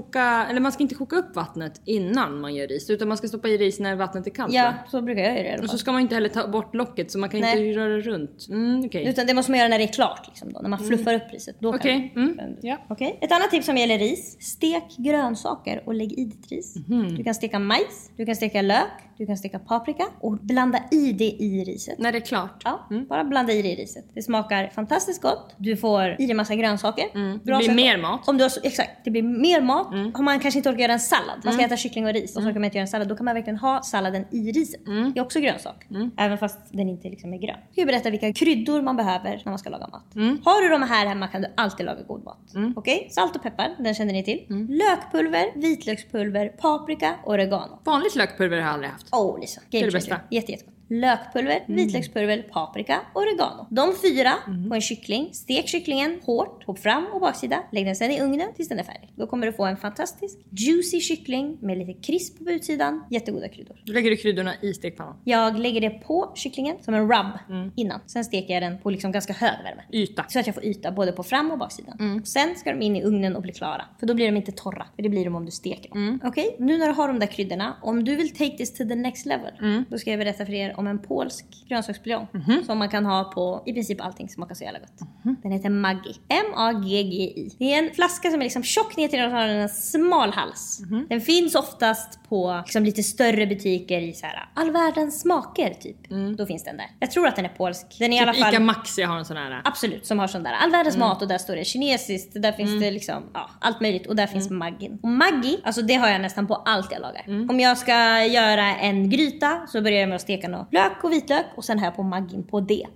eller 0.51 0.61
man 0.61 0.73
ska 0.73 0.83
inte 0.83 0.95
koka 0.95 1.17
upp 1.17 1.37
vattnet 1.37 1.81
innan 1.85 2.41
man 2.41 2.55
gör 2.55 2.67
ris. 2.67 2.91
Utan 2.91 3.09
man 3.09 3.17
ska 3.17 3.29
stoppa 3.29 3.49
i 3.49 3.57
ris 3.57 3.81
när 3.81 3.97
vattnet 3.97 4.27
är 4.27 4.31
kallt 4.31 4.53
Ja, 4.55 4.65
va? 4.65 4.75
så 4.91 5.03
brukar 5.03 5.23
jag 5.23 5.39
göra 5.45 5.57
det 5.57 5.63
Och 5.63 5.71
så 5.71 5.79
ska 5.79 5.93
man 5.93 6.01
inte 6.01 6.15
heller 6.15 6.29
ta 6.29 6.49
bort 6.49 6.75
locket 6.75 7.11
så 7.11 7.19
man 7.19 7.29
kan 7.29 7.41
Nej. 7.41 7.69
inte 7.69 7.81
röra 7.81 8.01
runt. 8.01 8.47
Mm, 8.51 8.85
okej. 8.87 9.07
Utan 9.09 9.27
det 9.27 9.35
måste 9.35 9.51
man 9.51 9.59
göra 9.59 9.69
när 9.69 9.79
det 9.79 9.85
är 9.85 9.93
klart. 9.93 10.27
Liksom 10.29 10.53
då, 10.53 10.61
när 10.61 10.69
man 10.69 10.79
fluffar 10.79 11.15
upp 11.15 11.23
riset. 11.33 11.57
Då 11.61 11.73
kan 11.73 11.81
Okej, 11.81 12.13
du- 12.15 12.21
mm, 12.23 12.57
ja. 12.63 12.77
Okej. 12.89 13.19
Ett 13.21 13.33
annat 13.33 13.51
tips 13.51 13.67
som 13.67 13.77
gäller 13.77 13.99
ris. 13.99 14.37
Stek 14.41 14.97
grönsaker 14.99 15.83
och 15.87 15.95
lägg 15.95 16.13
i 16.13 16.25
ditt 16.25 16.51
ris. 16.51 16.75
Mhm. 16.89 17.15
Du 17.17 17.25
kan 17.25 17.35
steka 17.35 17.59
majs, 17.59 18.11
du 18.17 18.27
kan 18.27 18.37
steka 18.37 18.63
lök, 18.63 18.89
du 19.19 19.27
kan 19.27 19.37
steka 19.37 19.59
paprika 19.59 20.05
och 20.21 20.33
blanda 20.39 20.79
i 20.91 21.13
det 21.13 21.25
i 21.25 21.65
riset. 21.65 21.99
När 21.99 22.13
det 22.13 22.19
är 22.19 22.21
klart. 22.21 22.63
Ja, 22.65 22.89
bara 23.09 23.25
blanda 23.25 23.53
i 23.53 23.63
det 23.63 23.69
i 23.69 23.77
riset. 23.77 24.05
Det 24.15 24.23
smakar 24.23 24.69
fantastiskt 24.75 25.23
gott. 25.23 25.55
Du 25.57 25.77
får 25.77 26.17
i 26.19 26.27
dig 26.27 26.35
massa 26.35 26.55
grönsaker. 26.55 27.05
Mm. 27.15 27.33
Det 27.39 27.45
blir 27.45 27.61
sätt- 27.61 27.75
mer 27.77 27.99
mat. 27.99 28.29
Om 28.29 28.39
du 28.39 28.45
har, 28.45 28.53
exakt, 28.63 28.91
det 29.05 29.11
blir 29.11 29.23
mer 29.23 29.61
mat. 29.61 29.84
Mm. 29.93 30.13
Om 30.15 30.25
man 30.25 30.41
kanske 30.41 30.59
inte 30.59 30.71
orkar 30.71 30.81
göra 30.81 30.93
en 30.93 31.01
sallad. 31.01 31.41
Man 31.45 31.55
ska 31.55 31.65
äta 31.65 31.77
kyckling 31.77 32.07
och 32.07 32.13
ris 32.13 32.37
och 32.37 32.43
så 32.43 32.49
orkar 32.49 32.61
man 32.61 32.65
inte 32.65 32.77
göra 32.77 32.83
en 32.83 32.89
sallad. 32.89 33.09
Då 33.09 33.17
kan 33.17 33.25
man 33.25 33.35
verkligen 33.35 33.59
ha 33.59 33.83
salladen 33.83 34.25
i 34.31 34.53
riset. 34.53 34.87
Mm. 34.87 35.13
Det 35.13 35.21
är 35.21 35.25
också 35.25 35.41
grönsak. 35.41 35.87
Även 36.17 36.39
fast 36.39 36.59
den 36.73 36.89
inte 36.89 37.09
liksom 37.09 37.35
är 37.35 37.39
grön. 37.39 37.57
Jag 37.75 37.87
berätta 37.87 38.11
vilka 38.11 38.33
kryddor 38.33 38.83
man 38.83 38.97
behöver 38.97 39.43
när 39.45 39.53
man 39.53 39.59
ska 39.59 39.71
laga 39.71 39.87
mat. 39.87 40.15
Mm. 40.15 40.39
Har 40.45 40.63
du 40.63 40.69
de 40.69 40.83
här 40.83 41.07
hemma 41.07 41.29
kan 41.29 41.43
du 41.43 41.49
alltid 41.57 41.87
laga 41.87 42.03
god 42.03 42.25
mat. 42.25 42.53
Okej? 42.77 43.09
Salt 43.11 43.37
och 43.37 43.43
peppar, 43.43 43.75
den 43.79 43.95
känner 43.95 44.13
ni 44.13 44.25
till. 44.25 44.47
Mm. 44.51 44.69
Lökpulver, 44.69 45.61
vitlökspulver, 45.61 46.49
paprika, 46.49 47.15
oregano. 47.25 47.79
Vanligt 47.85 48.17
lökpulver 48.17 48.57
har 48.57 48.65
jag 48.65 48.75
aldrig 48.75 48.91
haft. 48.91 49.09
Åh 49.13 49.21
oh, 49.21 49.41
Lisa, 49.41 49.61
det 49.71 49.81
game 49.81 49.93
bästa. 49.93 50.15
changer. 50.15 50.27
Jätte, 50.31 50.53
jättegott. 50.53 50.74
Lökpulver, 50.89 51.65
vitlökspulver, 51.67 52.43
paprika 52.43 53.01
och 53.15 53.23
oregano. 53.23 53.67
De 53.71 53.95
fyra 54.03 54.33
Mm. 54.47 54.69
på 54.69 54.75
en 54.75 54.81
kyckling. 54.81 55.29
Stek 55.33 55.69
kycklingen 55.69 56.21
hårt 56.23 56.67
på 56.67 56.75
fram 56.75 57.07
och 57.13 57.21
baksida. 57.21 57.63
Lägg 57.73 57.87
den 57.87 57.97
sen 57.97 58.11
i 58.11 58.21
ugnen 58.21 58.49
tills 58.57 58.69
den 58.69 58.79
är 58.79 58.83
färdig. 58.83 59.13
Då 59.17 59.27
kommer 59.27 59.47
du 59.47 59.53
få 59.53 59.65
en 59.65 59.77
fantastisk 59.77 60.39
juicy 60.51 61.01
kyckling 61.01 61.59
med 61.61 61.79
lite 61.79 61.93
krisp 61.93 62.39
på 62.45 62.51
utsidan. 62.51 63.05
Jättegoda 63.11 63.49
kryddor. 63.49 63.77
Då 63.87 63.93
lägger 63.93 64.11
du 64.11 64.17
kryddorna 64.17 64.53
i 64.63 64.75
stekpannan. 64.75 65.17
Jag 65.25 65.59
lägger 65.59 65.81
det 65.81 65.91
på 65.91 66.33
kycklingen 66.35 66.77
som 66.81 66.95
en 66.95 67.01
rub 67.03 67.27
Mm. 67.51 67.73
innan. 67.77 68.01
Sen 68.07 68.25
steker 68.25 68.55
jag 68.55 68.63
den 68.63 68.79
på 68.79 68.91
liksom 68.91 69.13
ganska 69.13 69.33
hög 69.33 69.63
värme. 69.65 69.83
Yta. 69.93 70.25
Så 70.29 70.39
att 70.39 70.47
jag 70.47 70.55
får 70.55 70.65
yta 70.65 70.93
både 70.93 71.13
på 71.13 71.23
fram 71.23 71.51
och 71.51 71.59
baksidan. 71.59 71.97
Mm. 72.01 72.25
Sen 72.25 72.55
ska 72.57 72.73
de 72.73 72.83
in 72.83 72.97
i 72.97 73.03
ugnen 73.05 73.37
och 73.37 73.43
bli 73.43 73.53
klara. 73.53 73.85
För 74.01 74.07
då 74.07 74.15
blir 74.15 74.27
de 74.27 74.37
inte 74.37 74.53
torra. 74.53 74.87
För 74.97 75.03
det 75.03 75.09
blir 75.09 75.25
de 75.25 75.35
om 75.35 75.45
du 75.45 75.51
steker 75.51 75.89
dem. 75.89 75.99
Mm. 76.09 76.21
Okej, 76.25 76.57
nu 76.59 76.79
när 76.79 76.87
du 76.87 76.93
har 76.93 77.09
de 77.09 77.19
där 77.19 77.27
kryddorna. 77.27 77.77
Om 77.83 78.05
du 78.05 78.17
vill 78.17 78.31
take 78.31 78.57
this 78.57 78.73
to 78.73 78.79
the 78.89 78.95
next 78.95 79.27
level. 79.27 79.53
Mm. 79.61 79.85
Då 79.89 79.99
ska 79.99 80.11
jag 80.11 80.19
berätta 80.19 80.47
för 80.47 80.53
er 80.55 80.74
om 80.77 80.87
en 80.87 80.99
polsk 80.99 81.45
grönsaksbuljong. 81.69 82.27
Mhm. 82.33 82.65
Som 82.67 82.79
man 82.79 82.89
kan 82.89 83.07
ha 83.07 83.25
på 83.25 83.63
i 83.67 83.73
princip 83.73 84.01
allting 84.01 84.29
som 84.29 84.35
smakar 84.35 84.55
så 84.55 84.65
jävla 84.65 84.79
gott. 84.79 84.99
Den 85.43 85.53
heter 85.53 85.71
Maggi. 85.71 86.15
M-A-G-G-I. 86.29 87.51
Det 87.59 87.75
är 87.75 87.79
en 87.89 87.95
flaska 87.95 88.31
som 88.31 88.41
är 88.41 88.45
liksom 88.45 88.63
tjock 88.63 88.97
ner 88.97 89.09
till 89.09 89.19
den 89.19 89.33
och 89.33 89.39
har 89.39 89.49
en 89.49 89.69
smal 89.69 90.33
hals. 90.33 90.81
Mhm. 90.91 91.07
Den 91.09 91.21
finns 91.21 91.55
oftast 91.55 92.19
på 92.29 92.61
liksom 92.65 92.85
lite 92.85 93.03
större 93.03 93.47
butiker 93.47 94.01
i 94.01 94.13
så 94.13 94.27
här 94.27 94.49
all 94.55 94.71
världens 94.71 95.21
smaker 95.21 95.75
typ. 95.75 95.97
Då 96.39 96.47
finns 96.47 96.65
den 96.65 96.77
där. 96.77 96.87
Jag 97.01 97.11
tror 97.11 97.27
att 97.27 97.37
den 97.37 97.45
är 97.45 97.49
polsk. 97.49 97.97
Den 97.99 98.13
är 98.13 98.17
i 98.17 98.19
alla 98.19 98.25
Mm. 98.25 98.35
Typ 98.35 98.45
fall... 98.45 98.55
Ica 98.55 98.61
Maxi 98.63 99.03
har 99.03 99.19
en 99.19 99.25
sån 99.25 99.37
här. 99.37 99.61
Absolut, 99.65 100.07
som 100.07 100.19
har 100.19 100.27
sån 100.27 100.43
där 100.43 100.53
all 100.53 100.71
världens 100.71 100.97
Mm. 100.97 101.09
mat 101.09 101.23
och 101.23 101.29
där 101.29 101.39
står 101.39 101.57
det 101.57 101.65
kinesiskt, 101.65 102.43
där 102.43 102.53
finns 102.53 102.81
det 102.81 102.91
liksom 102.91 103.23
ja, 103.35 103.51
allt 103.61 103.81
möjligt 103.81 104.07
och 104.07 104.17
där 104.17 104.27
finns 104.27 104.47
Mm. 104.47 104.59
maggin. 104.59 104.99
Och 105.03 105.09
maggi, 105.09 105.59
alltså 105.65 105.83
det 105.83 105.95
har 105.95 106.09
jag 106.09 106.21
nästan 106.21 106.47
på 106.47 106.55
allt 106.55 106.93
jag 106.93 107.01
lagar. 107.03 107.25
Om 107.51 107.61
jag 107.61 107.79
ska 107.79 108.25
göra 108.25 108.77
en 108.77 109.11
gryta 109.11 109.67
så 109.69 109.81
börjar 109.81 110.01
jag 110.01 110.09
med 110.09 110.17
att 110.17 110.23
steka 110.23 110.49
lök 110.71 111.05
och 111.05 111.13
vitlök 111.13 111.47
och 111.57 111.65
sen 111.65 111.79
har 111.79 111.87
jag 111.87 111.97
på 111.97 112.03
maggin 112.03 112.43
på 112.43 112.61
det. 112.61 112.87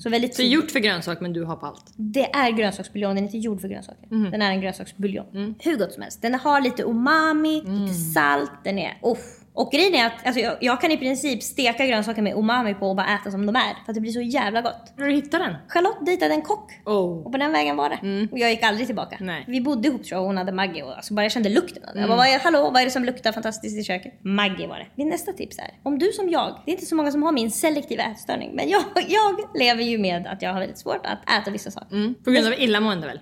Så 0.00 0.10
väldigt. 0.10 0.34
Så 0.34 0.42
gjort 0.42 0.70
för 0.70 0.78
grönsak 0.78 1.20
men 1.20 1.32
du 1.32 1.44
har 1.44 1.56
på 1.56 1.66
allt. 1.66 1.84
Det 1.96 2.34
är 2.34 2.50
grönsaksbuljong, 2.50 3.14
den 3.14 3.24
är 3.24 3.26
inte 3.28 3.38
gjord 3.38 3.60
för 3.60 3.68
grönsaker. 3.68 4.06
Mhm. 4.10 4.30
Den 4.30 4.42
är 4.42 4.50
en 4.50 4.60
grönsaksbuljong. 4.60 5.26
Mm. 5.34 5.54
Hur 5.58 5.76
gott 5.76 5.92
som 5.92 6.02
helst. 6.02 6.22
Den 6.22 6.34
har 6.34 6.60
lite 6.60 6.82
umami, 6.82 7.62
lite 7.66 7.94
salt, 7.94 8.52
den 8.64 8.78
är... 8.78 8.98
Oh. 9.02 9.18
Och 9.58 9.72
grejen 9.72 9.94
är 9.94 10.06
att 10.06 10.26
alltså, 10.26 10.40
jag, 10.40 10.56
jag 10.60 10.80
kan 10.80 10.90
i 10.90 10.96
princip 10.96 11.42
steka 11.42 11.86
grönsaker 11.86 12.22
med 12.22 12.36
umami 12.36 12.74
på 12.74 12.88
och 12.88 12.96
bara 12.96 13.14
äta 13.14 13.30
som 13.30 13.46
de 13.46 13.56
är. 13.56 13.84
För 13.84 13.92
att 13.92 13.94
det 13.94 14.00
blir 14.00 14.12
så 14.12 14.20
jävla 14.20 14.60
gott. 14.60 14.92
Har 14.98 15.04
du 15.04 15.12
hittat 15.12 15.40
den? 15.40 15.54
Charlotte 15.68 16.06
dejtade 16.06 16.34
en 16.34 16.42
kock. 16.42 16.72
Oh. 16.84 17.26
Och 17.26 17.32
på 17.32 17.38
den 17.38 17.52
vägen 17.52 17.76
var 17.76 17.90
det. 17.90 18.28
Och 18.32 18.38
jag 18.38 18.50
gick 18.50 18.62
aldrig 18.62 18.86
tillbaka. 18.86 19.16
Nej. 19.20 19.44
Vi 19.48 19.60
bodde 19.60 19.88
ihop 19.88 20.04
tror 20.04 20.16
jag 20.16 20.20
och 20.20 20.26
hon 20.26 20.36
hade 20.36 20.52
Maggie 20.52 20.82
och 20.82 20.96
alltså 20.96 21.14
bara 21.14 21.22
jag 21.22 21.32
kände 21.32 21.48
lukten 21.48 21.84
av 21.88 21.94
det. 21.94 22.00
Jag 22.00 22.08
bara, 22.08 22.16
vad 22.16 22.26
är, 22.26 22.38
hallå 22.38 22.70
vad 22.70 22.80
är 22.80 22.84
det 22.84 22.90
som 22.90 23.04
luktar 23.04 23.32
fantastiskt 23.32 23.78
i 23.78 23.84
köket? 23.84 24.12
Maggie 24.22 24.66
var 24.66 24.78
det. 24.78 24.86
Min 24.94 25.08
nästa 25.08 25.32
tips 25.32 25.58
är, 25.58 25.70
om 25.82 25.98
du 25.98 26.12
som 26.12 26.30
jag, 26.30 26.62
det 26.64 26.70
är 26.70 26.72
inte 26.72 26.86
så 26.86 26.96
många 26.96 27.10
som 27.10 27.22
har 27.22 27.32
min 27.32 27.50
selektiva 27.50 28.02
ätstörning, 28.02 28.50
men 28.54 28.68
jag, 28.68 28.82
jag 29.08 29.60
lever 29.60 29.82
ju 29.82 29.98
med 29.98 30.26
att 30.26 30.42
jag 30.42 30.52
har 30.52 30.60
väldigt 30.60 30.78
svårt 30.78 31.06
att 31.06 31.42
äta 31.42 31.50
vissa 31.50 31.70
saker. 31.70 31.96
Mm. 31.96 32.14
På 32.24 32.30
grund 32.30 32.46
av 32.46 32.52
illamående 32.52 33.06
väl? 33.06 33.20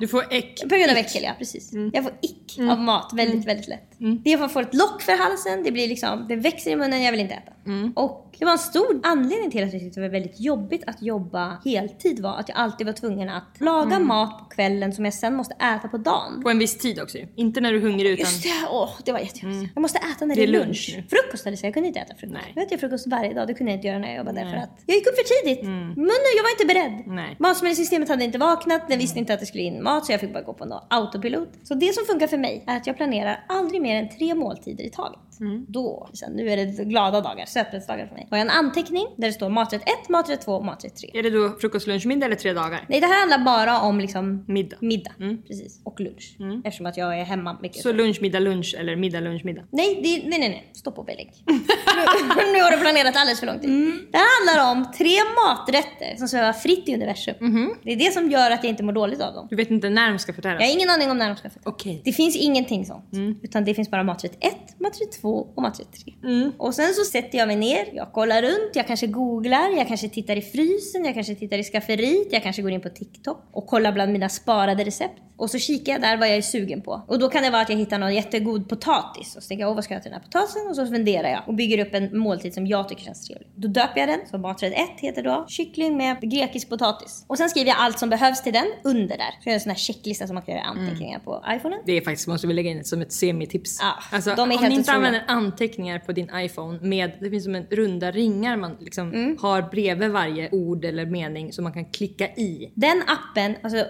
Du 0.00 0.08
får 0.08 0.24
äck. 0.30 0.60
På 0.60 0.68
grund 0.76 0.90
av 0.90 0.96
äckel 0.96 1.22
ja, 1.22 1.32
precis. 1.38 1.72
Jag 1.92 2.04
får 2.04 2.12
ick 2.22 2.58
av 2.70 2.80
mat 2.80 3.12
väldigt, 3.14 3.46
väldigt 3.46 3.68
lätt. 3.68 3.92
Det 4.24 4.32
är 4.32 4.38
för 4.38 4.44
att 4.44 4.52
få 4.52 4.60
ett 4.60 4.74
lock 4.74 5.02
för 5.02 5.12
halsen, 5.12 5.62
det 5.62 5.72
blir 5.72 5.88
liksom, 5.88 6.26
det 6.28 6.36
växer 6.36 6.70
i 6.70 6.76
munnen, 6.76 7.02
jag 7.02 7.12
vill 7.12 7.20
inte 7.20 7.34
äta. 7.34 7.52
Och 7.94 8.36
det 8.38 8.44
var 8.44 8.52
en 8.52 8.58
stor 8.58 9.00
anledning 9.02 9.50
till 9.50 9.64
att 9.64 9.72
jag 9.72 9.82
tyckte 9.82 10.00
det 10.00 10.06
var 10.06 10.12
väldigt 10.12 10.40
jobbigt 10.40 10.82
att 10.86 11.02
jobba 11.02 11.60
heltid 11.64 12.20
var 12.20 12.38
att 12.38 12.48
jag 12.48 12.58
alltid 12.58 12.86
var 12.86 12.94
tvungen 12.94 13.28
att 13.28 13.60
laga 13.60 13.98
mat 13.98 14.38
på 14.38 14.44
kvällen 14.44 14.92
som 14.92 15.04
jag 15.04 15.14
sen 15.14 15.34
måste 15.34 15.54
äta 15.54 15.88
på 15.88 15.98
dagen. 15.98 16.42
På 16.42 16.50
en 16.50 16.58
viss 16.58 16.78
tid 16.78 17.00
också. 17.02 17.18
Inte 17.36 17.60
när 17.60 17.72
du 17.72 17.78
är 17.78 17.82
hungrig 17.82 18.10
utan... 18.10 18.18
Just 18.18 18.42
det, 18.42 18.68
åh 18.70 18.90
det 19.04 19.12
var 19.12 19.18
jättejobbigt. 19.18 19.72
Jag 19.74 19.82
måste 19.82 19.98
äta 19.98 20.24
när 20.24 20.36
Det 20.36 20.42
är 20.42 20.46
lunch 20.46 20.66
lunch. 20.66 20.94
nu. 20.96 21.02
Frukost 21.16 21.46
jag 21.46 21.54
sagt, 21.54 21.64
jag 21.64 21.74
kunde 21.74 21.86
inte 21.86 22.00
äta 22.00 22.14
frukost. 22.14 22.40
Nej. 22.44 22.52
Jag 22.54 22.64
äter 22.64 22.76
frukost 22.76 23.06
varje 23.06 23.34
dag, 23.34 23.46
det 23.46 23.54
kunde 23.54 23.72
jag 23.72 23.78
inte 23.78 23.88
göra 23.88 23.98
när 23.98 24.08
jag 24.08 24.16
jobbade 24.16 24.40
för 24.40 24.56
att 24.56 24.82
jag 24.86 24.96
gick 24.96 25.06
upp 25.06 25.14
för 25.16 25.42
tidigt. 25.42 25.64
Munnen, 25.96 26.32
jag 26.36 26.42
var 26.42 26.50
inte 26.50 26.66
beredd. 26.66 27.14
Nej. 27.14 27.36
Matsmältningssystemet 27.38 28.08
hade 28.08 28.24
inte 28.24 28.38
vaknat, 28.38 28.88
den 28.88 28.98
visste 28.98 29.18
inte 29.18 29.34
att 29.34 29.40
det 29.40 29.46
skulle 29.46 29.64
in 29.64 29.82
mat 29.86 30.06
så 30.06 30.12
jag 30.12 30.20
fick 30.20 30.32
bara 30.32 30.42
gå 30.42 30.52
på 30.52 30.64
någon 30.64 30.82
autopilot. 30.90 31.48
Så 31.62 31.74
det 31.74 31.94
som 31.94 32.04
funkar 32.04 32.26
för 32.26 32.38
mig 32.38 32.64
är 32.66 32.76
att 32.76 32.86
jag 32.86 32.96
planerar 32.96 33.44
aldrig 33.48 33.82
mer 33.82 33.96
än 34.02 34.08
tre 34.08 34.34
måltider 34.34 34.84
i 34.84 34.90
taget. 34.90 35.35
Då, 35.68 36.08
sen, 36.14 36.32
nu 36.32 36.50
är 36.50 36.56
det 36.56 36.84
glada 36.84 37.20
dagar, 37.20 37.46
sötbrödsdagar 37.46 38.06
för 38.06 38.14
mig. 38.14 38.26
Har 38.30 38.36
jag 38.38 38.44
en 38.44 38.50
anteckning 38.50 39.06
där 39.16 39.26
det 39.26 39.32
står 39.32 39.48
maträtt 39.48 39.82
1, 39.82 40.08
maträtt 40.08 40.40
2 40.40 40.52
och 40.52 40.64
maträtt 40.64 40.96
3. 40.96 41.10
Är 41.14 41.22
det 41.22 41.30
då 41.30 41.56
frukost, 41.60 41.86
lunch, 41.86 42.06
middag 42.06 42.26
eller 42.26 42.36
tre 42.36 42.52
dagar? 42.52 42.86
Nej 42.88 43.00
det 43.00 43.06
här 43.06 43.20
handlar 43.20 43.38
bara 43.38 43.80
om 43.80 44.00
liksom 44.00 44.44
Middag. 44.48 44.76
middag. 44.80 45.12
Precis. 45.46 45.80
Och 45.84 46.00
lunch. 46.00 46.36
Eftersom 46.64 46.86
att 46.86 46.96
jag 46.96 47.18
är 47.20 47.24
hemma 47.24 47.58
mycket. 47.62 47.82
Så 47.82 47.92
lunch, 47.92 48.18
middag, 48.22 48.38
lunch 48.38 48.76
eller 48.78 48.96
middag, 48.96 49.20
lunch, 49.20 49.44
middag? 49.44 49.62
Nej, 49.70 50.00
det, 50.02 50.28
nej, 50.28 50.38
nej, 50.38 50.48
nej. 50.48 50.70
Stopp 50.72 50.98
och 50.98 51.04
belägg. 51.04 51.32
nu, 51.46 51.52
nu 52.52 52.62
har 52.62 52.70
du 52.70 52.76
planerat 52.80 53.16
alldeles 53.16 53.40
för 53.40 53.46
lång 53.46 53.60
tid. 53.60 53.70
Det 54.12 54.18
handlar 54.18 54.70
om 54.72 54.92
tre 54.98 55.16
maträtter 55.46 56.16
som 56.16 56.28
svävar 56.28 56.52
fritt 56.52 56.88
i 56.88 56.94
universum. 56.94 57.34
Det 57.82 57.92
är 57.92 57.96
det 57.96 58.12
som 58.12 58.30
gör 58.30 58.50
att 58.50 58.64
jag 58.64 58.70
inte 58.70 58.82
mår 58.82 58.92
dåligt 58.92 59.20
av 59.20 59.34
dem. 59.34 59.46
Du 59.50 59.56
vet 59.56 59.70
inte 59.70 59.90
när 59.90 60.10
de 60.10 60.18
ska 60.18 60.32
förtäras? 60.32 60.60
Jag 60.60 60.66
har 60.68 60.74
ingen 60.74 60.90
aning 60.90 61.10
om 61.10 61.18
när 61.18 61.28
de 61.28 61.36
ska 61.36 61.50
förtäras. 61.50 61.66
Okej. 61.74 62.02
Det 62.04 62.12
finns 62.12 62.36
ingenting 62.36 62.86
sånt. 62.86 63.04
Utan 63.42 63.64
det 63.64 63.74
finns 63.74 63.90
bara 63.90 64.02
maträtt 64.02 64.36
1, 64.40 64.52
maträtt 64.80 65.12
2 65.22 65.25
och 65.28 65.62
maträtt 65.62 65.92
3. 66.04 66.12
Och 66.58 66.74
sen 66.74 66.94
så 66.94 67.04
sätter 67.04 67.38
jag 67.38 67.48
mig 67.48 67.56
ner, 67.56 67.88
jag 67.92 68.12
kollar 68.12 68.42
runt, 68.42 68.70
jag 68.74 68.86
kanske 68.86 69.06
googlar, 69.06 69.76
jag 69.76 69.88
kanske 69.88 70.08
tittar 70.08 70.36
i 70.36 70.42
frysen, 70.42 71.04
jag 71.04 71.14
kanske 71.14 71.34
tittar 71.34 71.58
i 71.58 71.64
skafferiet, 71.64 72.28
jag 72.30 72.42
kanske 72.42 72.62
går 72.62 72.70
in 72.70 72.80
på 72.80 72.88
TikTok 72.88 73.38
och 73.52 73.66
kollar 73.66 73.92
bland 73.92 74.12
mina 74.12 74.28
sparade 74.28 74.84
recept. 74.84 75.22
Och 75.38 75.50
så 75.50 75.58
kikar 75.58 75.92
jag 75.92 76.02
där 76.02 76.16
vad 76.16 76.28
jag 76.28 76.36
är 76.36 76.42
sugen 76.42 76.82
på. 76.82 77.02
Och 77.08 77.18
då 77.18 77.28
kan 77.28 77.42
det 77.42 77.50
vara 77.50 77.62
att 77.62 77.68
jag 77.68 77.76
hittar 77.76 77.98
någon 77.98 78.14
jättegod 78.14 78.68
potatis. 78.68 79.36
Och 79.36 79.42
så 79.42 79.48
tänker 79.48 79.62
jag, 79.62 79.70
åh 79.70 79.74
vad 79.74 79.84
ska 79.84 79.94
jag 79.94 79.98
ha 79.98 80.02
till 80.02 80.10
den 80.10 80.20
här 80.20 80.26
potatisen? 80.26 80.68
Och 80.68 80.76
så 80.76 80.86
funderar 80.86 81.28
jag 81.28 81.42
och 81.46 81.54
bygger 81.54 81.86
upp 81.86 81.94
en 81.94 82.18
måltid 82.18 82.54
som 82.54 82.66
jag 82.66 82.88
tycker 82.88 83.04
känns 83.04 83.26
trevlig. 83.26 83.48
Då 83.54 83.68
döper 83.68 84.00
jag 84.00 84.08
den, 84.08 84.20
så 84.30 84.38
maträtt 84.38 84.72
1 84.72 84.78
heter 84.96 85.22
då 85.22 85.44
kyckling 85.48 85.96
med 85.96 86.20
grekisk 86.20 86.68
potatis. 86.68 87.24
Och 87.26 87.38
sen 87.38 87.50
skriver 87.50 87.68
jag 87.68 87.76
allt 87.78 87.98
som 87.98 88.10
behövs 88.10 88.42
till 88.42 88.52
den 88.52 88.66
under 88.84 89.16
där. 89.16 89.30
Så 89.42 89.48
jag 89.48 89.54
en 89.54 89.60
sån 89.60 89.70
här 89.70 89.78
checklista 89.78 90.26
som 90.26 90.34
man 90.34 90.42
kan 90.42 90.54
göra 90.54 90.64
anteckningar 90.64 91.18
på 91.18 91.44
iPhonen. 91.48 91.80
Det 91.86 91.92
är 91.92 92.00
faktiskt, 92.00 92.28
måste 92.28 92.46
vi 92.46 92.54
lägga 92.54 92.70
in 92.70 92.84
som 92.84 93.02
ett 93.02 93.12
semitips. 93.12 93.78
Ja, 93.80 94.16
alltså, 94.16 94.34
de 94.36 94.52
är 94.52 94.58
helt 94.58 94.88
otroliga. 94.88 95.15
Använder 95.20 95.46
anteckningar 95.46 95.98
på 95.98 96.12
din 96.12 96.30
iPhone 96.34 96.78
med, 96.82 97.12
det 97.20 97.30
finns 97.30 97.44
som 97.44 97.54
en 97.54 97.66
runda 97.70 98.10
ringar 98.10 98.56
man 98.56 98.76
liksom 98.80 99.12
Mm. 99.12 99.36
har 99.40 99.62
bredvid 99.62 100.10
varje 100.10 100.50
ord 100.50 100.84
eller 100.84 101.06
mening 101.06 101.52
som 101.52 101.64
man 101.64 101.72
kan 101.72 101.84
klicka 101.84 102.26
i. 102.28 102.72
Den 102.74 103.02
appen, 103.06 103.54
alltså 103.62 103.84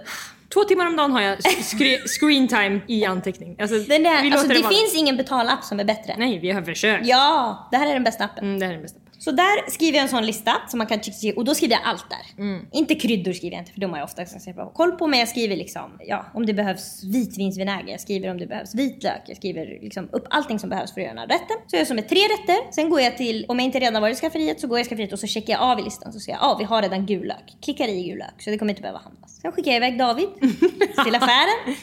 Två 0.55 0.65
timmar 0.65 0.87
om 0.87 0.97
dagen 0.97 1.13
har 1.13 1.21
jag 1.21 1.39
screen 2.21 2.49
time 2.49 2.81
i 2.87 3.05
anteckning. 3.05 3.57
Alltså, 3.61 3.77
där, 3.79 4.33
alltså 4.33 4.49
det 4.49 4.63
vara. 4.63 4.73
finns 4.73 4.95
ingen 4.97 5.17
betalapp 5.17 5.65
som 5.65 5.81
är 5.81 5.85
bättre. 5.85 6.15
Nej, 6.19 6.39
vi 6.39 6.51
har 6.51 6.63
försökt. 6.63 7.07
Ja, 7.07 7.69
det 7.71 7.77
här 7.77 7.87
är 7.91 7.95
den 7.95 8.05
bästa 8.05 8.25
appen. 8.25 8.45
Mm, 8.45 8.59
det 8.59 8.65
här 8.67 8.73
är 8.73 8.77
den 8.77 8.83
bästa. 8.83 9.01
Så 9.27 9.33
där 9.33 9.71
skriver 9.71 9.99
jag 9.99 10.03
en 10.03 10.09
sån 10.09 10.27
lista 10.27 10.53
som 10.69 10.79
man 10.79 10.87
kan 10.87 11.01
klicka 11.01 11.39
och 11.39 11.45
då 11.45 11.55
skriver 11.55 11.75
jag 11.75 11.85
allt 11.85 12.07
där. 12.11 12.43
Inte 12.73 12.95
kryddor 12.95 13.33
skriver 13.33 13.57
jag 13.57 13.63
inte 13.63 13.73
för 13.73 13.81
de 13.81 13.91
har 13.91 13.99
jag 13.99 14.05
ofta 14.05 14.25
ganska 14.25 14.53
bra 14.53 14.71
koll 14.71 14.93
på 14.93 15.07
men 15.07 15.19
jag 15.19 15.29
skriver 15.29 15.57
liksom, 15.57 15.99
ja 16.01 16.27
om 16.35 16.47
det 16.47 16.55
behövs 16.55 17.05
vitvinsvinäger, 17.05 17.91
jag 17.91 18.01
skriver 18.01 18.31
om 18.31 18.39
det 18.39 18.47
behövs 18.47 18.75
vitlök, 18.75 19.23
jag 19.27 19.37
skriver 19.37 19.79
liksom 19.83 20.09
upp 20.13 20.27
allting 20.31 20.59
som 20.59 20.71
behövs 20.71 20.95
för 20.95 21.01
att 21.01 21.05
göra 21.05 21.15
den 21.15 21.31
här 21.31 21.39
rätten. 21.39 21.57
Så 21.67 21.77
jag 21.77 21.79
gör 21.79 21.87
som 21.87 21.97
med 21.97 22.09
tre 22.09 22.19
rätter, 22.19 22.73
sen 22.73 22.91
går 22.91 23.01
jag 23.01 23.17
till, 23.17 23.47
om 23.49 23.59
jag 23.59 23.67
inte 23.67 23.79
redan 23.79 24.03
varit 24.03 24.17
i 24.17 24.21
skafferiet 24.21 24.61
så 24.61 24.67
går 24.67 24.79
jag 24.79 24.87
i 24.87 24.89
skafferiet 24.89 25.13
och 25.13 25.19
så 25.19 25.27
checkar 25.27 25.53
jag 25.53 25.63
av 25.63 25.79
i 25.81 25.83
listan 25.83 26.13
så 26.13 26.21
ser 26.21 26.33
jag, 26.33 26.41
ja 26.41 26.47
ah, 26.47 26.57
vi 26.59 26.65
har 26.65 26.83
redan 26.83 27.07
gul 27.07 27.27
lök. 27.27 27.57
Klickar 27.63 27.89
i 27.89 28.03
gul 28.03 28.19
lök 28.19 28.43
så 28.43 28.51
det 28.51 28.59
kommer 28.59 28.73
inte 28.73 28.83
behöva 28.83 28.99
handlas. 28.99 29.41
Sen 29.43 29.53
skickar 29.53 29.71
jag 29.71 29.77
iväg 29.77 29.99
David 29.99 30.29
till 31.05 31.15
affären. 31.15 31.77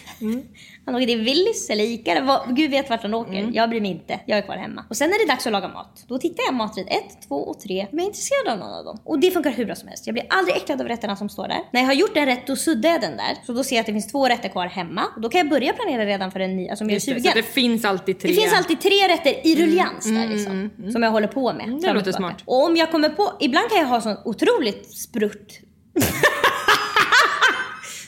Han 0.85 0.95
åker 0.95 1.05
till 1.07 1.21
Willys 1.21 1.69
eller 1.69 1.83
Ica, 1.83 2.11
eller 2.11 2.21
vad, 2.21 2.55
gud 2.55 2.71
vet 2.71 2.89
vart 2.89 3.01
han 3.01 3.13
åker. 3.13 3.49
Jag 3.53 3.69
bryr 3.69 3.81
mig 3.81 3.91
inte, 3.91 4.19
jag 4.25 4.37
är 4.37 4.41
kvar 4.41 4.55
hemma. 4.55 4.85
Och 4.89 4.97
sen 4.97 5.09
är 5.09 5.25
det 5.27 5.33
dags 5.33 5.45
att 5.47 5.51
laga 5.53 5.67
mat. 5.67 6.05
Då 6.07 6.17
tittar 6.17 6.43
jag 6.45 6.53
maträtt 6.53 6.87
1, 6.89 7.27
2 7.27 7.35
och 7.35 7.59
3 7.59 7.81
om 7.81 7.87
jag 7.91 8.01
är 8.01 8.05
intresserad 8.05 8.47
av 8.47 8.57
någon 8.57 8.73
av 8.73 8.85
dem. 8.85 8.99
Och 9.03 9.19
det 9.19 9.31
funkar 9.31 9.51
hur 9.51 9.65
bra 9.65 9.75
som 9.75 9.87
helst. 9.87 10.07
Jag 10.07 10.13
blir 10.13 10.25
aldrig 10.29 10.57
äcklad 10.57 10.81
av 10.81 10.87
rätterna 10.87 11.15
som 11.15 11.29
står 11.29 11.47
där. 11.47 11.59
När 11.73 11.81
jag 11.81 11.87
har 11.87 11.93
gjort 11.93 12.17
en 12.17 12.25
rätt 12.25 12.47
då 12.47 12.55
suddar 12.55 12.89
jag 12.89 13.01
den 13.01 13.17
där. 13.17 13.37
Så 13.45 13.53
då 13.53 13.63
ser 13.63 13.75
jag 13.75 13.79
att 13.79 13.85
det 13.85 13.91
finns 13.93 14.11
två 14.11 14.27
rätter 14.27 14.49
kvar 14.49 14.67
hemma. 14.67 15.03
Och 15.15 15.21
då 15.21 15.29
kan 15.29 15.39
jag 15.39 15.49
börja 15.49 15.73
planera 15.73 16.05
redan 16.05 16.31
för 16.31 16.39
en 16.39 16.55
ny, 16.55 16.69
alltså 16.69 16.83
om 16.83 16.89
jag 16.89 16.95
är 16.95 16.99
det, 16.99 17.05
sugen. 17.05 17.23
så 17.23 17.37
det 17.37 17.43
finns 17.43 17.85
alltid 17.85 18.19
tre. 18.19 18.29
Det 18.29 18.41
finns 18.41 18.53
alltid 18.53 18.81
tre 18.81 19.07
rätter 19.07 19.47
i 19.47 19.55
ruljans 19.55 20.05
där 20.05 20.27
liksom. 20.27 20.69
Som 20.91 21.03
jag 21.03 21.11
håller 21.11 21.27
på 21.27 21.53
med. 21.53 21.73
och 21.89 21.95
låter 21.95 22.11
smart. 22.11 22.41
Och 22.45 22.65
om 22.65 22.75
jag 22.77 22.91
kommer 22.91 23.09
på, 23.09 23.31
ibland 23.39 23.69
kan 23.69 23.79
jag 23.79 23.87
ha 23.87 24.01
sån 24.01 24.17
otroligt 24.25 24.97
sprutt. 24.97 25.59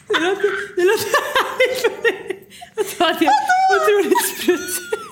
Det 0.07 0.19
låter, 0.19 0.49
härligt 1.35 1.81
för 1.81 2.03
dig. 2.03 2.49
Att 2.77 2.99
ha 2.99 3.19
det 3.19 3.29
otroligt 3.75 4.25
sprutt. 4.27 5.04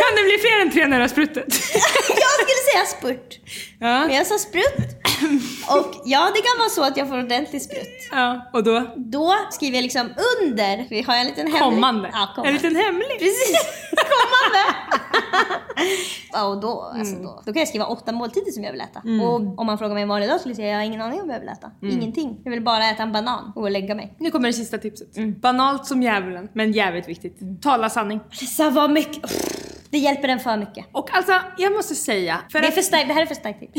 Kan 0.00 0.10
det 0.16 0.22
bli 0.28 0.38
fler 0.44 0.60
än 0.62 0.70
tre 0.72 0.86
när 0.86 0.96
du 0.96 1.02
har 1.02 1.08
spruttet? 1.08 1.44
jag 2.24 2.32
skulle 2.40 2.62
säga 2.72 2.84
spurt. 2.98 3.40
Ja. 3.80 4.00
Men 4.06 4.16
jag 4.16 4.26
sa 4.26 4.38
sprutt. 4.38 4.88
Och 5.70 5.94
ja, 6.04 6.30
det 6.34 6.40
kan 6.40 6.58
vara 6.58 6.68
så 6.68 6.82
att 6.84 6.96
jag 6.96 7.08
får 7.08 7.18
ordentlig 7.18 7.62
sprutt. 7.62 7.88
ja. 8.10 8.50
Och 8.52 8.64
då? 8.64 8.94
Då 8.96 9.34
skriver 9.50 9.76
jag 9.76 9.82
liksom 9.82 10.06
under, 10.42 10.86
vi 10.90 11.02
har 11.02 11.14
en 11.16 11.26
liten 11.26 11.46
hemlig... 11.46 11.62
Kommande. 11.62 12.10
Ja, 12.12 12.28
kommande. 12.34 12.48
En 12.48 12.54
liten 12.54 12.76
hemlig. 12.76 13.18
Precis, 13.18 13.56
kommande. 13.90 14.62
ja, 16.32 16.44
och 16.44 16.60
då, 16.60 16.92
alltså 16.98 17.16
då, 17.16 17.42
då 17.46 17.52
kan 17.52 17.60
jag 17.60 17.68
skriva 17.68 17.86
åtta 17.86 18.12
måltider 18.12 18.50
som 18.52 18.64
jag 18.64 18.72
vill 18.72 18.80
äta. 18.80 19.02
Och 19.24 19.58
om 19.60 19.66
man 19.66 19.78
frågar 19.78 19.94
mig 19.94 20.02
en 20.02 20.08
vanlig 20.08 20.28
dag 20.28 20.40
skulle 20.40 20.50
jag 20.52 20.56
säga 20.56 20.68
jag 20.68 20.76
har 20.76 20.84
ingen 20.84 21.00
aning 21.02 21.20
om 21.20 21.26
vad 21.26 21.34
jag 21.36 21.40
vill 21.40 21.48
äta. 21.48 21.70
Ingenting. 21.82 22.40
Jag 22.44 22.50
vill 22.50 22.62
bara 22.62 22.90
äta 22.90 23.02
en 23.02 23.12
banan 23.12 23.52
och 23.56 23.70
lägga 23.70 23.94
mig. 23.94 24.14
Nu 24.18 24.30
kommer 24.30 24.48
det 24.48 24.52
sista 24.52 24.78
tipset. 24.78 25.08
Banalt 25.40 25.86
som 25.86 26.02
djävulen, 26.02 26.48
men 26.52 26.72
jävligt 26.72 27.08
viktigt. 27.08 27.62
Tala 27.62 27.90
sanning. 27.90 28.20
Lisa, 28.40 28.70
vad 28.70 28.90
mycket... 28.90 29.22
Det 29.92 29.98
hjälper 29.98 30.28
den 30.28 30.40
för 30.40 30.56
mycket. 30.56 30.86
Och 30.92 31.14
alltså, 31.16 31.32
jag 31.56 31.72
måste 31.72 31.94
säga... 31.94 32.38
För 32.52 32.58
Det, 32.60 32.66
är 32.66 32.68
att- 32.68 32.74
för 32.74 32.82
stark, 32.82 33.06
det 33.08 33.14
här 33.14 33.22
är 33.22 33.26
för 33.26 33.34
starkt 33.34 33.60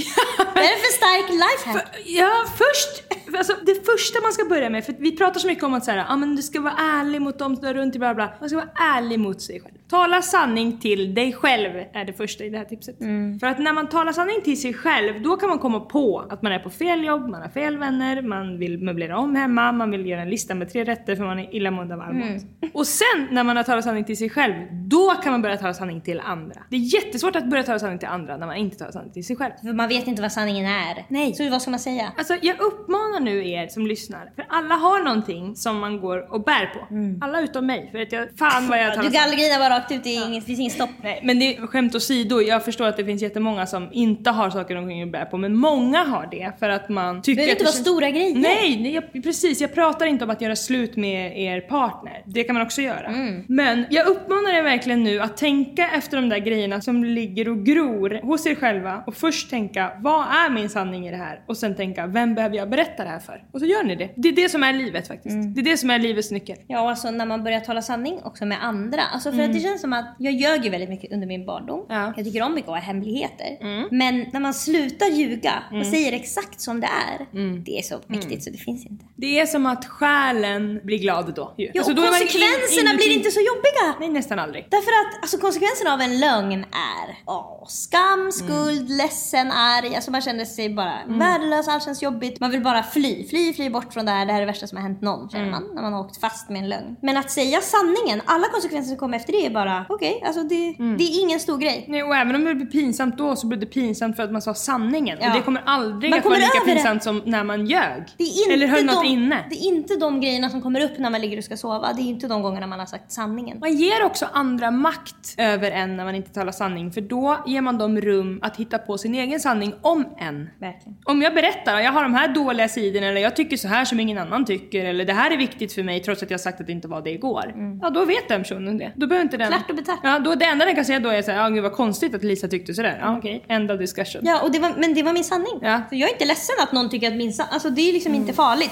det 0.55 0.59
här 0.59 0.73
är 0.73 0.77
för 0.77 0.93
stark 0.93 1.29
lifehack. 1.29 2.01
Ja, 2.05 2.31
först, 2.57 3.03
alltså 3.37 3.53
det 3.65 3.85
första 3.85 4.21
man 4.21 4.33
ska 4.33 4.45
börja 4.45 4.69
med, 4.69 4.85
för 4.85 4.95
vi 4.99 5.17
pratar 5.17 5.39
så 5.39 5.47
mycket 5.47 5.63
om 5.63 5.73
att 5.73 5.85
säga, 5.85 6.05
ah, 6.09 6.15
men 6.15 6.35
du 6.35 6.41
ska 6.41 6.61
vara 6.61 6.73
ärlig 6.77 7.21
mot 7.21 7.39
dem 7.39 7.55
som 7.55 7.65
är 7.65 7.73
runt 7.73 7.93
dig, 7.93 7.99
bla 7.99 8.13
bla. 8.15 8.33
Man 8.39 8.49
ska 8.49 8.55
vara 8.57 8.69
ärlig 8.97 9.19
mot 9.19 9.41
sig 9.41 9.61
själv. 9.61 9.73
Tala 9.93 10.21
sanning 10.21 10.79
till 10.79 11.13
dig 11.13 11.33
själv 11.33 11.83
är 11.93 12.05
det 12.05 12.13
första 12.13 12.43
i 12.43 12.49
det 12.49 12.57
här 12.57 12.65
tipset. 12.65 12.97
För 13.39 13.47
att 13.47 13.59
när 13.59 13.73
man 13.73 13.89
talar 13.89 14.11
sanning 14.11 14.41
till 14.43 14.61
sig 14.61 14.73
själv, 14.73 15.21
då 15.21 15.37
kan 15.37 15.49
man 15.49 15.59
komma 15.59 15.79
på 15.79 16.25
att 16.29 16.41
man 16.41 16.51
är 16.51 16.59
på 16.59 16.69
fel 16.69 17.03
jobb, 17.03 17.29
man 17.29 17.41
har 17.41 17.49
fel 17.49 17.77
vänner, 17.77 18.21
man 18.21 18.59
vill 18.59 18.83
möblera 18.83 19.17
om 19.17 19.35
hemma, 19.35 19.71
man 19.71 19.91
vill 19.91 20.05
göra 20.05 20.21
en 20.21 20.29
lista 20.29 20.55
med 20.55 20.71
tre 20.71 20.83
rätter 20.83 21.15
för 21.15 21.23
man 21.23 21.39
är 21.39 21.55
illamående 21.55 21.93
av 21.93 22.01
armont. 22.01 22.43
Och 22.73 22.87
sen 22.87 23.27
när 23.31 23.43
man 23.43 23.57
har 23.57 23.63
talat 23.63 23.83
sanning 23.83 24.03
till 24.03 24.17
sig 24.17 24.29
själv, 24.29 24.53
då 24.71 25.09
kan 25.09 25.31
man 25.31 25.41
börja 25.41 25.57
tala 25.57 25.73
sanning 25.73 26.01
till 26.01 26.19
andra. 26.19 26.61
Det 26.69 26.75
är 26.75 26.95
jättesvårt 26.95 27.35
att 27.35 27.49
börja 27.49 27.63
tala 27.63 27.79
sanning 27.79 27.99
till 27.99 28.07
andra 28.07 28.37
när 28.37 28.47
man 28.47 28.55
inte 28.55 28.77
talar 28.77 28.91
sanning 28.91 29.11
till 29.13 29.25
sig 29.25 29.35
själv. 29.35 29.51
För 29.61 29.73
man 29.73 29.87
vet 29.87 30.07
inte 30.07 30.21
vad 30.21 30.31
sanningen 30.31 30.65
är. 30.65 31.05
Nej. 31.07 31.33
Så 31.33 31.49
vad 31.49 31.61
ska 31.61 31.71
man 31.71 31.79
säga? 31.79 32.11
Alltså 32.17 32.35
jag 32.41 32.61
uppmanar 32.61 33.19
nu 33.19 33.49
er 33.49 33.67
som 33.67 33.87
lyssnar, 33.87 34.31
för 34.35 34.45
alla 34.49 34.75
har 34.75 35.03
någonting 35.03 35.55
som 35.55 35.79
man 35.79 36.01
går 36.01 36.33
och 36.33 36.43
bär 36.43 36.65
på. 36.65 36.79
Alla 37.25 37.41
utom 37.41 37.65
mig, 37.65 37.89
för 37.91 37.99
att 37.99 38.11
jag, 38.11 38.27
fan 38.37 38.67
vad 38.67 38.79
jag 38.79 38.93
talar 38.93 39.09
Du 39.09 39.13
gallgrinar 39.15 39.59
bara 39.59 39.82
rakt 39.83 39.91
ut, 39.91 40.03
det, 40.03 40.15
är 40.15 40.27
inget, 40.27 40.43
det 40.43 40.45
finns 40.45 40.59
ingen 40.59 40.71
stopp. 40.71 40.89
Nej, 41.03 41.19
men 41.23 41.39
det 41.39 41.55
är 41.55 41.67
skämt 41.67 41.95
åsido, 41.95 42.41
jag 42.41 42.65
förstår 42.65 42.85
att 42.85 42.97
det 42.97 43.05
finns 43.05 43.21
jättemånga 43.21 43.65
som 43.65 43.89
inte 43.91 44.29
har 44.29 44.49
saker 44.49 44.75
de 44.75 44.89
kan 44.89 45.11
bära 45.11 45.25
på, 45.25 45.37
men 45.37 45.55
många 45.55 46.03
har 46.03 46.27
det 46.31 46.51
för 46.59 46.69
att 46.69 46.89
man 46.89 47.21
tycker 47.21 47.43
att 47.43 47.49
inte 47.49 47.63
vara 47.63 47.73
stora 47.73 48.09
grejer. 48.09 48.35
Nej, 48.35 48.79
nej 48.81 48.93
jag, 48.93 49.23
precis. 49.23 49.61
Jag 49.61 49.73
pratar 49.73 50.05
inte 50.05 50.23
om 50.23 50.29
att 50.29 50.41
göra 50.41 50.55
slut 50.55 50.95
med 50.95 51.39
er 51.39 51.61
partner. 51.61 52.23
Det 52.25 52.43
kan 52.43 52.53
man 52.53 52.63
också 52.63 52.81
göra. 52.81 53.07
Mm. 53.07 53.43
Men 53.47 53.85
jag 53.89 54.07
uppmanar 54.07 54.53
er 54.53 54.63
verkligen 54.63 55.03
nu 55.03 55.19
att 55.19 55.37
tänka 55.37 55.89
efter 55.89 56.17
de 56.17 56.29
där 56.29 56.37
grejerna 56.37 56.81
som 56.81 57.03
ligger 57.03 57.49
och 57.49 57.65
gror 57.65 58.21
hos 58.23 58.45
er 58.45 58.55
själva 58.55 59.03
och 59.07 59.15
först 59.15 59.49
tänka 59.49 59.91
vad 59.99 60.21
är 60.21 60.49
min 60.49 60.69
sanning 60.69 61.07
i 61.07 61.11
det 61.11 61.17
här? 61.17 61.39
Och 61.47 61.57
sen 61.57 61.75
tänka 61.75 62.07
vem 62.07 62.35
behöver 62.35 62.55
jag 62.55 62.69
berätta 62.69 63.03
det 63.03 63.09
här 63.09 63.19
för? 63.19 63.43
Och 63.51 63.59
så 63.59 63.65
gör 63.65 63.83
ni 63.83 63.95
det. 63.95 64.09
Det 64.15 64.29
är 64.29 64.33
det 64.33 64.49
som 64.49 64.63
är 64.63 64.73
livet 64.73 65.07
faktiskt. 65.07 65.33
Mm. 65.33 65.53
Det 65.53 65.61
är 65.61 65.63
det 65.63 65.77
som 65.77 65.89
är 65.89 65.99
livets 65.99 66.31
nyckel. 66.31 66.57
Ja, 66.67 66.89
alltså 66.89 67.11
när 67.11 67.25
man 67.25 67.43
börjar 67.43 67.59
tala 67.59 67.81
sanning 67.81 68.19
också 68.23 68.45
med 68.45 68.57
andra. 68.63 69.01
Alltså 69.13 69.31
för 69.31 69.43
att 69.43 69.53
det 69.53 69.59
känns 69.59 69.72
som 69.79 69.93
att 69.93 70.15
jag 70.19 70.33
ljög 70.33 70.63
ju 70.63 70.69
väldigt 70.69 70.89
mycket 70.89 71.11
under 71.11 71.27
min 71.27 71.45
barndom. 71.45 71.85
Ja. 71.89 72.13
Jag 72.17 72.25
tycker 72.25 72.41
om 72.43 72.53
mycket 72.53 72.69
att 72.69 72.75
ha 72.75 72.81
hemligheter. 72.81 73.57
Men 73.91 74.25
när 74.33 74.39
man 74.39 74.53
slutar 74.53 75.05
ljuga 75.05 75.63
och 75.79 75.85
säger 75.85 76.13
exakt 76.13 76.61
som 76.61 76.79
det 76.81 76.87
är. 77.09 77.25
Det 77.65 77.77
är 77.77 77.81
så 77.81 77.95
mäktigt 78.07 78.43
så 78.43 78.49
det 78.49 78.57
finns 78.57 78.85
inte. 78.85 79.05
Det 79.15 79.39
är 79.39 79.45
som 79.45 79.65
att 79.65 79.85
själen 79.85 80.79
blir 80.83 80.97
glad 80.97 81.33
då. 81.35 81.53
ju. 81.57 81.65
Ja, 81.73 81.81
Alltså, 81.81 81.93
då 81.93 82.01
man 82.01 82.13
in- 82.13 82.19
konsekvenserna 82.19 82.91
inuti- 82.91 82.95
blir 82.97 83.13
inte 83.17 83.31
så 83.31 83.39
jobbiga. 83.39 83.99
Nej, 83.99 84.09
nästan 84.09 84.39
aldrig. 84.39 84.67
Därför 84.71 84.91
att 84.91 85.21
alltså, 85.21 85.37
konsekvenserna 85.37 85.93
av 85.93 86.01
en 86.01 86.19
lögn 86.19 86.65
är 86.71 87.17
åh, 87.25 87.63
skam, 87.67 88.31
skuld, 88.31 88.89
ledsen, 88.89 89.51
arg. 89.51 89.95
Alltså 89.95 90.11
man 90.11 90.21
känner 90.21 90.45
sig 90.45 90.69
bara 90.69 90.93
värdelös, 91.07 91.67
allt 91.67 91.83
känns 91.83 92.01
jobbigt. 92.03 92.39
Man 92.39 92.51
vill 92.51 92.61
bara 92.63 92.83
fly, 92.83 93.27
fly, 93.27 93.53
fly 93.53 93.69
bort 93.69 93.93
från 93.93 94.05
det 94.05 94.11
här. 94.11 94.25
Det 94.25 94.31
här 94.31 94.41
är 94.41 94.45
det 94.45 94.51
värsta 94.51 94.67
som 94.67 94.77
har 94.77 94.83
hänt 94.83 95.01
någon 95.01 95.29
känner 95.29 95.51
man 95.51 95.71
när 95.75 95.81
man 95.81 95.93
har 95.93 95.99
åkt 95.99 96.19
fast 96.21 96.49
med 96.49 96.61
en 96.63 96.69
lögn. 96.69 96.95
Men 97.01 97.17
att 97.17 97.31
säga 97.31 97.59
sanningen, 97.61 98.21
alla 98.25 98.47
konsekvenser 98.47 98.89
som 98.89 98.97
kommer 98.97 99.17
efter 99.17 99.33
det 99.33 99.49
bara 99.53 99.85
okej, 99.89 100.21
alltså 100.25 100.43
det, 100.43 100.75
det 100.97 101.03
är 101.03 101.21
ingen 101.21 101.39
stor 101.39 101.57
grej. 101.57 101.85
Nej, 101.87 102.03
och 102.03 102.15
även 102.15 102.35
om 102.35 102.43
det 102.45 102.55
blir 102.55 102.65
pinsamt 102.65 103.17
då 103.17 103.35
så 103.35 103.47
blir 103.47 103.59
det 103.59 103.65
pinsamt 103.65 104.15
för 104.15 104.23
att 104.23 104.31
man 104.31 104.41
sa 104.41 104.53
sanningen. 104.53 105.17
Ja. 105.21 105.29
Och 105.29 105.35
det 105.35 105.41
kommer 105.41 105.61
aldrig 105.65 106.09
Man 106.09 106.19
att 106.19 106.25
vara 106.25 106.33
kommer 106.35 106.45
lika 106.45 106.57
över 106.57 106.67
det. 106.67 106.75
pinsamt 106.75 107.03
som 107.03 107.21
när 107.25 107.43
man 107.43 107.65
ljög. 107.65 108.03
Eller 108.51 108.67
höll 108.67 108.85
något 108.85 109.03
de, 109.03 109.09
inne. 109.09 109.45
Det 109.49 109.55
är 109.55 109.67
inte 109.67 109.95
de 109.95 110.21
grejerna 110.21 110.49
som 110.49 110.61
kommer 110.61 110.81
upp 110.81 110.97
när 110.97 111.09
man 111.09 111.21
ligger 111.21 111.37
och 111.37 111.43
ska 111.43 111.57
sova. 111.57 111.93
Det 111.93 112.01
är 112.01 112.05
inte 112.05 112.27
de 112.27 112.41
gångerna 112.41 112.67
man 112.67 112.79
har 112.79 112.85
sagt 112.85 113.11
sanningen. 113.11 113.59
Man 113.59 113.75
ger 113.75 114.03
också 114.03 114.27
andra 114.33 114.71
makt 114.71 115.35
över 115.37 115.71
en 115.71 115.97
när 115.97 116.05
man 116.05 116.15
inte 116.15 116.33
talar 116.33 116.51
sanning 116.51 116.91
för 116.91 117.01
då 117.01 117.43
ger 117.47 117.61
man 117.61 117.77
dem 117.77 118.01
rum 118.01 118.39
att 118.41 118.57
hitta 118.57 118.77
på 118.77 118.97
sin 118.97 119.15
egen 119.15 119.39
sanning 119.39 119.73
om 119.81 120.05
en. 120.19 120.49
Verkligen. 120.59 120.97
Om 121.05 121.21
jag 121.21 121.33
berättar 121.33 121.79
jag 121.83 121.91
har 121.91 122.03
de 122.03 122.13
här 122.13 122.27
dåliga 122.27 122.67
sidorna 122.67 123.07
eller 123.07 123.21
jag 123.21 123.35
tycker 123.35 123.57
så 123.57 123.67
här 123.67 123.85
som 123.85 123.99
ingen 123.99 124.17
annan 124.17 124.45
tycker 124.45 124.85
eller 124.85 125.05
det 125.05 125.13
här 125.13 125.31
är 125.31 125.37
viktigt 125.37 125.73
för 125.73 125.83
mig 125.83 125.99
trots 125.99 126.23
att 126.23 126.31
jag 126.31 126.39
sagt 126.39 126.61
att 126.61 126.67
det 126.67 126.73
inte 126.73 126.87
var 126.87 127.01
det 127.01 127.11
igår. 127.11 127.53
Ja 127.81 127.89
då 127.89 128.05
vet 128.05 128.27
den 128.27 128.41
personen 128.41 128.77
det. 128.77 128.91
Då 128.95 129.07
behöver 129.07 129.23
inte 129.23 129.37
den... 129.37 129.42
Klart 129.47 129.69
och 129.69 129.75
betart. 129.75 129.99
Ja 130.03 130.19
då 130.19 130.35
det 130.35 130.45
enda 130.45 130.65
den 130.65 130.75
kan 130.75 130.85
säga 130.85 130.99
då 130.99 131.09
är 131.09 131.21
såhär, 131.21 131.43
ja 131.43 131.49
gud 131.49 131.63
vad 131.63 131.73
konstigt 131.73 132.15
att 132.15 132.23
Lisa 132.23 132.47
tyckte 132.47 132.73
sådär. 132.73 132.97
Ja 133.01 133.17
okej, 133.17 133.45
end 133.47 133.71
of 133.71 133.79
discussion. 133.79 134.21
Ja, 134.25 134.41
och 134.41 134.51
det 134.51 134.59
var, 134.59 134.73
men 134.77 134.93
det 134.93 135.03
var 135.03 135.13
min 135.13 135.23
sanning. 135.23 135.59
Ja. 135.61 135.81
Så 135.89 135.95
jag 135.95 136.09
är 136.09 136.13
inte 136.13 136.25
ledsen 136.25 136.55
att 136.59 136.71
någon 136.71 136.89
tycker 136.89 137.07
att 137.07 137.17
min 137.17 137.33
sanning... 137.33 137.53
Alltså 137.53 137.69
det 137.69 137.89
är 137.89 137.93
liksom 137.93 138.13
inte 138.13 138.33
farligt. 138.33 138.71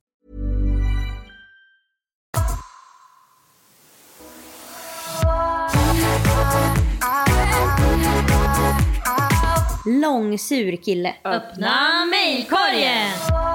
Långsur 9.85 10.75
kille. 10.75 11.15
Öppna 11.23 12.05
mejlkorgen! 12.05 13.50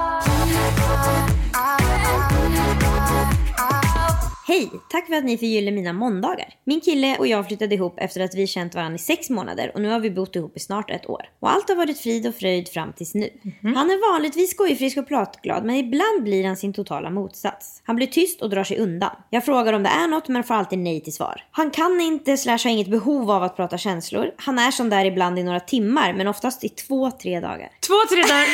Hej! 4.47 4.71
Tack 4.89 5.07
för 5.07 5.13
att 5.13 5.23
ni 5.23 5.37
förgyller 5.37 5.71
mina 5.71 5.93
måndagar. 5.93 6.53
Min 6.63 6.81
kille 6.81 7.17
och 7.17 7.27
jag 7.27 7.47
flyttade 7.47 7.75
ihop 7.75 7.99
efter 7.99 8.21
att 8.21 8.35
vi 8.35 8.47
känt 8.47 8.75
varandra 8.75 8.95
i 8.95 8.99
sex 8.99 9.29
månader 9.29 9.71
och 9.73 9.81
nu 9.81 9.89
har 9.89 9.99
vi 9.99 10.11
bott 10.11 10.35
ihop 10.35 10.57
i 10.57 10.59
snart 10.59 10.91
ett 10.91 11.09
år. 11.09 11.29
Och 11.39 11.51
allt 11.51 11.69
har 11.69 11.75
varit 11.75 11.99
frid 11.99 12.27
och 12.27 12.35
fröjd 12.35 12.69
fram 12.69 12.93
tills 12.93 13.13
nu. 13.13 13.29
Han 13.61 13.89
är 13.91 14.13
vanligtvis 14.13 14.51
skojfrisk 14.51 14.97
och 14.97 15.07
pratglad 15.07 15.63
men 15.65 15.75
ibland 15.75 16.23
blir 16.23 16.45
han 16.45 16.57
sin 16.57 16.73
totala 16.73 17.09
motsats. 17.09 17.81
Han 17.83 17.95
blir 17.95 18.07
tyst 18.07 18.41
och 18.41 18.49
drar 18.49 18.63
sig 18.63 18.77
undan. 18.77 19.15
Jag 19.29 19.45
frågar 19.45 19.73
om 19.73 19.83
det 19.83 19.89
är 19.89 20.07
något 20.07 20.27
men 20.27 20.43
får 20.43 20.53
alltid 20.53 20.79
nej 20.79 21.01
till 21.01 21.13
svar. 21.13 21.43
Han 21.51 21.71
kan 21.71 22.01
inte 22.01 22.37
slash 22.37 22.59
har 22.63 22.69
inget 22.69 22.91
behov 22.91 23.31
av 23.31 23.43
att 23.43 23.55
prata 23.55 23.77
känslor. 23.77 24.31
Han 24.37 24.59
är 24.59 24.71
som 24.71 24.89
där 24.89 25.05
ibland 25.05 25.39
i 25.39 25.43
några 25.43 25.59
timmar 25.59 26.13
men 26.13 26.27
oftast 26.27 26.63
i 26.63 26.69
två, 26.69 27.11
tre 27.11 27.39
dagar. 27.39 27.69
Två, 27.87 27.95
tre 28.09 28.21
dagar. 28.21 28.47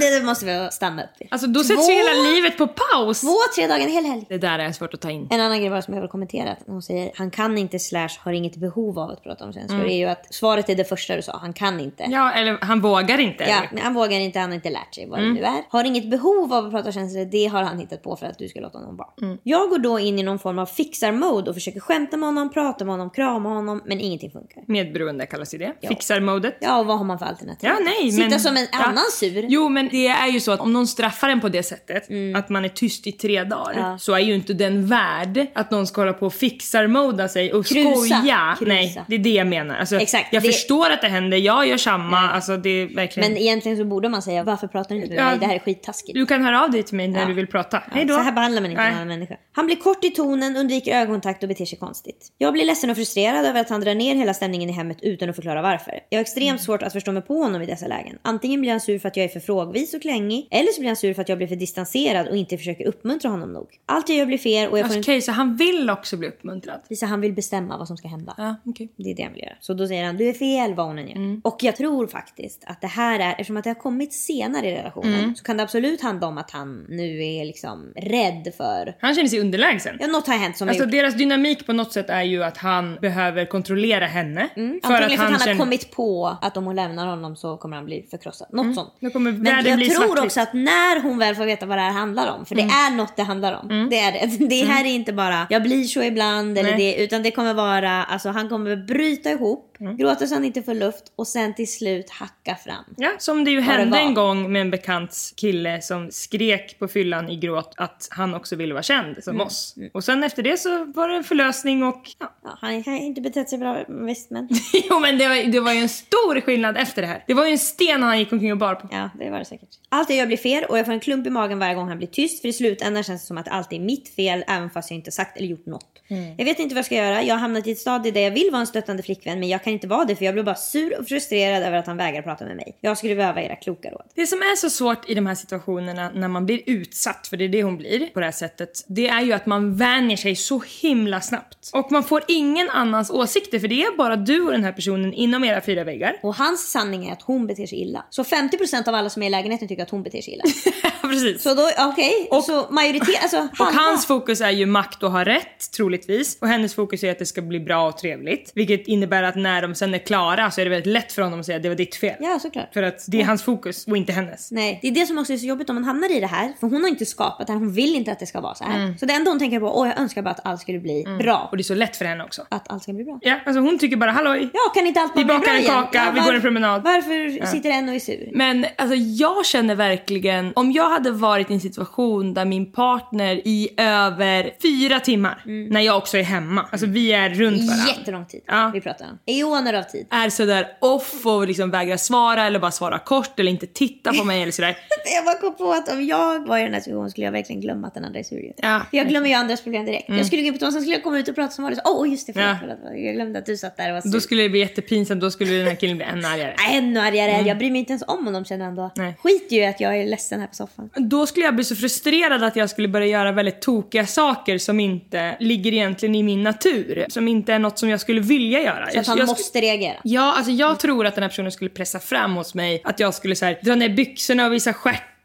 Det 0.00 0.24
måste 0.24 0.46
vi 0.46 0.68
stanna 0.72 1.02
upp 1.02 1.10
vid. 1.18 1.28
Alltså 1.30 1.46
då 1.46 1.64
sätts 1.64 1.88
ju 1.88 1.94
hela 1.94 2.12
livet 2.12 2.58
på 2.58 2.66
paus. 2.66 3.20
Två, 3.20 3.36
tre 3.54 3.66
dagar, 3.66 3.84
en 3.84 3.90
hel 3.90 4.04
helg. 4.04 4.26
Det 4.28 4.38
där 4.38 4.58
är 4.58 4.72
svårt 4.72 4.94
att 4.94 5.00
ta 5.00 5.10
in. 5.10 5.28
En 5.34 5.40
annan 5.40 5.58
grej 5.60 5.70
bara 5.70 5.82
som 5.82 5.94
jag 5.94 6.00
vill 6.00 6.10
kommentera. 6.10 6.56
Hon 6.66 6.82
säger 6.82 7.10
han 7.14 7.30
kan 7.30 7.58
inte 7.58 7.78
slash 7.78 8.08
har 8.18 8.32
inget 8.32 8.56
behov 8.56 8.98
av 8.98 9.10
att 9.10 9.22
prata 9.22 9.44
om 9.44 9.52
känslor. 9.52 9.78
Mm. 9.78 9.90
är 9.90 9.96
ju 9.96 10.04
att 10.04 10.34
svaret 10.34 10.68
är 10.68 10.74
det 10.74 10.84
första 10.84 11.16
du 11.16 11.22
sa. 11.22 11.38
Han 11.38 11.52
kan 11.52 11.80
inte. 11.80 12.04
Ja, 12.10 12.32
eller 12.32 12.58
han 12.60 12.80
vågar 12.80 13.18
inte. 13.20 13.44
Ja, 13.44 13.80
han 13.82 13.94
vågar 13.94 14.20
inte, 14.20 14.38
han 14.38 14.48
har 14.50 14.54
inte 14.54 14.70
lärt 14.70 14.94
sig 14.94 15.06
vad 15.08 15.18
Mm. 15.18 15.34
det 15.34 15.40
nu 15.40 15.46
är. 15.46 15.62
Har 15.68 15.84
inget 15.84 16.10
behov 16.10 16.52
av 16.52 16.64
att 16.66 16.70
prata 16.70 16.92
känslor, 16.92 17.24
det 17.24 17.46
har 17.46 17.62
han 17.62 17.78
hittat 17.78 18.02
på 18.02 18.16
för 18.16 18.26
att 18.26 18.38
du 18.38 18.48
ska 18.48 18.60
låta 18.60 18.78
honom 18.78 18.96
vara. 18.96 19.08
Mm. 19.22 19.38
Jag 19.42 19.70
går 19.70 19.78
då 19.78 19.98
in 19.98 20.18
i 20.18 20.22
någon 20.22 20.38
form 20.38 20.58
av 20.58 20.66
fixar-mode 20.66 21.50
och 21.50 21.56
försöker 21.56 21.80
skämta 21.80 22.16
med 22.16 22.28
honom, 22.28 22.50
prata 22.52 22.84
med 22.84 22.92
honom, 22.92 23.10
krama 23.10 23.48
honom, 23.48 23.82
men 23.86 24.00
ingenting 24.00 24.30
funkar. 24.30 24.62
Medberoende 24.66 25.26
kallas 25.26 25.54
ju 25.54 25.58
det. 25.58 25.72
Fixar-modet. 25.88 26.56
Ja, 26.60 26.78
och 26.78 26.86
vad 26.86 26.98
har 26.98 27.04
man 27.04 27.18
för 27.18 27.26
alternativ? 27.26 27.68
Ja, 27.70 27.76
nej, 27.84 28.12
Sitta 28.12 28.28
men, 28.28 28.40
som 28.40 28.56
en 28.56 28.66
ja. 28.72 28.78
annan 28.84 29.04
sur. 29.12 29.46
Jo, 29.48 29.68
men 29.68 29.88
det 29.88 30.06
är 30.08 30.28
ju 30.28 30.40
så 30.40 30.52
att 30.52 30.60
om 30.60 30.72
någon 30.72 30.86
straffar 30.86 31.28
en 31.28 31.40
på 31.40 31.48
det 31.48 31.62
sättet, 31.62 32.02
att 32.36 32.48
man 32.48 32.64
är 32.64 32.68
tyst 32.68 33.06
i 33.06 33.12
tre 33.12 33.44
dagar, 33.44 33.64
Mm. 33.74 33.90
Ja. 33.90 33.98
så 33.98 34.12
är 34.14 34.18
ju 34.18 34.34
inte 34.34 34.52
den 34.54 34.86
värd 34.86 35.23
att 35.54 35.70
någon 35.70 35.86
ska 35.86 36.00
hålla 36.00 36.12
på 36.12 36.26
och 36.26 36.34
fixar-moda 36.34 37.28
sig 37.28 37.52
och 37.52 37.66
Krusa. 37.66 37.94
skoja. 37.94 38.56
Krusa. 38.58 38.68
Nej, 38.74 39.02
det 39.08 39.14
är 39.14 39.18
det 39.18 39.30
jag 39.30 39.46
menar. 39.46 39.76
Alltså, 39.76 39.96
Exakt, 39.96 40.32
jag 40.32 40.42
det- 40.42 40.46
förstår 40.52 40.90
att 40.90 41.00
det 41.00 41.08
händer, 41.08 41.36
jag 41.38 41.66
gör 41.68 41.76
samma. 41.76 42.18
Alltså, 42.30 42.56
det 42.56 42.70
är 42.70 42.86
verkligen... 42.86 43.32
Men 43.32 43.38
egentligen 43.42 43.78
så 43.78 43.84
borde 43.84 44.08
man 44.08 44.22
säga 44.22 44.42
varför 44.44 44.66
pratar 44.66 44.94
du 44.94 45.00
inte 45.00 45.14
med 45.14 45.18
Ja. 45.24 45.30
mig? 45.30 45.38
Det 45.38 45.46
här 45.46 45.54
är 45.54 45.58
skittaskigt. 45.58 46.14
Du 46.14 46.26
kan 46.26 46.44
höra 46.44 46.64
av 46.64 46.70
dig 46.70 46.82
till 46.82 46.96
mig 46.96 47.08
när 47.08 47.20
Ja. 47.20 47.26
du 47.26 47.32
vill 47.34 47.46
prata. 47.46 47.82
Ja, 47.86 47.92
Hej 47.94 48.04
då. 48.04 48.14
Så 48.14 48.20
här 48.20 48.32
behandlar 48.32 48.62
man 48.62 48.70
inte 48.70 48.82
Nej. 48.82 48.90
en 48.90 48.96
annan 48.96 49.08
människa. 49.08 49.36
Han 49.52 49.66
blir 49.66 49.76
kort 49.76 50.04
i 50.04 50.10
tonen, 50.10 50.56
undviker 50.56 50.96
ögonkontakt 51.00 51.42
och 51.42 51.48
beter 51.48 51.64
sig 51.64 51.78
konstigt. 51.78 52.28
Jag 52.38 52.52
blir 52.52 52.64
ledsen 52.64 52.90
och 52.90 52.96
frustrerad 52.96 53.46
över 53.46 53.60
att 53.60 53.68
han 53.70 53.80
drar 53.80 53.94
ner 53.94 54.14
hela 54.14 54.34
stämningen 54.34 54.70
i 54.70 54.72
hemmet 54.72 54.98
utan 55.02 55.30
att 55.30 55.36
förklara 55.36 55.62
varför. 55.62 56.00
Jag 56.10 56.18
har 56.18 56.20
extremt 56.22 56.48
Mm. 56.48 56.58
svårt 56.58 56.82
att 56.82 56.92
förstå 56.92 57.12
mig 57.12 57.22
på 57.22 57.34
honom 57.34 57.62
i 57.62 57.66
dessa 57.66 57.86
lägen. 57.86 58.18
Antingen 58.22 58.60
blir 58.60 58.70
han 58.70 58.80
sur 58.80 58.98
för 58.98 59.08
att 59.08 59.16
jag 59.16 59.24
är 59.24 59.28
för 59.28 59.40
frågvis 59.40 59.94
och 59.94 60.02
klängig, 60.02 60.48
eller 60.50 60.72
så 60.72 60.80
blir 60.80 60.88
han 60.88 60.96
sur 60.96 61.14
för 61.14 61.22
att 61.22 61.28
jag 61.28 61.38
blir 61.38 61.48
för 61.48 61.56
distanserad 61.56 62.28
och 62.28 62.36
inte 62.36 62.58
försöker 62.58 62.84
uppmuntra 62.86 63.30
honom 63.30 63.52
nog. 63.52 63.66
Allt 63.86 64.08
jag 64.08 64.18
gör 64.18 64.26
blir 64.26 64.38
fel 64.38 64.68
och 64.70 64.78
jag 64.78 64.86
får 64.86 64.94
Okej, 65.14 65.22
så 65.22 65.32
han 65.32 65.56
vill 65.56 65.90
också 65.90 66.16
bli 66.16 66.28
uppmuntrad? 66.28 66.80
Visa 66.88 67.06
han 67.06 67.20
vill 67.20 67.32
bestämma 67.32 67.78
vad 67.78 67.86
som 67.88 67.96
ska 67.96 68.08
hända. 68.08 68.34
Ja, 68.38 68.56
okej. 68.66 68.88
Det 68.96 69.10
är 69.10 69.14
det 69.16 69.22
han 69.22 69.32
vill 69.32 69.42
göra. 69.42 69.54
Så 69.60 69.74
då 69.74 69.86
säger 69.86 70.04
han, 70.04 70.16
du 70.16 70.28
är 70.28 70.32
fel 70.32 70.74
vad 70.74 70.86
hon 70.86 70.98
än 70.98 71.08
gör. 71.08 71.40
Och 71.44 71.56
jag 71.62 71.76
tror 71.76 72.06
faktiskt 72.06 72.64
att 72.66 72.80
det 72.80 72.86
här 72.86 73.20
är, 73.20 73.30
eftersom 73.30 73.56
att 73.56 73.64
det 73.64 73.70
har 73.70 73.74
kommit 73.74 74.12
senare 74.12 74.66
i 74.66 74.74
relationen, 74.76 75.36
så 75.36 75.44
kan 75.44 75.56
det 75.56 75.62
absolut 75.62 76.02
handla 76.02 76.26
om 76.26 76.38
att 76.38 76.50
han 76.50 76.86
nu 76.88 77.24
är 77.24 77.44
liksom 77.44 77.92
rädd 77.96 78.52
för, 78.56 78.96
Han 79.00 79.14
känner 79.14 79.28
sig 79.28 79.40
underlägsen. 79.40 79.96
ja 80.00 80.06
något 80.06 80.26
har 80.26 80.34
hänt 80.34 80.56
som 80.56 80.68
Alltså 80.68 80.82
har 80.82 80.86
gjort 80.86 80.92
deras 80.92 81.14
dynamik 81.14 81.66
på 81.66 81.72
något 81.72 81.92
sätt 81.92 82.10
är 82.10 82.22
ju 82.22 82.44
att 82.44 82.56
han 82.56 82.94
behöver 83.00 83.44
kontrollera 83.46 84.06
henne. 84.06 84.48
För 84.54 84.60
Mm. 84.60 84.80
Antingen 84.82 85.08
för 85.08 85.14
att 85.14 85.20
han 85.20 85.32
har 85.32 85.38
känner- 85.38 85.58
kommit 85.58 85.90
på 85.90 86.36
att 86.42 86.56
om 86.56 86.64
hon 86.64 86.76
lämnar 86.76 87.06
honom 87.06 87.36
så 87.36 87.56
kommer 87.56 87.76
han 87.76 87.84
bli 87.84 88.06
förkrossad. 88.10 88.48
Något 88.52 88.74
sånt. 88.74 88.94
Då 89.00 89.10
kommer 89.10 89.32
Men 89.32 89.64
jag 89.66 89.78
tror 89.78 89.90
svartvit. 90.06 90.24
också 90.24 90.40
att 90.40 90.52
när 90.54 91.02
hon 91.02 91.18
väl 91.18 91.34
får 91.34 91.44
veta 91.44 91.66
vad 91.66 91.78
det 91.78 91.82
här 91.82 91.92
handlar 91.92 92.32
om, 92.38 92.46
för 92.46 92.54
det 92.54 92.62
Mm. 92.62 92.74
är 92.74 92.96
något 92.96 93.16
det 93.16 93.22
handlar 93.22 93.52
om. 93.62 93.88
Det 93.90 93.98
är 93.98 94.12
det. 94.12 94.44
Det 94.54 94.64
här 94.64 94.84
är 94.84 94.88
inte 94.88 95.03
bara 95.12 95.46
jag 95.50 95.62
blir 95.62 95.84
så 95.84 96.02
ibland 96.02 96.58
eller 96.58 96.70
Nej. 96.70 96.94
det, 96.96 97.04
utan 97.04 97.22
det 97.22 97.30
kommer 97.30 97.54
vara, 97.54 98.04
alltså 98.04 98.28
han 98.28 98.48
kommer 98.48 98.76
bryta 98.76 99.30
ihop, 99.30 99.73
Mm. 99.80 99.96
gråta 99.96 100.26
så 100.26 100.34
han 100.34 100.44
inte 100.44 100.62
får 100.62 100.74
luft 100.74 101.04
och 101.16 101.26
sen 101.26 101.54
till 101.54 101.72
slut 101.72 102.10
hacka 102.10 102.56
fram. 102.64 102.84
Ja, 102.96 103.10
som 103.18 103.44
det 103.44 103.50
ju 103.50 103.56
det 103.56 103.62
hände 103.62 103.90
var. 103.98 103.98
en 104.06 104.14
gång 104.14 104.52
med 104.52 104.62
en 104.62 104.70
bekant 104.70 105.16
kille 105.36 105.82
som 105.82 106.10
skrek 106.10 106.78
på 106.78 106.88
fyllan 106.88 107.28
i 107.30 107.36
gråt 107.36 107.74
att 107.76 108.08
han 108.10 108.34
också 108.34 108.56
ville 108.56 108.74
vara 108.74 108.82
känd 108.82 109.24
som 109.24 109.34
Mm. 109.34 109.46
oss. 109.46 109.74
Och 109.94 110.04
sen 110.04 110.24
efter 110.24 110.42
det 110.42 110.56
så 110.56 110.84
var 110.84 111.08
det 111.08 111.16
en 111.16 111.24
förlösning 111.24 111.82
och 111.82 112.02
ja. 112.18 112.30
Ja, 112.44 112.58
han 112.60 112.82
har 112.86 112.96
inte 112.96 113.20
betett 113.20 113.48
sig 113.50 113.58
bra 113.58 113.84
visst 113.88 114.30
men. 114.30 114.48
Jo 114.90 115.00
men 115.00 115.18
det 115.18 115.28
var, 115.28 115.52
det 115.52 115.60
var 115.60 115.72
ju 115.72 115.78
en 115.80 115.88
stor 115.88 116.40
skillnad 116.40 116.76
efter 116.76 117.02
det 117.02 117.08
här. 117.08 117.24
Det 117.26 117.34
var 117.34 117.46
ju 117.46 117.52
en 117.52 117.58
sten 117.58 118.02
han 118.02 118.18
gick 118.18 118.32
omkring 118.32 118.52
och 118.52 118.58
bar 118.58 118.74
på. 118.74 118.88
Ja, 118.92 119.10
det 119.18 119.30
var 119.30 119.38
det 119.38 119.44
säkert. 119.44 119.68
Allt 119.88 120.10
jag 120.10 120.18
gör 120.18 120.26
blir 120.26 120.36
fel 120.36 120.64
och 120.64 120.78
jag 120.78 120.86
får 120.86 120.92
en 120.92 121.00
klump 121.00 121.26
i 121.26 121.30
magen 121.30 121.58
varje 121.58 121.74
gång 121.74 121.88
han 121.88 121.98
blir 121.98 122.08
tyst. 122.08 122.40
För 122.40 122.48
i 122.48 122.52
slutändan 122.52 123.02
känns 123.04 123.20
det 123.22 123.26
som 123.26 123.38
att 123.38 123.48
allt 123.48 123.72
är 123.72 123.80
mitt 123.80 124.08
fel 124.16 124.44
även 124.48 124.70
fast 124.70 124.90
jag 124.90 124.96
inte 124.98 125.10
sagt 125.10 125.36
eller 125.36 125.48
gjort 125.48 125.66
något. 125.66 125.90
Jag 126.38 126.44
vet 126.44 126.58
inte 126.58 126.74
vad 126.74 126.78
jag 126.78 126.84
ska 126.86 126.94
göra. 126.94 127.22
Jag 127.22 127.34
har 127.34 127.40
hamnat 127.40 127.66
i 127.66 127.70
ett 127.72 127.78
stadie 127.78 128.12
där 128.12 128.20
jag 128.20 128.30
vill 128.30 128.48
vara 128.52 128.60
en 128.60 128.66
stöttande 128.66 129.02
flickvän 129.02 129.40
men 129.40 129.48
jag 129.48 129.63
kan 129.64 129.72
inte 129.72 129.86
vara 129.86 130.04
det 130.04 130.16
för 130.16 130.24
jag 130.24 130.34
blir 130.34 130.44
bara 130.44 130.54
sur 130.54 130.98
och 131.00 131.06
frustrerad 131.08 131.62
över 131.62 131.76
att 131.78 131.86
han 131.86 131.96
vägrar 131.96 132.22
prata 132.22 132.44
med 132.44 132.56
mig. 132.56 132.76
Jag 132.80 132.98
skulle 132.98 133.14
behöva 133.14 133.42
era 133.42 133.56
kloka 133.56 133.90
råd. 133.90 134.02
Det 134.14 134.26
som 134.26 134.38
är 134.38 134.56
så 134.56 134.70
svårt 134.70 135.10
i 135.10 135.14
de 135.14 135.26
här 135.26 135.34
situationerna 135.34 136.10
när 136.14 136.28
man 136.28 136.46
blir 136.46 136.60
utsatt, 136.66 137.26
för 137.26 137.36
det 137.36 137.44
är 137.44 137.48
det 137.48 137.62
hon 137.62 137.76
blir 137.76 138.06
på 138.06 138.20
det 138.20 138.26
här 138.26 138.32
sättet, 138.32 138.84
det 138.86 139.08
är 139.08 139.20
ju 139.22 139.32
att 139.32 139.46
man 139.46 139.76
vänjer 139.76 140.16
sig 140.16 140.36
så 140.36 140.62
himla 140.80 141.20
snabbt. 141.20 141.70
Och 141.72 141.92
man 141.92 142.04
får 142.04 142.22
ingen 142.28 142.70
annans 142.70 143.10
åsikter 143.10 143.58
för 143.58 143.68
det 143.68 143.82
är 143.82 143.96
bara 143.96 144.16
du 144.16 144.40
och 144.42 144.52
den 144.52 144.64
här 144.64 144.72
personen 144.72 145.12
inom 145.12 145.44
era 145.44 145.60
fyra 145.60 145.84
väggar. 145.84 146.16
Och 146.22 146.34
hans 146.34 146.70
sanning 146.70 147.06
är 147.08 147.12
att 147.12 147.22
hon 147.22 147.46
beter 147.46 147.66
sig 147.66 147.80
illa. 147.82 148.04
Så 148.10 148.22
50% 148.22 148.88
av 148.88 148.94
alla 148.94 149.10
som 149.10 149.22
är 149.22 149.26
i 149.26 149.30
lägenheten 149.30 149.68
tycker 149.68 149.82
att 149.82 149.90
hon 149.90 150.02
beter 150.02 150.20
sig 150.22 150.34
illa. 150.34 150.44
Precis. 151.02 151.42
Så 151.42 151.54
då, 151.54 151.70
okej. 151.78 152.28
Och- 152.30 152.44
Så 152.44 152.66
majoritet, 152.70 153.22
alltså 153.22 153.36
Och 153.58 153.66
halva- 153.66 153.72
hans 153.80 154.06
fokus 154.06 154.40
är 154.40 154.50
ju 154.50 154.66
makt 154.66 155.02
och 155.02 155.10
ha 155.10 155.24
rätt, 155.24 155.70
troligtvis. 155.76 156.38
Och 156.40 156.48
hennes 156.48 156.74
fokus 156.74 157.04
är 157.04 157.10
att 157.10 157.18
det 157.18 157.26
ska 157.26 157.42
bli 157.42 157.60
bra 157.60 157.88
och 157.88 157.98
trevligt. 157.98 158.52
Vilket 158.54 158.86
innebär 158.86 159.22
att 159.22 159.36
när 159.36 159.53
de 159.62 159.74
sen 159.74 159.94
är 159.94 159.98
klara 159.98 160.50
så 160.50 160.60
är 160.60 160.64
det 160.64 160.70
väldigt 160.70 160.92
lätt 160.92 161.12
för 161.12 161.22
honom 161.22 161.40
att 161.40 161.46
säga 161.46 161.56
att 161.56 161.62
det 161.62 161.68
var 161.68 161.76
ditt 161.76 161.94
fel. 161.96 162.16
Ja, 162.20 162.38
såklart. 162.42 162.74
För 162.74 162.82
att 162.82 163.04
det 163.08 163.20
är 163.20 163.24
hans 163.24 163.42
fokus 163.42 163.86
och 163.86 163.96
inte 163.96 164.12
hennes. 164.12 164.50
Nej, 164.50 164.78
det 164.82 164.88
är 164.88 164.92
det 164.92 165.06
som 165.06 165.18
också 165.18 165.32
är 165.32 165.36
så 165.36 165.46
jobbigt 165.46 165.68
om 165.70 165.74
man 165.76 165.84
hamnar 165.84 166.16
i 166.16 166.20
det 166.20 166.26
här. 166.26 166.52
För 166.60 166.66
hon 166.66 166.82
har 166.82 166.88
inte 166.88 167.06
skapat 167.06 167.46
det 167.46 167.52
här, 167.52 167.60
hon 167.60 167.72
vill 167.72 167.94
inte 167.96 168.12
att 168.12 168.18
det 168.18 168.26
ska 168.26 168.40
vara 168.40 168.54
så 168.54 168.64
här. 168.64 168.80
Mm. 168.80 168.98
Så 168.98 169.06
det 169.06 169.12
enda 169.12 169.30
hon 169.30 169.38
tänker 169.38 169.60
på, 169.60 169.80
åh 169.80 169.88
jag 169.88 169.98
önskar 169.98 170.22
bara 170.22 170.30
att 170.30 170.46
allt 170.46 170.60
skulle 170.60 170.78
bli 170.78 171.04
bra. 171.18 171.48
Och 171.50 171.56
det 171.56 171.60
är 171.60 171.64
så 171.64 171.74
lätt 171.74 171.96
för 171.96 172.04
henne 172.04 172.24
också. 172.24 172.46
Att 172.48 172.70
allt 172.72 172.82
ska 172.82 172.92
bli 172.92 173.04
bra. 173.04 173.18
Ja, 173.22 173.40
alltså 173.46 173.60
hon 173.60 173.78
tycker 173.78 173.96
bara 173.96 174.10
halloj. 174.10 174.50
Ja, 174.52 174.60
kan 174.74 174.86
inte 174.86 175.00
allt 175.00 175.12
Vi 175.16 175.24
bara 175.24 175.38
bli 175.38 175.38
bakar 175.38 175.52
bra 175.52 175.54
en 175.54 175.62
igen? 175.62 175.74
kaka, 175.74 176.04
ja, 176.06 176.12
vi 176.14 176.20
går 176.20 176.34
en 176.34 176.40
promenad. 176.40 176.82
Varför 176.82 177.46
sitter 177.46 177.70
en 177.70 177.88
och 177.88 177.94
är 177.94 177.98
sur? 177.98 178.30
Men 178.34 178.66
alltså 178.78 178.96
jag 178.96 179.46
känner 179.46 179.74
verkligen, 179.74 180.52
om 180.56 180.72
jag 180.72 180.90
hade 180.90 181.10
varit 181.10 181.50
i 181.50 181.54
en 181.54 181.60
situation 181.60 182.34
där 182.34 182.44
min 182.44 182.72
partner 182.72 183.34
i 183.44 183.68
över 183.76 184.50
fyra 184.62 185.00
timmar, 185.00 185.42
när 185.70 185.80
jag 185.80 185.96
också 185.96 186.18
är 186.18 186.22
hemma, 186.22 186.66
alltså 186.70 186.86
vi 186.86 187.12
är 187.12 187.28
runt 187.30 187.70
varandra. 187.70 187.88
Jättelång 187.98 188.26
tid 188.26 188.40
Ja. 188.46 188.70
vi 188.74 188.80
pratar 188.80 189.04
om. 189.04 189.18
Eoner 189.44 189.74
av 189.74 189.82
tid. 189.82 190.06
Är 190.10 190.28
sådär 190.30 190.76
off 190.80 191.26
och 191.26 191.46
liksom 191.46 191.70
vägrar 191.70 191.96
svara 191.96 192.46
eller 192.46 192.58
bara 192.58 192.70
svara 192.70 192.98
kort 192.98 193.40
eller 193.40 193.50
inte 193.50 193.66
titta 193.66 194.12
på 194.12 194.24
mig 194.24 194.42
eller 194.42 194.52
sådär. 194.52 194.76
Jag 195.16 195.24
bara 195.24 195.38
kom 195.38 195.56
på 195.56 195.72
att 195.72 195.92
om 195.92 196.06
jag 196.06 196.46
var 196.46 196.58
i 196.58 196.62
den 196.62 196.74
här 196.74 196.80
situationen 196.80 197.10
skulle 197.10 197.24
jag 197.24 197.32
verkligen 197.32 197.60
glömma 197.60 197.86
att 197.86 197.94
den 197.94 198.04
andra 198.04 198.18
är 198.18 198.22
sur. 198.22 198.52
Ja. 198.56 198.80
För 198.90 198.96
jag 198.96 199.08
glömmer 199.08 199.28
ju 199.28 199.34
andras 199.34 199.62
problem 199.62 199.84
direkt. 199.84 200.08
Jag 200.08 200.26
skulle 200.26 200.42
gå 200.42 200.48
in 200.48 200.54
på 200.54 200.58
toan, 200.58 200.72
sen 200.72 200.80
skulle 200.80 200.96
jag 200.96 201.02
komma 201.02 201.18
ut 201.18 201.28
och 201.28 201.34
prata 201.34 201.50
som 201.50 201.64
vanligt. 201.64 201.80
Åh 201.84 202.02
oh, 202.02 202.10
just 202.10 202.26
det, 202.26 202.32
förlåt, 202.32 202.78
Ja. 202.84 202.94
Jag 202.94 203.14
glömde 203.14 203.38
att 203.38 203.46
du 203.46 203.56
satt 203.56 203.76
där 203.76 203.88
och 203.88 203.94
var 203.94 204.00
sur. 204.00 204.12
Då 204.12 204.20
skulle 204.20 204.42
det 204.42 204.48
bli 204.48 204.60
jättepinsamt, 204.60 205.20
då 205.20 205.30
skulle 205.30 205.52
den 205.52 205.66
här 205.66 205.74
killen 205.74 205.96
bli 205.96 206.06
ännu 206.06 206.26
argare. 206.26 206.54
Ännu 206.70 207.00
argare. 207.00 207.48
Jag 207.48 207.58
bryr 207.58 207.70
mig 207.70 207.78
inte 207.78 207.92
ens 207.92 208.04
om 208.06 208.24
honom 208.24 208.44
känner 208.44 208.64
han 208.64 208.74
då. 208.74 208.90
Nej. 208.96 209.16
Skit 209.22 209.46
ju 209.50 209.56
i 209.56 209.66
att 209.66 209.80
jag 209.80 209.96
är 209.96 210.06
ledsen 210.06 210.40
här 210.40 210.46
på 210.46 210.54
soffan. 210.54 210.90
Då 210.96 211.26
skulle 211.26 211.44
jag 211.44 211.54
bli 211.54 211.64
så 211.64 211.76
frustrerad 211.76 212.44
att 212.44 212.56
jag 212.56 212.70
skulle 212.70 212.88
börja 212.88 213.06
göra 213.06 213.32
väldigt 213.32 213.60
tokiga 213.62 214.06
saker 214.06 214.58
som 214.58 214.80
inte 214.80 215.36
ligger 215.40 215.72
egentligen 215.72 216.14
i 216.14 216.22
min 216.22 216.42
natur. 216.42 217.06
Som 217.08 217.28
inte 217.28 217.52
är 217.52 217.58
något 217.58 217.78
som 217.78 217.88
jag 217.88 218.00
skulle 218.00 218.20
vilja 218.20 218.62
göra. 218.62 218.90
Så 218.90 219.00
att 219.00 219.06
han 219.06 219.18
jag, 219.18 219.22
jag 219.22 219.28
måste 219.28 219.33
reagera. 219.54 219.96
Ja, 220.04 220.34
alltså 220.36 220.52
jag 220.52 220.80
tror 220.80 221.06
att 221.06 221.14
den 221.14 221.22
här 221.22 221.28
personen 221.28 221.52
skulle 221.52 221.70
pressa 221.70 222.00
fram 222.00 222.34
hos 222.34 222.54
mig 222.54 222.80
att 222.84 223.00
jag 223.00 223.14
skulle 223.14 223.36
så 223.36 223.44
här, 223.44 223.58
dra 223.62 223.74
ner 223.74 223.88
byxorna 223.88 224.46
och 224.46 224.52
visa 224.52 224.72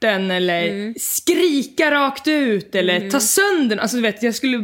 stjärten 0.01 0.31
eller 0.31 0.59
Mm. 0.69 0.93
skrika 0.99 1.91
rakt 1.91 2.27
ut 2.27 2.75
eller 2.75 3.09
ta 3.09 3.19
sönder 3.19 3.77
Alltså 3.77 3.97
du 3.97 4.01
vet, 4.03 4.23
jag 4.23 4.35
skulle 4.35 4.57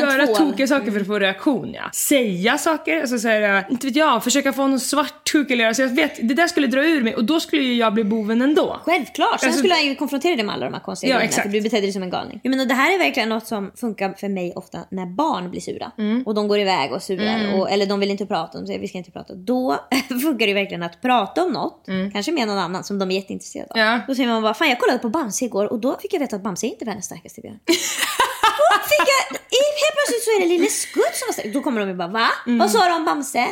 göra 0.00 0.26
tokiga 0.26 0.66
saker 0.66 0.90
för 0.92 1.00
att 1.00 1.06
få 1.06 1.18
reaktion. 1.18 1.74
Ja. 1.74 1.90
Säga 1.92 2.58
saker, 2.58 3.00
alltså 3.00 3.18
så 3.18 3.28
här, 3.28 3.66
inte 3.70 3.86
vet 3.86 3.96
jag, 3.96 4.24
försöka 4.24 4.52
få 4.52 4.66
någon 4.66 4.80
svartsjuk 4.80 5.50
eller 5.50 5.66
alltså 5.66 5.82
jag 5.82 5.88
vet, 5.96 6.28
det 6.28 6.34
där 6.34 6.46
skulle 6.46 6.66
dra 6.66 6.84
ur 6.84 7.02
mig 7.02 7.14
och 7.14 7.24
då 7.24 7.40
skulle 7.40 7.62
jag 7.62 7.94
bli 7.94 8.04
boven 8.04 8.42
ändå. 8.42 8.80
Självklart. 8.84 9.40
Sen 9.40 9.48
Alltså- 9.48 9.58
skulle 9.58 9.80
ju 9.80 9.94
konfrontera 9.94 10.36
dig 10.36 10.44
med 10.44 10.54
alla 10.54 10.64
de 10.64 10.74
här 10.74 10.80
konstiga 10.80 11.12
Ja, 11.14 11.18
grejerna. 11.18 11.42
För 11.42 11.48
du 11.48 11.60
betedde 11.60 11.82
dig 11.82 11.92
som 11.92 12.02
en 12.02 12.10
galning. 12.10 12.40
Jag 12.42 12.50
menar, 12.50 12.64
det 12.66 12.74
här 12.74 12.94
är 12.94 12.98
verkligen 12.98 13.28
något 13.28 13.46
som 13.46 13.72
funkar 13.76 14.12
för 14.18 14.28
mig 14.28 14.52
ofta 14.56 14.78
när 14.90 15.06
barn 15.06 15.50
blir 15.50 15.60
sura. 15.60 15.90
Mm. 15.98 16.22
Och 16.26 16.34
de 16.34 16.48
går 16.48 16.58
iväg 16.58 16.92
och 16.92 17.02
surar. 17.02 17.54
Och, 17.60 17.70
eller 17.70 17.86
de 17.86 18.00
vill 18.00 18.10
inte 18.10 18.26
prata. 18.26 18.58
De 18.58 18.66
säger 18.66 18.80
vi 18.80 18.88
ska 18.88 18.98
inte 18.98 19.10
prata. 19.10 19.34
Då 19.34 19.76
funkar 20.22 20.46
det 20.46 20.54
verkligen 20.54 20.82
att 20.82 21.00
prata 21.02 21.44
om 21.44 21.52
något. 21.52 21.86
Kanske 22.12 22.32
med 22.32 22.46
någon 22.48 22.58
annan 22.58 22.84
som 22.84 22.98
de 22.98 23.10
är 23.10 23.14
jätteintresserade 23.14 23.70
av. 23.70 23.76
Mm. 23.78 23.92
Ja. 23.92 24.00
Då 24.08 24.14
säger 24.14 24.28
man 24.28 24.42
bara 24.42 24.54
fan 24.54 24.75
jag 24.76 24.80
kollade 24.80 24.98
på 24.98 25.08
Bamse 25.08 25.44
igår 25.44 25.72
och 25.72 25.78
då 25.80 25.98
fick 26.02 26.14
jag 26.14 26.20
veta 26.20 26.36
att 26.36 26.42
Bamse 26.42 26.66
är 26.66 26.68
inte 26.68 26.84
världens 26.84 27.06
starkaste 27.06 27.40
björn. 27.40 27.58
Då 27.66 28.82
fick 28.88 29.08
jag, 29.08 29.36
i- 29.36 29.72
helt 29.82 29.94
plötsligt 29.96 30.24
så 30.24 30.30
är 30.30 30.40
det 30.40 30.46
Lille 30.46 30.66
Skutt 30.70 31.14
som 31.14 31.26
var 31.28 31.32
stark. 31.32 31.52
Då 31.54 31.60
kommer 31.60 31.80
de 31.80 31.88
ju 31.88 31.94
bara 31.94 32.08
va? 32.08 32.28
Mm. 32.46 32.58
Vad 32.58 32.70
sa 32.70 32.88
du 32.88 32.94
om 32.94 33.04
Bamse? 33.04 33.46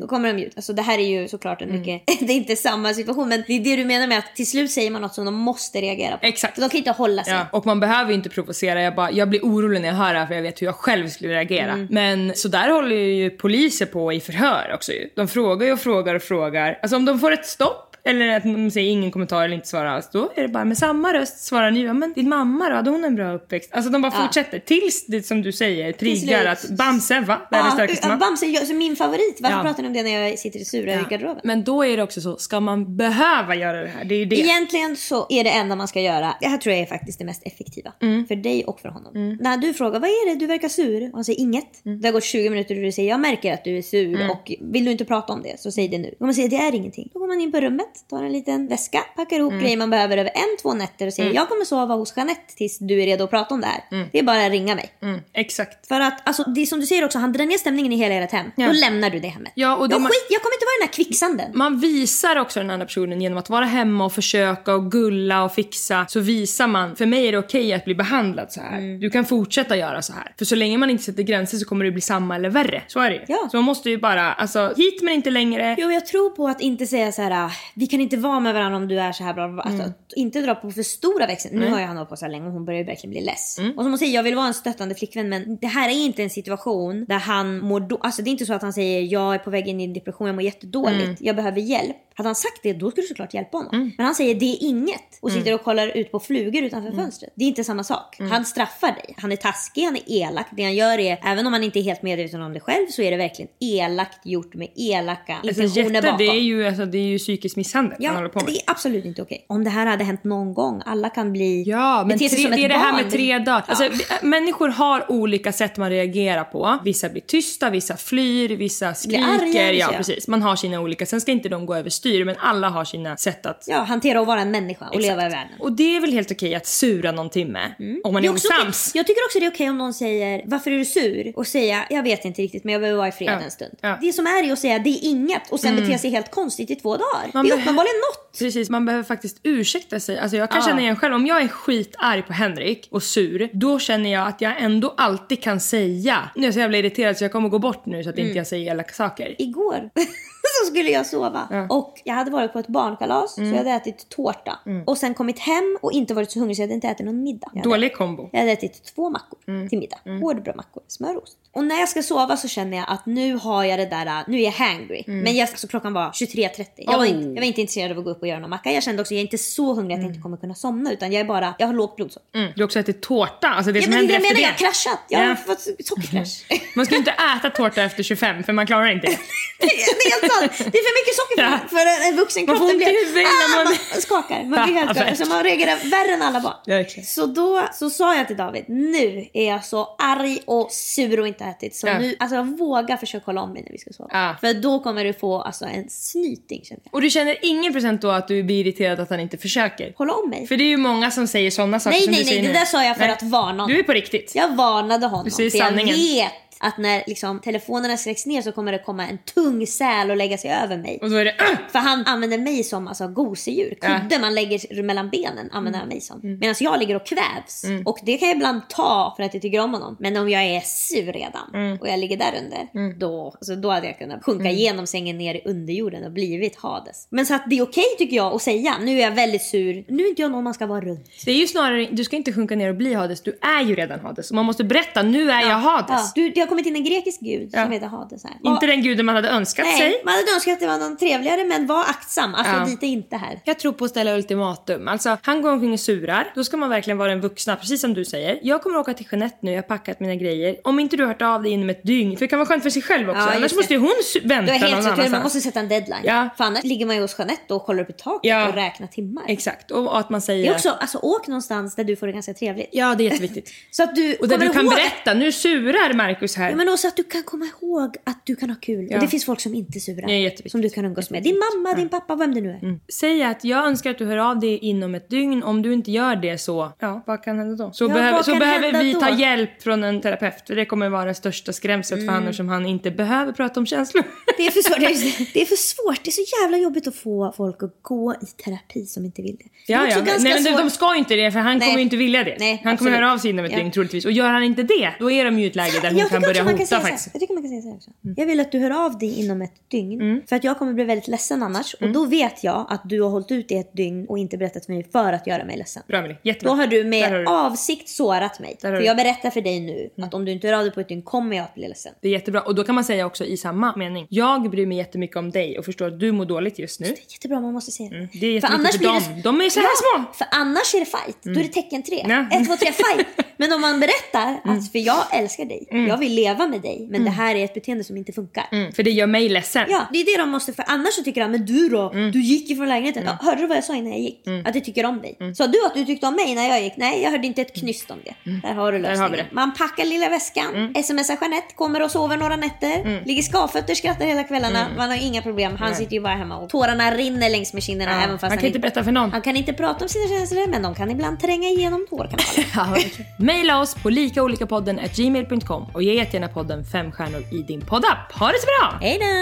Då 0.00 0.06
kommer 0.06 0.32
de 0.34 0.42
ut. 0.42 0.52
Alltså 0.56 0.72
det 0.72 0.82
här 0.82 0.98
är 0.98 1.02
ju 1.20 1.28
såklart 1.28 1.62
en 1.62 1.68
Mm. 1.68 1.80
mycket, 1.80 2.02
det 2.26 2.32
är 2.32 2.36
inte 2.36 2.56
samma 2.56 2.94
situation 2.94 3.28
men 3.28 3.44
det 3.46 3.52
är 3.52 3.60
det 3.60 3.76
du 3.76 3.84
menar 3.84 4.06
med 4.06 4.18
att 4.18 4.36
till 4.36 4.46
slut 4.46 4.70
säger 4.70 4.90
man 4.90 5.02
något 5.02 5.14
som 5.14 5.24
de 5.24 5.34
måste 5.34 5.80
reagera 5.80 6.16
på. 6.16 6.26
Exakt. 6.26 6.54
För 6.54 6.60
de 6.62 6.68
kan 6.68 6.78
inte 6.78 6.90
hålla 6.90 7.24
sig. 7.24 7.32
Ja, 7.32 7.46
och 7.52 7.66
man 7.66 7.80
behöver 7.80 8.10
ju 8.10 8.14
inte 8.16 8.28
provocera. 8.28 8.82
Jag, 8.82 8.94
bara, 8.94 9.10
jag 9.10 9.28
blir 9.28 9.40
orolig 9.42 9.80
när 9.80 9.88
jag 9.88 9.94
hör 9.94 10.12
det 10.14 10.18
här 10.20 10.26
för 10.26 10.34
jag 10.34 10.42
vet 10.42 10.62
hur 10.62 10.66
jag 10.66 10.74
själv 10.76 11.08
skulle 11.08 11.32
reagera. 11.34 11.72
Mm. 11.72 11.86
Men 11.90 12.32
så 12.36 12.48
där 12.48 12.68
håller 12.70 12.96
ju 12.96 13.30
poliser 13.30 13.86
på 13.86 14.12
i 14.12 14.20
förhör 14.20 14.72
också 14.74 14.92
ju. 14.92 15.08
De 15.16 15.28
frågar 15.28 15.66
ju 15.66 15.72
och 15.72 15.80
frågar 15.80 16.14
och 16.14 16.22
frågar. 16.22 16.78
Alltså 16.82 16.96
om 16.96 17.04
de 17.04 17.20
får 17.20 17.32
ett 17.32 17.46
stopp 17.46 17.89
Eller 18.04 18.28
att 18.36 18.42
de 18.42 18.70
säger 18.70 18.90
ingen 18.90 19.10
kommentar 19.10 19.44
eller 19.44 19.54
inte 19.54 19.68
svarar 19.68 19.86
alls. 19.86 20.10
Då 20.12 20.32
är 20.36 20.42
det 20.42 20.48
bara 20.48 20.64
med 20.64 20.78
samma 20.78 21.12
röst 21.12 21.38
svarar 21.44 21.70
ni, 21.70 21.82
ja 21.82 21.92
men 21.92 22.12
din 22.12 22.28
mamma 22.28 22.68
då, 22.68 22.74
hade 22.74 22.90
hon 22.90 23.04
en 23.04 23.14
bra 23.16 23.32
uppväxt? 23.32 23.70
Alltså 23.72 23.90
de 23.90 24.02
bara 24.02 24.12
fortsätter 24.12 24.58
tills 24.58 25.06
det 25.06 25.22
som 25.26 25.42
du 25.42 25.52
säger 25.52 25.92
triggar 25.92 26.44
att 26.46 26.70
Bamse, 26.70 27.20
va? 27.20 27.40
Världens 27.50 27.74
starkaste 27.74 28.06
ja, 28.06 28.08
man. 28.08 28.18
Bamse 28.18 28.46
är 28.46 28.68
ju- 28.68 28.74
min 28.74 28.96
favorit. 28.96 29.38
Varför 29.40 29.56
Ja. 29.56 29.62
pratar 29.62 29.82
ni 29.82 29.88
om 29.88 29.94
det 29.94 30.02
när 30.02 30.28
jag 30.28 30.38
sitter 30.38 30.58
i 30.60 30.64
sura 30.64 30.92
i 30.94 30.98
garderoben? 31.10 31.40
Men 31.44 31.64
då 31.64 31.84
är 31.84 31.96
det 31.96 32.02
också 32.02 32.20
så, 32.20 32.36
ska 32.36 32.60
man 32.60 32.96
behöva 32.96 33.54
göra 33.54 33.82
det 33.82 33.88
här? 33.88 34.04
Det 34.04 34.14
är 34.14 34.26
det. 34.26 34.36
Egentligen 34.40 34.96
så 34.96 35.26
är 35.30 35.44
det 35.44 35.50
enda 35.50 35.76
man 35.76 35.88
ska 35.88 36.00
göra, 36.00 36.34
det 36.40 36.46
här 36.48 36.58
tror 36.58 36.72
jag 36.74 36.82
är 36.82 36.86
faktiskt 36.86 37.18
det 37.18 37.24
mest 37.24 37.42
effektiva. 37.46 37.92
Mm. 38.02 38.26
För 38.26 38.36
dig 38.36 38.64
och 38.64 38.80
för 38.80 38.88
honom. 38.88 39.38
När 39.40 39.56
du 39.56 39.74
frågar 39.74 40.00
vad 40.00 40.10
är 40.10 40.28
det, 40.28 40.34
du 40.40 40.46
verkar 40.46 40.68
sur. 40.68 41.02
Och 41.08 41.14
han 41.14 41.24
säger 41.24 41.40
inget. 41.40 41.84
Mm. 41.86 42.00
Det 42.00 42.08
har 42.08 42.12
gått 42.12 42.24
20 42.24 42.50
minuter 42.50 42.76
och 42.76 42.82
du 42.82 42.92
säger 42.92 43.08
jag 43.10 43.20
märker 43.20 43.54
att 43.54 43.64
du 43.64 43.78
är 43.78 43.82
sur 43.82 44.30
och 44.30 44.52
vill 44.60 44.84
du 44.84 44.90
inte 44.90 45.04
prata 45.04 45.32
om 45.32 45.42
det 45.42 45.60
så 45.60 45.72
säg 45.72 45.88
det 45.88 45.98
nu. 45.98 46.14
Om 46.20 46.26
man 46.26 46.34
säger 46.34 46.48
det 46.48 46.56
är 46.56 46.74
ingenting. 46.74 47.10
Då 47.12 47.18
går 47.18 47.26
man 47.26 47.40
in 47.40 47.52
på 47.52 47.60
rummet, 47.60 47.89
tar 48.10 48.22
en 48.22 48.32
liten 48.32 48.68
väska, 48.68 48.98
packar 49.16 49.36
ihop 49.36 49.50
Mm. 49.52 49.62
grejer 49.64 49.76
man 49.76 49.90
behöver 49.90 50.18
över 50.18 50.30
en, 50.34 50.56
två 50.62 50.74
nätter 50.74 51.06
och 51.06 51.12
säger 51.12 51.34
jag 51.34 51.48
kommer 51.48 51.64
sova 51.64 51.94
hos 51.94 52.16
Jeanette 52.16 52.54
tills 52.56 52.78
du 52.78 53.02
är 53.02 53.06
redo 53.06 53.24
att 53.24 53.30
prata 53.30 53.54
om 53.54 53.60
det 53.60 53.66
här. 53.66 54.08
Det 54.12 54.18
är 54.18 54.22
bara 54.22 54.44
att 54.46 54.50
ringa 54.52 54.74
mig. 54.74 54.90
Mm, 55.02 55.20
exakt. 55.32 55.86
För 55.86 56.00
att 56.00 56.28
alltså, 56.28 56.42
det 56.44 56.60
är 56.62 56.66
som 56.66 56.80
du 56.80 56.86
säger 56.86 57.04
också, 57.04 57.18
han 57.18 57.32
drar 57.32 57.46
ner 57.46 57.58
stämningen 57.58 57.92
i 57.92 57.96
hela 57.96 58.14
ert 58.14 58.32
hem. 58.32 58.46
Ja. 58.56 58.66
Då 58.66 58.72
lämnar 58.72 59.10
du 59.10 59.18
det 59.20 59.28
hemmet. 59.28 59.52
Ja, 59.54 59.76
och 59.76 59.88
det 59.88 59.94
jag, 59.94 60.00
man- 60.02 60.10
skit, 60.10 60.26
jag 60.30 60.42
kommer 60.42 60.54
inte 60.54 60.64
vara 60.64 60.80
den 60.80 60.88
här 60.88 60.92
kvicksanden. 60.92 61.50
Man 61.54 61.80
visar 61.80 62.36
också 62.36 62.60
den 62.60 62.70
andra 62.70 62.86
personen 62.86 63.20
genom 63.20 63.38
att 63.38 63.50
vara 63.50 63.64
hemma 63.64 64.04
och 64.04 64.12
försöka 64.12 64.74
och 64.74 64.92
gulla 64.92 65.44
och 65.44 65.54
fixa. 65.54 66.06
Så 66.08 66.20
visar 66.20 66.66
man, 66.66 66.96
för 66.96 67.06
mig 67.06 67.26
är 67.28 67.32
det 67.32 67.38
okej 67.38 67.72
att 67.72 67.84
bli 67.84 67.94
behandlad 67.94 68.52
så 68.52 68.60
här. 68.60 68.78
Mm. 68.78 69.00
Du 69.00 69.10
kan 69.10 69.24
fortsätta 69.24 69.76
göra 69.76 70.02
så 70.02 70.12
här. 70.12 70.32
För 70.38 70.44
så 70.44 70.54
länge 70.54 70.78
man 70.78 70.90
inte 70.90 71.02
sätter 71.04 71.22
gränser 71.22 71.58
så 71.58 71.64
kommer 71.64 71.84
det 71.84 71.90
bli 71.90 72.00
samma 72.00 72.36
eller 72.36 72.50
värre. 72.50 72.82
Så 72.86 73.00
är 73.00 73.10
det 73.10 73.16
ju. 73.16 73.22
Ja. 73.28 73.48
Så 73.50 73.56
man 73.56 73.64
måste 73.64 73.90
ju 73.90 73.98
bara, 73.98 74.32
alltså 74.32 74.72
hit 74.76 75.02
men 75.02 75.14
inte 75.14 75.30
längre. 75.30 75.76
Jo, 75.78 75.90
jag 75.90 76.06
tror 76.06 76.30
på 76.30 76.48
att 76.48 76.60
inte 76.60 76.86
säga 76.86 77.12
så 77.12 77.22
här, 77.22 77.30
"Ah, 77.46 77.50
vi 77.80 77.86
kan 77.86 78.00
inte 78.00 78.16
vara 78.16 78.40
med 78.40 78.54
varandra 78.54 78.76
om 78.76 78.88
du 78.88 79.00
är 79.00 79.12
så 79.12 79.24
här 79.24 79.34
bra. 79.34 79.60
Alltså, 79.60 79.82
att 79.82 80.12
inte 80.16 80.40
dra 80.40 80.54
på 80.54 80.70
för 80.70 80.82
stora 80.82 81.26
växlar. 81.26 81.52
Nu 81.52 81.70
har 81.70 81.80
han 81.80 81.96
hållit 81.96 82.10
på 82.10 82.16
så 82.16 82.24
här 82.24 82.32
länge 82.32 82.46
och 82.46 82.52
hon 82.52 82.64
börjar 82.64 82.84
verkligen 82.84 83.10
bli 83.10 83.20
less. 83.20 83.58
Och 83.76 83.82
som 83.82 83.92
hon 83.92 83.98
säger, 83.98 84.14
jag 84.14 84.22
vill 84.22 84.34
vara 84.34 84.46
en 84.46 84.54
stöttande 84.54 84.94
flickvän 84.94 85.28
men 85.28 85.58
det 85.60 85.66
här 85.66 85.88
är 85.88 86.04
inte 86.04 86.22
en 86.22 86.30
situation 86.30 87.04
där 87.08 87.18
han 87.18 87.58
mår 87.60 87.80
då. 87.80 87.96
Alltså 87.96 88.22
det 88.22 88.28
är 88.30 88.32
inte 88.32 88.46
så 88.46 88.54
att 88.54 88.62
han 88.62 88.72
säger 88.72 89.02
jag 89.02 89.34
är 89.34 89.38
på 89.38 89.50
väg 89.50 89.68
in 89.68 89.80
i 89.80 89.84
en 89.84 89.92
depression, 89.92 90.26
jag 90.26 90.34
mår 90.34 90.44
jättedåligt, 90.44 91.20
jag 91.20 91.36
behöver 91.36 91.60
hjälp. 91.60 91.96
Hade 92.14 92.28
han 92.28 92.34
sagt 92.34 92.60
det 92.62 92.72
då 92.72 92.90
skulle 92.90 93.04
du 93.04 93.08
såklart 93.08 93.34
hjälpa 93.34 93.56
honom. 93.58 93.92
Men 93.96 94.06
han 94.06 94.14
säger 94.14 94.34
det 94.34 94.44
är 94.46 94.56
inget 94.60 95.18
och 95.20 95.32
sitter 95.32 95.54
och 95.54 95.64
kollar 95.64 95.88
ut 95.96 96.12
på 96.12 96.20
flugor 96.20 96.62
utanför 96.62 96.92
fönstret. 96.92 97.32
Det 97.36 97.44
är 97.44 97.48
inte 97.48 97.64
samma 97.64 97.84
sak. 97.84 98.16
Han 98.30 98.44
straffar 98.44 98.92
dig. 98.92 99.14
Han 99.16 99.32
är 99.32 99.36
taskig, 99.36 99.82
han 99.84 99.96
är 99.96 100.02
elak. 100.06 100.46
Det 100.56 100.62
han 100.62 100.74
gör 100.74 100.98
är, 100.98 101.18
även 101.24 101.46
om 101.46 101.52
han 101.52 101.64
inte 101.64 101.78
är 101.78 101.82
helt 101.82 102.02
medveten 102.02 102.42
om 102.42 102.52
det 102.52 102.60
själv 102.60 102.86
så 102.90 103.02
är 103.02 103.10
det 103.10 103.16
verkligen 103.16 103.50
elakt 103.60 104.26
gjort 104.26 104.54
med 104.54 104.68
elaka 104.76 105.36
Alltså, 105.42 105.62
intentioner 105.62 105.94
jätte, 105.94 106.06
bakom. 106.06 106.18
det, 106.18 106.26
är 106.26 106.40
ju, 106.40 106.66
alltså, 106.66 106.86
det 106.86 106.98
är 106.98 107.02
ju 107.06 107.18
psykisk 107.18 107.56
misshandel 107.70 107.92
han 107.92 108.04
Ja, 108.04 108.12
håller 108.12 108.28
på 108.28 108.38
med. 108.40 108.46
det 108.48 108.56
är 108.56 108.62
absolut 108.66 109.04
inte 109.04 109.22
okej. 109.22 109.44
Om 109.48 109.64
det 109.64 109.70
här 109.70 109.86
hade 109.86 110.04
hänt 110.04 110.24
någon 110.24 110.54
gång, 110.54 110.82
alla 110.86 111.08
kan 111.08 111.32
bli... 111.32 111.62
Ja, 111.66 112.04
men 112.06 112.18
tre, 112.18 112.28
det 112.28 112.64
är 112.64 112.68
det 112.68 112.74
här 112.74 112.92
med 112.92 113.10
tre 113.10 113.38
dagar. 113.38 113.64
Alltså, 113.66 113.84
Ja. 113.84 113.90
äh, 113.90 114.22
Människor 114.22 114.68
har 114.68 115.10
olika 115.12 115.52
sätt 115.52 115.76
man 115.76 115.90
reagerar 115.90 116.44
på. 116.44 116.78
Vissa 116.84 117.08
blir 117.08 117.22
tysta, 117.22 117.70
vissa 117.70 117.96
flyr, 117.96 118.48
vissa 118.48 118.94
skriker. 118.94 119.22
arga, 119.22 119.72
ja, 119.72 119.88
precis. 119.96 120.28
Man 120.28 120.42
har 120.42 120.56
sina 120.56 120.80
olika. 120.80 121.06
Sen 121.06 121.20
ska 121.20 121.32
inte 121.32 121.48
de 121.48 121.66
gå 121.66 121.74
överstyr, 121.74 122.24
men 122.24 122.36
alla 122.38 122.68
har 122.68 122.84
sina 122.84 123.16
sätt 123.16 123.46
att... 123.46 123.64
Ja, 123.66 123.76
hantera 123.82 124.20
och 124.20 124.26
vara 124.26 124.40
en 124.40 124.50
människa 124.50 124.88
och 124.88 125.00
leva 125.00 125.12
i 125.26 125.28
världen. 125.28 125.38
Mm. 125.48 125.60
Och 125.60 125.72
det 125.72 125.96
är 125.96 126.00
väl 126.00 126.12
helt 126.12 126.30
okej 126.30 126.54
att 126.54 126.66
sura 126.66 127.12
någon 127.12 127.30
timme. 127.30 127.60
Om 128.04 128.12
man 128.12 128.24
är 128.24 128.34
osams. 128.34 128.90
Jag 128.94 129.06
tycker 129.06 129.20
också 129.26 129.38
det 129.40 129.46
är 129.46 129.50
okej 129.50 129.70
om 129.70 129.78
någon 129.78 129.94
säger 129.94 130.42
varför 130.46 130.70
är 130.70 130.78
du 130.78 130.84
sur? 130.84 131.32
Och 131.36 131.46
säga 131.46 131.84
jag 131.90 132.02
vet 132.02 132.24
inte 132.24 132.42
riktigt 132.42 132.64
men 132.64 132.72
jag 132.72 132.80
behöver 132.80 132.98
vara 132.98 133.08
i 133.08 133.12
fred 133.12 133.28
Ja. 133.40 133.44
en 133.44 133.50
stund. 133.50 133.72
Ja. 133.80 133.98
Det 134.00 134.12
som 134.12 134.26
är 134.26 134.48
är 134.48 134.52
att 134.52 134.58
säga 134.58 134.78
det 134.78 134.90
är 134.90 134.98
inget 135.10 135.50
och 135.50 135.60
sen 135.60 135.76
bete 135.76 135.98
sig 135.98 136.10
helt 136.10 136.30
konstigt 136.30 136.70
i 136.70 136.74
två 136.76 136.96
dagar. 136.96 137.30
Man 137.34 137.44
det 137.46 137.50
är 137.52 137.56
uppenbarligen 137.64 137.96
något. 137.96 138.38
Precis, 138.38 138.70
man 138.70 138.86
behöver 138.86 139.04
faktiskt 139.04 139.40
ursäkta 139.42 140.00
sig. 140.00 140.18
Alltså 140.18 140.36
jag 140.36 140.50
kan 140.50 140.60
Ja. 140.60 140.66
känna 140.66 140.80
igen 140.80 140.96
själv, 140.96 141.14
om 141.14 141.26
jag 141.26 141.42
är 141.42 141.48
skitarg 141.48 142.22
på 142.22 142.32
Henrik 142.32 142.88
och 142.90 143.02
sur, 143.02 143.50
då 143.52 143.78
känner 143.78 144.12
jag 144.12 144.28
att 144.28 144.40
jag 144.40 144.62
ändå 144.62 144.94
alltid 144.96 145.42
kan 145.42 145.60
säga, 145.60 146.30
nu 146.34 146.42
är 146.42 146.46
jag 146.46 146.54
så 146.54 146.60
jävla 146.60 146.78
irriterad 146.78 147.16
så 147.18 147.24
jag 147.24 147.32
kommer 147.32 147.48
gå 147.48 147.58
bort 147.58 147.86
nu 147.86 148.02
så 148.04 148.10
att 148.10 148.16
Mm. 148.16 148.26
inte 148.26 148.38
jag 148.38 148.46
säger 148.46 148.70
elaka 148.70 148.92
saker. 148.92 149.42
Igår 149.42 149.90
så 150.64 150.70
skulle 150.70 150.90
jag 150.90 151.06
sova 151.06 151.66
och 151.70 151.94
jag 152.04 152.14
hade 152.14 152.30
varit 152.30 152.52
på 152.52 152.58
ett 152.58 152.66
barnkalas 152.68 153.38
Mm. 153.38 153.50
så 153.50 153.54
jag 153.56 153.58
hade 153.64 153.70
ätit 153.76 154.08
tårta. 154.08 154.58
Och 154.86 154.98
sen 154.98 155.14
kommit 155.14 155.38
hem 155.38 155.78
och 155.82 155.92
inte 155.92 156.14
varit 156.14 156.30
så 156.30 156.38
hungrig 156.38 156.56
så 156.56 156.62
jag 156.62 156.66
hade 156.66 156.74
inte 156.74 156.88
ätit 156.88 157.06
någon 157.06 157.22
middag. 157.22 157.48
Jag 157.52 157.58
hade 157.60 157.70
Dålig 157.70 157.94
kombo. 157.96 158.28
Jag 158.32 158.38
hade 158.40 158.52
ätit 158.52 158.94
två 158.94 159.10
mackor 159.10 159.38
Mm. 159.48 159.68
till 159.68 159.78
middag. 159.78 159.98
Hårdbrödmackor, 160.22 160.82
smörost. 160.88 161.36
Och 161.49 161.49
när 161.56 161.80
jag 161.80 161.88
ska 161.88 162.02
sova 162.02 162.36
så 162.36 162.48
känner 162.48 162.76
jag 162.76 162.86
att 162.88 163.06
nu 163.06 163.34
har 163.34 163.64
jag 163.64 163.78
det 163.78 163.86
där, 163.86 164.24
nu 164.30 164.38
är 164.40 164.44
jag 164.44 164.50
hangry. 164.52 165.04
Men 165.06 165.36
jag, 165.36 165.58
så 165.58 165.68
klockan 165.68 165.92
var 165.92 166.08
23.30. 166.10 166.64
Jag, 166.76 166.98
var 166.98 167.04
Mm. 167.06 167.16
Oh. 167.16 167.22
inte, 167.22 167.28
jag 167.34 167.40
var 167.40 167.46
inte 167.46 167.60
intresserad 167.60 167.90
av 167.92 167.98
att 167.98 168.04
gå 168.04 168.10
upp 168.10 168.22
och 168.22 168.28
göra 168.28 168.38
någon 168.38 168.50
macka. 168.50 168.72
Jag 168.72 168.82
kände 168.82 169.02
också 169.02 169.08
att 169.08 169.16
jag 169.16 169.18
är 169.18 169.24
inte 169.24 169.38
så 169.38 169.74
hungrig 169.74 169.94
att 169.96 170.00
jag 170.02 170.10
inte 170.10 170.20
kommer 170.20 170.36
kunna 170.36 170.54
somna. 170.54 170.92
Utan 170.92 171.12
jag 171.12 171.20
är 171.20 171.24
bara, 171.24 171.54
jag 171.58 171.66
har 171.66 171.74
lågt 171.74 171.96
blodsocker. 171.96 172.38
Mm. 172.38 172.52
Du 172.56 172.62
har 172.62 172.64
också 172.66 172.78
ätit 172.78 173.02
tårta, 173.02 173.48
alltså 173.48 173.72
det 173.72 173.78
Ja, 173.78 173.82
som 173.82 173.90
men 173.90 173.98
händer 173.98 174.14
det 174.18 174.22
jag 174.22 174.22
efter 174.22 174.34
menar, 174.42 174.54
det. 174.58 174.62
jag 174.62 174.66
har 174.66 174.72
kraschat. 174.72 175.00
Jag 175.08 175.18
har 175.18 175.26
Ja. 175.26 175.36
fått 175.36 175.60
sockerkrasch. 175.86 176.44
Man 176.76 176.86
ska 176.86 176.94
ju 176.94 176.98
inte 176.98 177.10
äta 177.36 177.50
tårta 177.50 177.82
efter 177.82 178.02
25 178.02 178.42
för 178.44 178.52
man 178.52 178.66
klarar 178.66 178.92
inte 178.92 179.06
det. 179.06 179.18
det 179.60 179.66
är 179.66 180.10
helt 180.10 180.32
sant. 180.32 180.72
Det 180.72 180.78
är 180.78 180.84
för 180.88 181.00
mycket 181.00 181.16
socker 181.20 181.36
för, 181.36 181.42
Ja. 181.42 181.58
för 181.68 181.86
en, 182.06 182.08
en 182.12 182.16
vuxen 182.16 182.44
Man 182.46 182.56
kropp. 182.56 182.70
får 182.70 182.78
Det 182.78 182.84
ont 182.84 182.94
i 182.94 183.06
huvudet 183.06 183.26
ah, 183.26 183.56
man- 183.56 183.64
man 183.92 184.00
skakar. 184.02 184.44
Man 184.44 184.64
blir 184.64 184.74
helt 184.74 184.88
Ja, 184.88 184.94
skakad. 184.94 185.18
Så 185.18 185.26
man 185.26 185.44
reagerar 185.44 185.90
värre 185.90 186.14
än 186.14 186.22
alla 186.22 186.40
barn. 186.40 186.54
Verkligen. 186.66 187.06
Så 187.06 187.26
då 187.26 187.62
så 187.72 187.90
sa 187.90 188.16
jag 188.16 188.26
till 188.26 188.36
David, 188.36 188.64
nu 188.68 189.28
är 189.32 189.48
jag 189.48 189.64
så 189.64 189.96
arg 189.98 190.38
och 190.46 190.72
sur 190.72 191.20
och 191.20 191.28
inte 191.28 191.39
ätit. 191.40 191.74
Så 191.76 191.86
Ja. 191.86 191.98
nu, 191.98 192.16
alltså 192.18 192.42
våga 192.42 192.96
försöka 192.96 193.26
hålla 193.26 193.42
om 193.42 193.52
mig 193.52 193.62
när 193.62 193.72
vi 193.72 193.78
ska 193.78 193.92
sova. 193.92 194.10
Ja. 194.12 194.36
För 194.40 194.54
då 194.54 194.78
kommer 194.78 195.04
du 195.04 195.12
få 195.12 195.40
alltså, 195.40 195.64
en 195.64 195.88
snyting 195.88 196.64
känner 196.64 196.80
jag. 196.84 196.94
Och 196.94 197.00
du 197.02 197.10
känner 197.10 197.36
ingen 197.42 197.72
procent 197.72 198.02
då 198.02 198.10
att 198.10 198.28
du 198.28 198.42
blir 198.42 198.60
irriterad 198.60 199.00
att 199.00 199.10
han 199.10 199.20
inte 199.20 199.38
försöker? 199.38 199.92
Hålla 199.96 200.12
om 200.12 200.30
mig. 200.30 200.46
För 200.46 200.56
det 200.56 200.64
är 200.64 200.68
ju 200.68 200.76
många 200.76 201.10
som 201.10 201.26
säger 201.26 201.50
sådana 201.50 201.80
saker 201.80 201.96
Nej, 201.96 202.02
som 202.04 202.10
nej, 202.12 202.20
du 202.20 202.24
säger 202.26 202.42
nej, 202.42 202.48
det 202.48 202.54
nu. 202.54 202.58
där 202.60 202.66
sa 202.66 202.84
jag 202.84 202.96
för 202.96 203.04
Nej. 203.04 203.12
att 203.12 203.22
varna 203.22 203.46
honom. 203.50 203.68
Du 203.68 203.78
är 203.78 203.82
på 203.82 203.92
riktigt. 203.92 204.32
Jag 204.34 204.56
varnade 204.56 205.06
honom. 205.06 205.24
Du 205.24 205.30
säger 205.30 205.50
för 205.50 205.58
jag 205.58 205.66
sanningen. 205.68 205.94
vet 205.96 206.32
att 206.60 206.78
när 206.78 207.02
liksom, 207.06 207.40
telefonerna 207.40 207.96
släcks 207.96 208.26
ner 208.26 208.42
så 208.42 208.52
kommer 208.52 208.72
det 208.72 208.78
komma 208.78 209.06
en 209.08 209.18
tung 209.18 209.66
säl 209.66 210.10
och 210.10 210.16
lägga 210.16 210.38
sig 210.38 210.50
över 210.50 210.76
mig. 210.76 210.98
Och 211.02 211.10
då 211.10 211.16
är 211.16 211.24
det! 211.24 211.34
För 211.72 211.78
han 211.78 212.06
använder 212.06 212.38
mig 212.38 212.64
som 212.64 212.88
alltså, 212.88 213.08
gosedjur. 213.08 213.74
Kudde 213.80 214.18
man 214.18 214.34
lägger 214.34 214.82
mellan 214.82 215.10
benen 215.10 215.50
använder 215.52 215.80
han 215.80 215.88
mig 215.88 216.00
som. 216.00 216.20
Medan 216.22 216.54
jag 216.60 216.78
ligger 216.78 216.96
och 216.96 217.06
kvävs. 217.06 217.64
Och 217.84 217.98
det 218.02 218.16
kan 218.18 218.28
jag 218.28 218.36
ibland 218.36 218.68
ta 218.68 219.14
för 219.16 219.22
att 219.22 219.34
jag 219.34 219.42
tycker 219.42 219.60
om 219.60 219.72
honom. 219.74 219.96
Men 220.00 220.16
om 220.16 220.28
jag 220.28 220.42
är 220.42 220.60
sur 220.60 221.12
redan 221.12 221.78
och 221.80 221.88
jag 221.88 221.98
ligger 221.98 222.16
där 222.16 222.32
under. 222.42 222.98
Då, 222.98 223.32
alltså, 223.34 223.56
då 223.56 223.70
hade 223.70 223.86
jag 223.86 223.98
kunnat 223.98 224.24
sjunka 224.24 224.50
igenom 224.50 224.86
sängen 224.86 225.18
ner 225.18 225.34
i 225.34 225.42
underjorden 225.44 226.04
och 226.04 226.12
blivit 226.12 226.56
Hades. 226.56 227.06
Men 227.10 227.26
så 227.26 227.34
att 227.34 227.44
det 227.46 227.58
är 227.58 227.62
okej 227.62 227.84
tycker 227.98 228.16
jag 228.16 228.34
att 228.34 228.42
säga. 228.42 228.74
Nu 228.80 228.98
är 228.98 229.02
jag 229.02 229.10
väldigt 229.10 229.42
sur. 229.42 229.84
Nu 229.88 230.04
är 230.04 230.08
inte 230.08 230.22
jag 230.22 230.30
någon 230.30 230.44
man 230.44 230.54
ska 230.54 230.66
vara 230.66 230.80
runt. 230.80 231.06
Det 231.24 231.30
är 231.30 231.36
ju 231.36 231.46
snarare, 231.46 231.88
du 231.92 232.04
ska 232.04 232.16
inte 232.16 232.32
sjunka 232.32 232.56
ner 232.56 232.68
och 232.68 232.76
bli 232.76 232.94
Hades, 232.94 233.22
du 233.22 233.38
är 233.40 233.64
ju 233.64 233.74
redan 233.74 234.00
Hades. 234.00 234.32
Man 234.32 234.44
måste 234.44 234.64
berätta, 234.64 235.02
nu 235.02 235.30
är 235.30 235.40
jag 235.40 235.56
Hades. 235.56 236.12
Ja. 236.14 236.22
Du, 236.34 236.40
har 236.40 236.49
kommit 236.50 236.66
in 236.66 236.76
en 236.76 236.84
grekisk 236.84 237.20
gud 237.20 237.50
Ja. 237.52 237.62
som 237.62 237.72
heter 237.72 237.86
Hades 237.86 238.24
här. 238.24 238.32
Inte 238.44 238.66
Ja. 238.66 238.72
den 238.72 238.82
guden 238.82 239.06
man 239.06 239.14
hade 239.14 239.28
önskat 239.28 239.66
Nej, 239.66 239.78
sig. 239.78 240.02
man 240.04 240.14
hade 240.14 240.32
önskat 240.34 240.52
att 240.54 240.60
det 240.60 240.66
var 240.66 240.78
någon 240.78 240.96
trevligare 240.96 241.44
men 241.44 241.66
var 241.66 241.80
aktsam. 241.82 242.34
Afrodite 242.34 242.86
är 242.86 242.88
inte 242.88 243.16
här. 243.16 243.40
Jag 243.44 243.58
tror 243.58 243.72
på 243.72 243.84
att 243.84 243.90
ställa 243.90 244.14
ultimatum. 244.14 244.88
Alltså, 244.88 245.16
han 245.22 245.42
går 245.42 245.52
omkring 245.52 245.72
och 245.72 245.80
surar. 245.80 246.32
Då 246.34 246.44
ska 246.44 246.56
man 246.56 246.70
verkligen 246.70 246.98
vara 246.98 247.08
den 247.08 247.20
vuxna, 247.20 247.56
precis 247.56 247.80
som 247.80 247.94
du 247.94 248.04
säger. 248.04 248.38
Jag 248.42 248.62
kommer 248.62 248.78
åka 248.78 248.94
till 248.94 249.06
Jeanette 249.12 249.36
nu, 249.40 249.50
jag 249.50 249.58
har 249.58 249.62
packat 249.62 250.00
mina 250.00 250.14
grejer. 250.14 250.56
Om 250.64 250.78
inte 250.80 250.96
du 250.96 251.02
har 251.02 251.08
hört 251.08 251.22
av 251.22 251.42
dig 251.42 251.52
inom 251.52 251.70
ett 251.70 251.82
dygn, 251.82 252.16
för 252.16 252.20
det 252.24 252.28
kan 252.28 252.38
vara 252.38 252.46
skönt 252.48 252.62
för 252.62 252.70
sig 252.70 252.82
själv 252.82 253.10
också. 253.10 253.20
Ja, 253.22 253.32
Annars 253.36 253.54
måste 253.54 253.72
ju 253.74 253.78
hon 253.80 253.92
vänta 254.22 254.52
någon 254.52 254.60
rätt, 254.62 254.70
man 254.70 254.84
annanstans. 254.88 255.22
måste 255.24 255.40
sätta 255.40 255.60
en 255.60 255.68
deadline. 255.68 256.00
Ja. 256.04 256.28
För 256.36 256.44
annars 256.44 256.64
ligger 256.64 256.86
man 256.86 256.96
ju 256.96 257.02
hos 257.02 257.18
Jeanette 257.18 257.54
och 257.54 257.64
kollar 257.64 257.82
upp 257.82 257.90
i 257.90 257.92
taket 257.92 258.20
Ja. 258.30 258.48
och 258.48 258.54
räknar 258.54 258.86
timmar. 258.86 259.24
Exakt, 259.28 259.70
och 259.70 259.98
att 259.98 260.10
man 260.10 260.20
säger... 260.20 260.44
Det 260.44 260.50
är 260.50 260.54
också, 260.54 260.70
alltså 260.70 260.98
åk 260.98 261.26
någonstans 261.26 261.74
där 261.76 261.84
du 261.84 261.96
får 261.96 262.06
det 262.06 262.12
ganska 262.12 262.34
trevligt. 262.34 262.68
Ja, 262.72 262.94
det 262.94 263.02
är 263.02 263.10
jätteviktigt. 263.10 263.52
Så 263.70 263.82
att 263.82 263.94
du 263.94 264.14
Och 264.16 264.28
där 264.28 264.38
du 264.38 264.48
kan 264.48 264.64
ihåg 264.64 264.74
berätta, 264.74 265.14
nu 265.14 265.32
surar 265.32 265.92
Markus 265.94 266.36
här. 266.40 266.50
Ja, 266.50 266.56
men 266.56 266.68
också 266.68 266.88
att 266.88 266.96
du 266.96 267.02
kan 267.04 267.22
komma 267.22 267.44
ihåg 267.44 267.96
att 268.04 268.26
du 268.26 268.36
kan 268.36 268.50
ha 268.50 268.56
kul. 268.60 268.86
Ja. 268.90 268.96
Och 268.96 269.02
det 269.02 269.08
finns 269.08 269.24
folk 269.24 269.40
som 269.40 269.54
inte. 269.54 269.78
Det 269.86 270.02
är 270.02 270.08
jätteviktigt. 270.08 270.52
som 270.52 270.60
du 270.60 270.70
kan 270.70 270.84
umgås 270.84 271.10
med. 271.10 271.22
Din 271.22 271.38
mamma, 271.38 271.74
din 271.76 271.88
pappa, 271.88 272.14
vem 272.16 272.34
det 272.34 272.40
nu 272.40 272.50
är. 272.50 272.78
Säg 272.92 273.22
att 273.22 273.44
jag 273.44 273.66
önskar 273.66 273.90
att 273.90 273.98
du 273.98 274.04
hör 274.06 274.16
av 274.16 274.40
dig 274.40 274.58
inom 274.58 274.94
ett 274.94 275.08
dygn. 275.10 275.42
Om 275.42 275.62
du 275.62 275.72
inte 275.72 275.90
gör 275.90 276.16
det 276.16 276.38
så, 276.38 276.72
ja, 276.78 277.02
vad 277.06 277.22
kan 277.24 277.38
hända 277.38 277.64
då? 277.64 277.72
Så, 277.72 277.84
Ja, 277.84 277.88
behöver, 277.88 278.22
så 278.22 278.34
behöver 278.36 278.82
vi 278.82 278.92
då? 278.92 279.00
ta 279.00 279.10
hjälp 279.18 279.62
från 279.62 279.84
en 279.84 280.00
terapeut. 280.00 280.46
För 280.46 280.56
det 280.56 280.64
kommer 280.64 280.88
vara 280.88 281.04
det 281.04 281.14
största 281.14 281.52
skrämset 281.52 281.98
för 281.98 282.06
honom 282.06 282.22
eftersom 282.22 282.48
han 282.48 282.66
inte 282.66 282.90
behöver 282.90 283.32
prata 283.32 283.60
om 283.60 283.66
känslor. 283.66 284.04
Det 284.36 284.46
är, 284.46 284.50
för 284.50 284.60
svårt. 284.62 284.78
det 285.34 285.42
är 285.42 285.46
för 285.46 285.56
svårt. 285.56 286.04
Det 286.04 286.10
är 286.10 286.12
så 286.12 286.24
jävla 286.42 286.58
jobbigt 286.58 286.86
att 286.86 286.94
få 286.96 287.32
folk 287.36 287.62
att 287.62 287.78
gå 287.82 288.14
i 288.14 288.42
terapi 288.44 288.86
som 288.86 289.04
inte 289.04 289.22
vill 289.22 289.36
det. 289.36 289.44
det 289.66 289.72
är 289.72 289.76
Ja, 289.86 289.86
ja. 290.06 290.14
Nej, 290.18 290.42
men 290.42 290.56
de, 290.56 290.70
ska 290.70 290.92
ju 290.94 290.98
inte 290.98 291.16
det 291.16 291.32
för 291.32 291.38
han 291.38 291.58
Nej. 291.58 291.68
kommer 291.68 291.78
ju 291.78 291.82
inte 291.84 291.96
vilja 291.96 292.24
det. 292.24 292.36
Nej, 292.38 292.50
han 292.52 292.58
kommer 292.58 292.72
absolut. 292.72 292.94
höra 292.94 293.12
av 293.12 293.18
sig 293.18 293.30
inom 293.30 293.44
ett 293.44 293.52
Ja. 293.52 293.58
dygn 293.58 293.70
troligtvis. 293.70 294.04
Och 294.04 294.12
gör 294.12 294.28
han 294.28 294.42
inte 294.42 294.62
det, 294.62 294.94
då 294.98 295.10
är 295.10 295.24
de 295.24 295.38
ju 295.38 295.44
i 295.44 295.48
ett 295.48 295.56
läge 295.56 295.80
där 295.82 295.88
hon 295.90 295.98
jag 295.98 296.08
kan 296.08 296.20
börja 296.22 296.29
kan 296.36 296.46
hota 296.46 296.56
säga 296.56 296.66
så 296.66 296.74
här. 296.74 296.82
faktiskt. 296.82 297.06
Mm. 297.06 297.12
Jag 297.14 297.20
tycker 297.20 297.34
man 297.34 297.42
kan 297.42 297.50
säga 297.50 297.62
så 297.62 297.68
här 297.68 297.76
också. 297.76 297.90
Jag 298.16 298.26
vill 298.26 298.40
att 298.40 298.52
du 298.52 298.58
hör 298.58 298.86
av 298.86 298.98
dig 298.98 299.20
inom 299.20 299.42
ett 299.42 299.54
dygn. 299.68 300.22
För 300.26 300.36
att 300.36 300.44
jag 300.44 300.58
kommer 300.58 300.72
bli 300.72 300.84
väldigt 300.84 301.08
ledsen 301.08 301.42
annars. 301.42 301.76
Mm. 301.80 301.90
Och 301.90 301.94
då 301.94 302.06
vet 302.06 302.44
jag 302.44 302.66
att 302.68 302.82
du 302.84 303.02
har 303.02 303.10
hållit 303.10 303.30
ut 303.30 303.50
i 303.52 303.54
ett 303.54 303.76
dygn 303.76 304.06
och 304.06 304.18
inte 304.18 304.36
berättat 304.38 304.66
för 304.66 304.72
mig 304.72 304.86
för 304.92 305.12
att 305.12 305.26
göra 305.26 305.44
mig 305.44 305.56
ledsen. 305.56 305.82
Bra 305.88 305.98
Emelie, 305.98 306.16
jättebra. 306.22 306.50
Då 306.50 306.56
har 306.56 306.66
du 306.66 306.84
med 306.84 307.08
har 307.10 307.18
du. 307.18 307.26
avsikt 307.26 307.88
sårat 307.88 308.40
mig. 308.40 308.56
För 308.60 308.80
jag 308.80 308.96
berättar 308.96 309.30
för 309.30 309.40
dig 309.40 309.60
nu 309.60 309.90
att 310.04 310.14
om 310.14 310.24
du 310.24 310.32
inte 310.32 310.46
hör 310.46 310.54
av 310.54 310.62
dig 310.62 310.72
på 310.72 310.80
ett 310.80 310.88
dygn 310.88 311.02
kommer 311.02 311.36
jag 311.36 311.44
att 311.44 311.54
bli 311.54 311.68
ledsen. 311.68 311.92
Det 312.00 312.08
är 312.08 312.12
jättebra 312.12 312.42
och 312.42 312.54
då 312.54 312.64
kan 312.64 312.74
man 312.74 312.84
säga 312.84 313.06
också 313.06 313.24
i 313.24 313.36
samma 313.36 313.76
mening. 313.76 314.06
Jag 314.10 314.50
bryr 314.50 314.66
mig 314.66 314.78
jättemycket 314.78 315.16
om 315.16 315.30
dig 315.30 315.58
och 315.58 315.64
förstår 315.64 315.86
att 315.86 316.00
du 316.00 316.12
mår 316.12 316.24
dåligt 316.24 316.58
just 316.58 316.80
nu. 316.80 316.86
Det 316.86 316.92
är 316.92 317.12
jättebra, 317.12 317.40
man 317.40 317.52
måste 317.52 317.70
säga 317.70 317.90
det. 317.90 317.96
Mm, 317.96 318.08
det 318.12 318.26
är 318.26 318.32
jättemycket 318.32 318.72
för 318.72 318.78
blir 318.78 318.88
dem. 318.88 319.22
De 319.22 319.40
är 319.40 319.50
så 319.50 319.60
här 319.60 319.96
små. 319.98 320.04
För 320.12 320.26
annars 320.30 320.74
är 320.74 320.80
det 320.80 320.86
fight. 320.86 321.18
Då 321.22 321.30
är 321.30 321.44
det 321.44 321.48
tecken 321.48 321.82
tre. 321.82 322.04
Ja. 322.08 322.26
Ett, 322.32 322.46
två, 322.46 322.56
tre, 322.56 322.72
fight. 322.72 323.06
Men 323.36 323.52
om 323.52 323.60
man 323.60 323.80
berättar 323.80 324.40
att 324.44 324.72
för 324.72 324.78
jag 324.78 325.04
älskar 325.12 325.44
dig, 325.44 325.66
jag 325.88 325.98
vill 325.98 326.09
leva 326.10 326.46
med 326.46 326.60
dig, 326.60 326.86
men 326.90 327.04
det 327.04 327.10
här 327.10 327.34
är 327.34 327.44
ett 327.44 327.54
beteende 327.54 327.84
som 327.84 327.96
inte 327.96 328.12
funkar. 328.12 328.46
Mm, 328.52 328.72
för 328.72 328.82
det 328.82 328.90
gör 328.90 329.06
mig 329.06 329.28
ledsen. 329.28 329.66
Ja, 329.68 329.86
det 329.92 329.98
är 330.00 330.04
det 330.04 330.22
de 330.22 330.30
måste, 330.30 330.52
för 330.52 330.64
annars 330.68 330.94
så 330.94 331.02
tycker 331.02 331.22
han, 331.22 331.30
men 331.30 331.46
du 331.46 331.68
då? 331.68 331.90
Mm. 331.90 332.12
Du 332.12 332.22
gick 332.22 332.50
ifrån 332.50 332.68
lägenheten. 332.68 333.02
Ja, 333.06 333.18
hörde 333.20 333.40
du 333.40 333.46
vad 333.46 333.56
jag 333.56 333.64
sa 333.64 333.74
innan 333.74 333.90
jag 333.90 334.00
gick? 334.00 334.26
Att 334.44 334.54
jag 334.54 334.64
tycker 334.64 334.86
om 334.86 335.02
dig. 335.02 335.16
Mm. 335.20 335.34
Sa 335.34 335.46
du 335.46 335.66
att 335.66 335.74
du 335.74 335.84
tyckte 335.84 336.06
om 336.06 336.14
mig 336.14 336.34
när 336.34 336.48
jag 336.48 336.62
gick? 336.62 336.72
Nej, 336.76 337.02
jag 337.02 337.10
hörde 337.10 337.26
inte 337.26 337.42
ett 337.42 337.56
knyst 337.56 337.90
om 337.90 337.98
det. 338.04 338.30
Där 338.42 338.54
har 338.54 338.72
du 338.72 338.78
har 338.78 338.82
lösningen. 338.82 339.14
Mm. 339.14 339.26
Man 339.32 339.54
packar 339.54 339.84
lilla 339.84 340.08
väskan, 340.08 340.74
smsar 340.84 341.18
Jeanette, 341.20 341.54
kommer 341.54 341.82
och 341.82 341.90
sover 341.90 342.16
några 342.16 342.36
nätter, 342.36 343.06
ligger 343.06 343.22
skavfötter, 343.22 343.74
skrattar 343.74 344.06
hela 344.06 344.24
kvällarna. 344.24 344.66
Man 344.76 344.90
har 344.90 344.96
inga 345.06 345.22
problem. 345.22 345.56
Han 345.56 345.74
sitter 345.74 345.92
ju 345.92 346.00
bara 346.00 346.14
hemma 346.14 346.38
och 346.38 346.48
tårarna 346.48 346.90
rinner 346.90 347.30
längs 347.30 347.52
med 347.52 347.62
kinderna. 347.62 347.92
Ja, 347.92 348.02
även 348.04 348.18
fast 348.18 348.30
han 348.30 348.38
kan 348.38 348.46
inte 348.46 348.58
berätta 348.58 348.84
för 348.84 348.92
någon. 348.92 349.12
Han 349.12 349.22
kan 349.22 349.36
inte 349.36 349.52
prata 349.52 349.84
om 349.84 349.88
sina 349.88 350.08
känslor, 350.08 350.46
men 350.48 350.62
de 350.62 350.74
kan 350.74 350.90
ibland 350.90 351.20
tränga 351.20 351.48
igenom 351.48 351.86
tårkanaler. 351.90 352.84
Maila 353.24 353.60
oss 353.60 353.74
på 353.74 353.90
likaolikapodden 353.90 354.80
gmail.com 354.94 355.66
och 355.74 355.82
ge 355.82 355.94
jättegärna 356.00 356.28
podden 356.28 356.64
fem 356.64 356.92
stjärnor 356.92 357.22
i 357.30 357.42
din 357.42 357.60
poddapp. 357.60 358.12
Ha 358.12 358.26
det 358.26 358.40
så 358.40 358.48
bra! 358.52 358.78
Hej 358.80 358.98
då! 359.04 359.14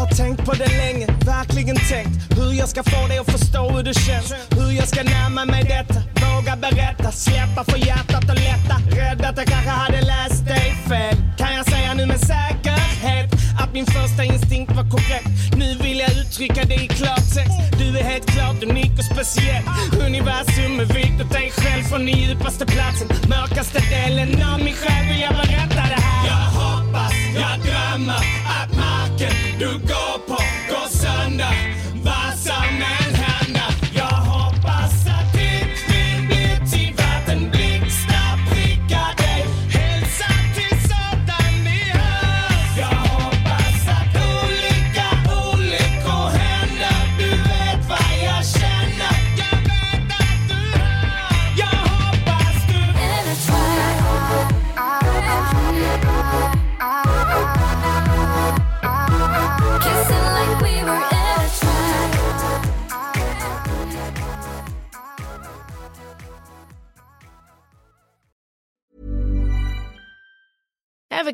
Har 0.00 0.08
tänkt 0.20 0.44
på 0.46 0.52
det 0.52 0.70
länge, 0.82 1.06
verkligen 1.26 1.76
tänkt 1.76 2.38
hur 2.38 2.52
jag 2.60 2.68
ska 2.68 2.82
få 2.82 3.06
dig 3.08 3.18
att 3.18 3.30
förstå 3.36 3.62
hur 3.68 3.82
det 3.82 3.94
känns. 3.94 4.32
Hur 4.58 4.70
jag 4.80 4.88
ska 4.88 5.02
närma 5.02 5.44
mig 5.44 5.62
detta, 5.64 6.00
våga 6.24 6.56
berätta, 6.56 7.10
släppa 7.12 7.64
för 7.64 7.78
hjärtat 7.78 8.24
och 8.30 8.38
lätta. 8.48 8.74
Rädd 8.98 9.20
att 9.28 9.36
jag 9.36 9.46
kanske 9.46 9.70
hade 9.70 10.00
läst 10.12 10.46
dig 10.46 10.68
fel. 10.88 11.16
Kan 11.38 11.54
jag 11.54 11.66
säga 11.66 11.94
nu 11.94 12.06
med 12.06 12.20
säkerhet 12.20 13.29
att 13.70 13.74
min 13.74 13.86
första 13.86 14.24
instinkt 14.24 14.72
var 14.72 14.90
korrekt. 14.90 15.56
Nu 15.56 15.74
vill 15.82 15.98
jag 15.98 16.10
uttrycka 16.10 16.64
det 16.64 16.74
i 16.74 16.88
klartext. 16.88 17.58
Du 17.78 17.98
är 17.98 18.04
helt 18.04 18.26
klart 18.26 18.62
unik 18.62 18.92
och 18.98 19.04
speciell. 19.04 19.64
Universum 20.06 20.80
är 20.80 20.84
vikt 20.84 21.20
åt 21.22 21.32
dig 21.32 21.50
själv 21.50 21.82
från 21.82 22.06
den 22.06 22.18
djupaste 22.18 22.66
platsen. 22.66 23.08
Mörkaste 23.28 23.80
delen 23.94 24.42
av 24.52 24.58
min 24.58 24.74
själ 24.74 25.04
vill 25.08 25.20
jag 25.20 25.34
berätta 25.34 25.82
det 25.94 26.00
här. 26.06 26.26
Jag 26.26 26.46
hoppas, 26.60 27.12
jag 27.34 27.56
drömmer 27.66 28.22
att 28.58 28.70
marken 28.76 29.34
du 29.58 29.70
går 29.72 30.16
på 30.28 30.38
går 30.70 30.88
sönder. 30.88 31.69